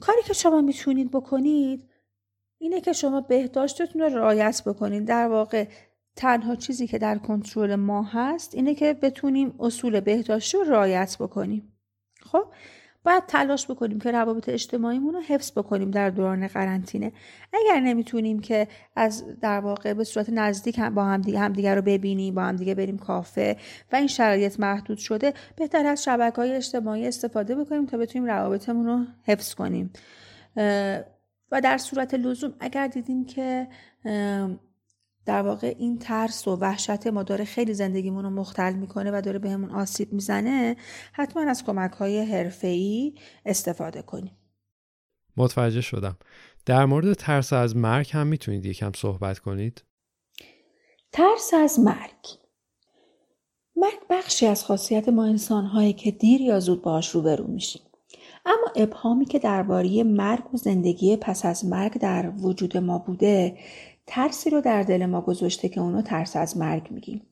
کاری 0.00 0.22
که 0.26 0.32
شما 0.32 0.60
می‌تونید 0.60 1.10
بکنید 1.10 1.88
اینه 2.58 2.80
که 2.80 2.92
شما 2.92 3.20
بهداشتتون 3.20 4.02
رو 4.02 4.18
رعایت 4.18 4.62
بکنید 4.66 5.04
در 5.04 5.28
واقع 5.28 5.66
تنها 6.16 6.56
چیزی 6.56 6.86
که 6.86 6.98
در 6.98 7.18
کنترل 7.18 7.74
ما 7.74 8.02
هست 8.02 8.54
اینه 8.54 8.74
که 8.74 8.94
بتونیم 8.94 9.54
اصول 9.58 10.00
بهداشتی 10.00 10.56
رو 10.58 10.64
رعایت 10.64 11.16
بکنیم. 11.20 11.72
خب؟ 12.22 12.44
باید 13.06 13.26
تلاش 13.26 13.70
بکنیم 13.70 13.98
که 13.98 14.10
روابط 14.10 14.48
اجتماعیمون 14.48 15.14
رو 15.14 15.20
حفظ 15.20 15.52
بکنیم 15.52 15.90
در 15.90 16.10
دوران 16.10 16.46
قرنطینه. 16.46 17.12
اگر 17.52 17.80
نمی‌تونیم 17.80 18.40
که 18.40 18.68
از 18.96 19.24
در 19.40 19.60
واقع 19.60 19.92
به 19.92 20.04
صورت 20.04 20.30
نزدیک 20.30 20.78
هم 20.78 20.94
با 20.94 21.04
هم 21.04 21.20
دیگه, 21.20 21.38
هم 21.38 21.52
دیگه 21.52 21.74
رو 21.74 21.82
ببینیم 21.82 22.34
با 22.34 22.42
هم 22.42 22.56
دیگه 22.56 22.74
بریم 22.74 22.98
کافه 22.98 23.56
و 23.92 23.96
این 23.96 24.06
شرایط 24.06 24.60
محدود 24.60 24.98
شده 24.98 25.34
بهتر 25.56 25.86
از 25.86 26.04
شبکه 26.04 26.36
های 26.36 26.52
اجتماعی 26.52 27.06
استفاده 27.06 27.54
بکنیم 27.54 27.86
تا 27.86 27.98
بتونیم 27.98 28.28
روابطمون 28.28 28.86
رو 28.86 29.04
حفظ 29.24 29.54
کنیم. 29.54 29.90
و 31.52 31.60
در 31.60 31.78
صورت 31.78 32.14
لزوم 32.14 32.54
اگر 32.60 32.86
دیدیم 32.86 33.24
که 33.24 33.68
در 35.26 35.42
واقع 35.42 35.74
این 35.78 35.98
ترس 35.98 36.48
و 36.48 36.56
وحشت 36.56 37.06
ما 37.06 37.22
داره 37.22 37.44
خیلی 37.44 37.74
زندگیمون 37.74 38.24
رو 38.24 38.30
مختل 38.30 38.72
می‌کنه 38.72 39.10
و 39.10 39.20
داره 39.20 39.38
بهمون 39.38 39.70
آسیب 39.70 40.12
می‌زنه 40.12 40.76
حتما 41.12 41.42
از 41.42 41.64
کمک 41.64 41.92
های 41.92 42.24
حرفه‌ای 42.24 43.14
استفاده 43.46 44.02
کنیم. 44.02 44.36
متوجه 45.36 45.80
شدم. 45.80 46.16
در 46.66 46.84
مورد 46.84 47.14
ترس 47.14 47.52
از 47.52 47.76
مرگ 47.76 48.10
هم 48.12 48.26
می‌تونید 48.26 48.66
یکم 48.66 48.92
صحبت 48.92 49.38
کنید؟ 49.38 49.84
ترس 51.12 51.54
از 51.54 51.80
مرگ. 51.80 52.26
مرگ 53.76 53.98
بخشی 54.10 54.46
از 54.46 54.64
خاصیت 54.64 55.08
ما 55.08 55.24
انسانهایی 55.24 55.92
که 55.92 56.10
دیر 56.10 56.40
یا 56.40 56.60
زود 56.60 56.82
باهاش 56.82 57.10
روبرو 57.10 57.46
میشیم. 57.46 57.82
اما 58.46 58.72
ابهامی 58.76 59.24
که 59.24 59.38
درباره 59.38 60.02
مرگ 60.02 60.54
و 60.54 60.56
زندگی 60.56 61.16
پس 61.16 61.44
از 61.44 61.64
مرگ 61.64 61.98
در 61.98 62.32
وجود 62.40 62.76
ما 62.76 62.98
بوده 62.98 63.58
ترسی 64.06 64.50
رو 64.50 64.60
در 64.60 64.82
دل 64.82 65.06
ما 65.06 65.20
گذاشته 65.20 65.68
که 65.68 65.80
اونو 65.80 66.02
ترس 66.02 66.36
از 66.36 66.56
مرگ 66.56 66.90
میگیم. 66.90 67.26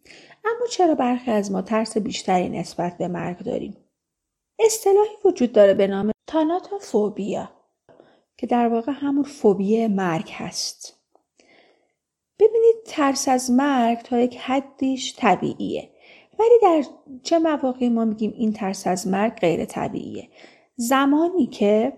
اما 0.44 0.66
چرا 0.70 0.94
برخی 0.94 1.30
از 1.30 1.52
ما 1.52 1.62
ترس 1.62 1.98
بیشتری 1.98 2.48
نسبت 2.48 2.98
به 2.98 3.08
مرگ 3.08 3.38
داریم؟ 3.38 3.76
اصطلاحی 4.58 5.16
وجود 5.24 5.52
داره 5.52 5.74
به 5.74 5.86
نام 5.86 6.10
تاناتوفوبیا 6.26 7.50
که 8.36 8.46
در 8.46 8.68
واقع 8.68 8.92
همون 8.92 9.24
فوبی 9.24 9.86
مرگ 9.86 10.30
هست. 10.32 11.00
ببینید 12.38 12.76
ترس 12.86 13.28
از 13.28 13.50
مرگ 13.50 13.98
تا 13.98 14.18
یک 14.18 14.36
حدیش 14.36 15.14
طبیعیه 15.16 15.90
ولی 16.38 16.58
در 16.62 16.84
چه 17.22 17.38
مواقعی 17.38 17.88
ما 17.88 18.04
میگیم 18.04 18.34
این 18.36 18.52
ترس 18.52 18.86
از 18.86 19.08
مرگ 19.08 19.32
غیر 19.32 19.64
طبیعیه؟ 19.64 20.28
زمانی 20.76 21.46
که 21.46 21.92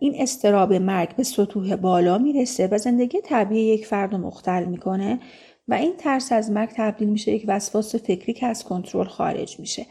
این 0.00 0.14
استراب 0.18 0.72
مرگ 0.72 1.16
به 1.16 1.22
سطوح 1.22 1.76
بالا 1.76 2.18
می‌رسه 2.18 2.68
و 2.70 2.78
زندگی 2.78 3.20
طبیعی 3.20 3.74
یک 3.74 3.86
فرد 3.86 4.12
رو 4.12 4.18
مختل 4.18 4.64
می‌کنه 4.64 5.20
و 5.68 5.74
این 5.74 5.96
ترس 5.96 6.32
از 6.32 6.50
مرگ 6.50 6.70
تبدیل 6.76 7.08
میشه 7.08 7.32
یک 7.32 7.44
وسواس 7.48 7.94
فکری 7.94 8.32
که 8.32 8.46
از 8.46 8.64
کنترل 8.64 9.06
خارج 9.06 9.60
میشه. 9.60 9.86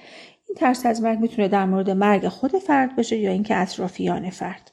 این 0.48 0.56
ترس 0.58 0.86
از 0.86 1.02
مرگ 1.02 1.20
می‌تونه 1.20 1.48
در 1.48 1.66
مورد 1.66 1.90
مرگ 1.90 2.28
خود 2.28 2.52
فرد 2.52 2.96
باشه 2.96 3.18
یا 3.18 3.32
اینکه 3.32 3.58
اطرافیان 3.58 4.30
فرد. 4.30 4.72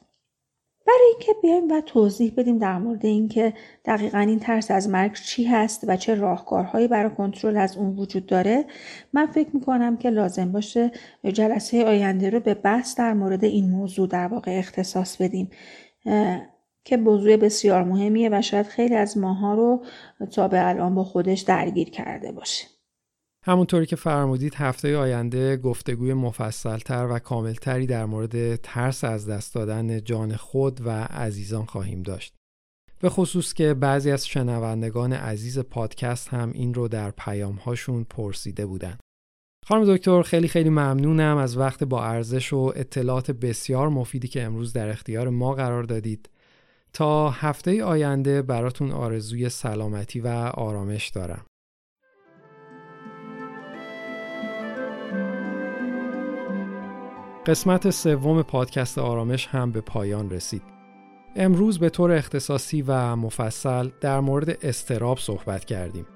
برای 0.87 1.07
اینکه 1.11 1.33
بیایم 1.43 1.73
و 1.73 1.81
توضیح 1.81 2.33
بدیم 2.37 2.59
در 2.59 2.79
مورد 2.79 3.07
اینکه 3.07 3.55
دقیقا 3.85 4.19
این 4.19 4.39
ترس 4.39 4.71
از 4.71 4.89
مرگ 4.89 5.15
چی 5.15 5.45
هست 5.45 5.85
و 5.89 5.97
چه 5.97 6.15
راهکارهایی 6.15 6.89
برای 6.89 7.11
کنترل 7.11 7.57
از 7.57 7.77
اون 7.77 7.97
وجود 7.97 8.27
داره 8.27 8.65
من 9.13 9.27
فکر 9.27 9.49
می‌کنم 9.53 9.97
که 9.97 10.11
لازم 10.11 10.53
باشه 10.53 10.93
جلسه 11.33 11.85
آینده 11.85 12.31
رو 12.31 12.41
به 12.41 12.55
بحث 12.55 12.99
در 12.99 13.13
مورد 13.13 13.45
این 13.45 13.71
موضوع 13.71 14.09
در 14.09 14.27
واقع 14.27 14.59
اختصاص 14.59 15.17
بدیم 15.17 15.51
که 16.85 16.97
موضوع 16.97 17.37
بسیار 17.37 17.85
مهمیه 17.85 18.29
و 18.33 18.43
شاید 18.43 18.67
خیلی 18.67 18.95
از 18.95 19.19
ماها 19.19 19.55
رو 19.55 19.85
تا 20.33 20.49
به 20.49 20.69
الان 20.69 20.95
با 20.95 21.05
خودش 21.05 21.41
درگیر 21.41 21.91
کرده 21.91 22.33
باشه. 22.33 22.74
همونطوری 23.47 23.87
که 23.87 23.97
فرمودید 23.97 24.55
هفته 24.55 24.97
آینده 24.97 25.57
گفتگوی 25.57 26.15
مفصلتر 26.15 27.07
و 27.11 27.19
کاملتری 27.19 27.87
در 27.87 28.05
مورد 28.05 28.57
ترس 28.57 29.05
از 29.05 29.29
دست 29.29 29.55
دادن 29.55 30.05
جان 30.05 30.37
خود 30.37 30.81
و 30.87 30.91
عزیزان 30.91 31.65
خواهیم 31.65 32.03
داشت. 32.03 32.35
به 33.01 33.09
خصوص 33.09 33.55
که 33.55 33.75
بعضی 33.75 34.11
از 34.11 34.27
شنوندگان 34.27 35.13
عزیز 35.13 35.59
پادکست 35.59 36.29
هم 36.29 36.51
این 36.55 36.75
رو 36.75 36.89
در 36.89 37.11
پیام 37.11 37.55
هاشون 37.55 38.05
پرسیده 38.05 38.67
بودن. 38.67 38.99
خانم 39.67 39.97
دکتر 39.97 40.23
خیلی 40.23 40.49
خیلی 40.49 40.71
ممنونم 40.71 41.37
از 41.37 41.57
وقت 41.57 41.85
با 41.85 42.05
ارزش 42.05 42.53
و 42.53 42.73
اطلاعات 42.77 43.31
بسیار 43.31 43.89
مفیدی 43.89 44.29
که 44.29 44.43
امروز 44.43 44.73
در 44.73 44.89
اختیار 44.89 45.29
ما 45.29 45.53
قرار 45.55 45.83
دادید. 45.83 46.29
تا 46.93 47.31
هفته 47.31 47.85
آینده 47.85 48.43
براتون 48.43 48.91
آرزوی 48.91 49.49
سلامتی 49.49 50.21
و 50.21 50.29
آرامش 50.55 51.09
دارم. 51.09 51.45
قسمت 57.47 57.91
سوم 57.91 58.43
پادکست 58.43 58.99
آرامش 58.99 59.47
هم 59.47 59.73
به 59.73 59.81
پایان 59.81 60.31
رسید. 60.31 60.63
امروز 61.37 61.79
به 61.79 61.91
طور 61.91 62.13
اختصاصی 62.13 62.83
و 62.83 63.17
مفصل 63.17 63.91
در 64.01 64.21
مورد 64.21 64.59
استراب 64.63 65.19
صحبت 65.19 65.65
کردیم 65.65 66.07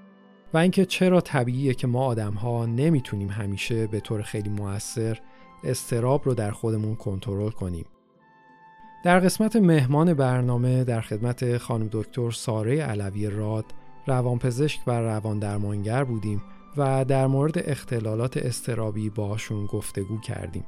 و 0.55 0.59
اینکه 0.59 0.87
چرا 0.87 1.21
طبیعیه 1.21 1.75
که 1.75 1.87
ما 1.87 2.05
آدم 2.05 2.33
ها 2.33 2.67
نمی‌تونیم 2.67 3.29
همیشه 3.29 3.87
به 3.87 4.01
طور 4.01 4.23
خیلی 4.23 4.49
موثر 4.49 5.19
استراب 5.65 6.23
رو 6.25 6.35
در 6.35 6.51
خودمون 6.51 6.97
کنترل 6.97 7.51
کنیم. 7.51 7.87
در 9.05 9.21
قسمت 9.21 9.57
مهمان 9.57 10.15
برنامه 10.15 10.85
در 10.85 11.01
خدمت 11.01 11.57
خانم 11.57 11.89
دکتر 11.93 12.31
ساره 12.31 12.83
علوی 12.83 13.31
راد 13.31 13.65
روانپزشک 14.07 14.81
و 14.87 14.91
روان 14.91 15.39
درمانگر 15.39 16.05
بودیم 16.05 16.43
و 16.77 17.05
در 17.05 17.27
مورد 17.27 17.71
اختلالات 17.71 18.37
استرابی 18.37 19.11
باشون 19.11 19.67
گفتگو 19.67 20.21
کردیم. 20.21 20.65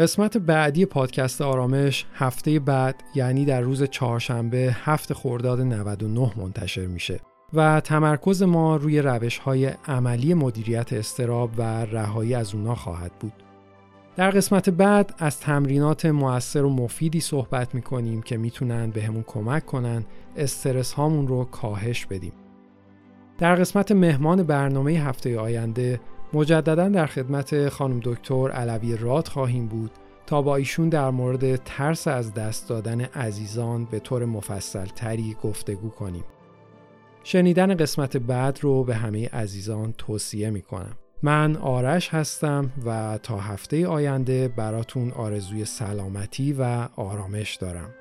قسمت 0.00 0.36
بعدی 0.36 0.86
پادکست 0.86 1.42
آرامش 1.42 2.06
هفته 2.14 2.58
بعد 2.58 3.02
یعنی 3.14 3.44
در 3.44 3.60
روز 3.60 3.82
چهارشنبه 3.82 4.76
هفت 4.84 5.12
خرداد 5.12 5.60
99 5.60 6.32
منتشر 6.36 6.86
میشه 6.86 7.20
و 7.52 7.80
تمرکز 7.80 8.42
ما 8.42 8.76
روی 8.76 9.02
روش 9.02 9.38
های 9.38 9.66
عملی 9.66 10.34
مدیریت 10.34 10.92
استراب 10.92 11.50
و 11.56 11.62
رهایی 11.84 12.34
از 12.34 12.54
اونا 12.54 12.74
خواهد 12.74 13.12
بود. 13.20 13.32
در 14.16 14.30
قسمت 14.30 14.70
بعد 14.70 15.14
از 15.18 15.40
تمرینات 15.40 16.06
موثر 16.06 16.64
و 16.64 16.70
مفیدی 16.70 17.20
صحبت 17.20 17.74
می‌کنیم 17.74 18.22
که 18.22 18.36
می‌تونن 18.36 18.90
بهمون 18.90 19.24
کمک 19.26 19.66
کنن 19.66 20.04
استرس 20.36 20.92
هامون 20.92 21.28
رو 21.28 21.44
کاهش 21.44 22.06
بدیم. 22.06 22.32
در 23.38 23.54
قسمت 23.54 23.92
مهمان 23.92 24.42
برنامه 24.42 24.92
هفته 24.92 25.38
آینده 25.38 26.00
مجددا 26.32 26.88
در 26.88 27.06
خدمت 27.06 27.68
خانم 27.68 28.00
دکتر 28.04 28.50
علوی 28.50 28.96
راد 28.96 29.28
خواهیم 29.28 29.66
بود 29.66 29.90
تا 30.26 30.42
با 30.42 30.56
ایشون 30.56 30.88
در 30.88 31.10
مورد 31.10 31.56
ترس 31.56 32.08
از 32.08 32.34
دست 32.34 32.68
دادن 32.68 33.00
عزیزان 33.00 33.84
به 33.84 33.98
طور 33.98 34.24
مفصل 34.24 34.86
تری 34.86 35.36
گفتگو 35.42 35.88
کنیم. 35.88 36.24
شنیدن 37.24 37.74
قسمت 37.74 38.16
بعد 38.16 38.58
رو 38.62 38.84
به 38.84 38.94
همه 38.94 39.28
عزیزان 39.28 39.94
توصیه 39.98 40.50
می 40.50 40.62
کنم. 40.62 40.96
من 41.22 41.56
آرش 41.56 42.08
هستم 42.14 42.70
و 42.86 43.18
تا 43.22 43.38
هفته 43.38 43.86
آینده 43.86 44.48
براتون 44.48 45.10
آرزوی 45.10 45.64
سلامتی 45.64 46.52
و 46.52 46.88
آرامش 46.96 47.56
دارم. 47.56 47.94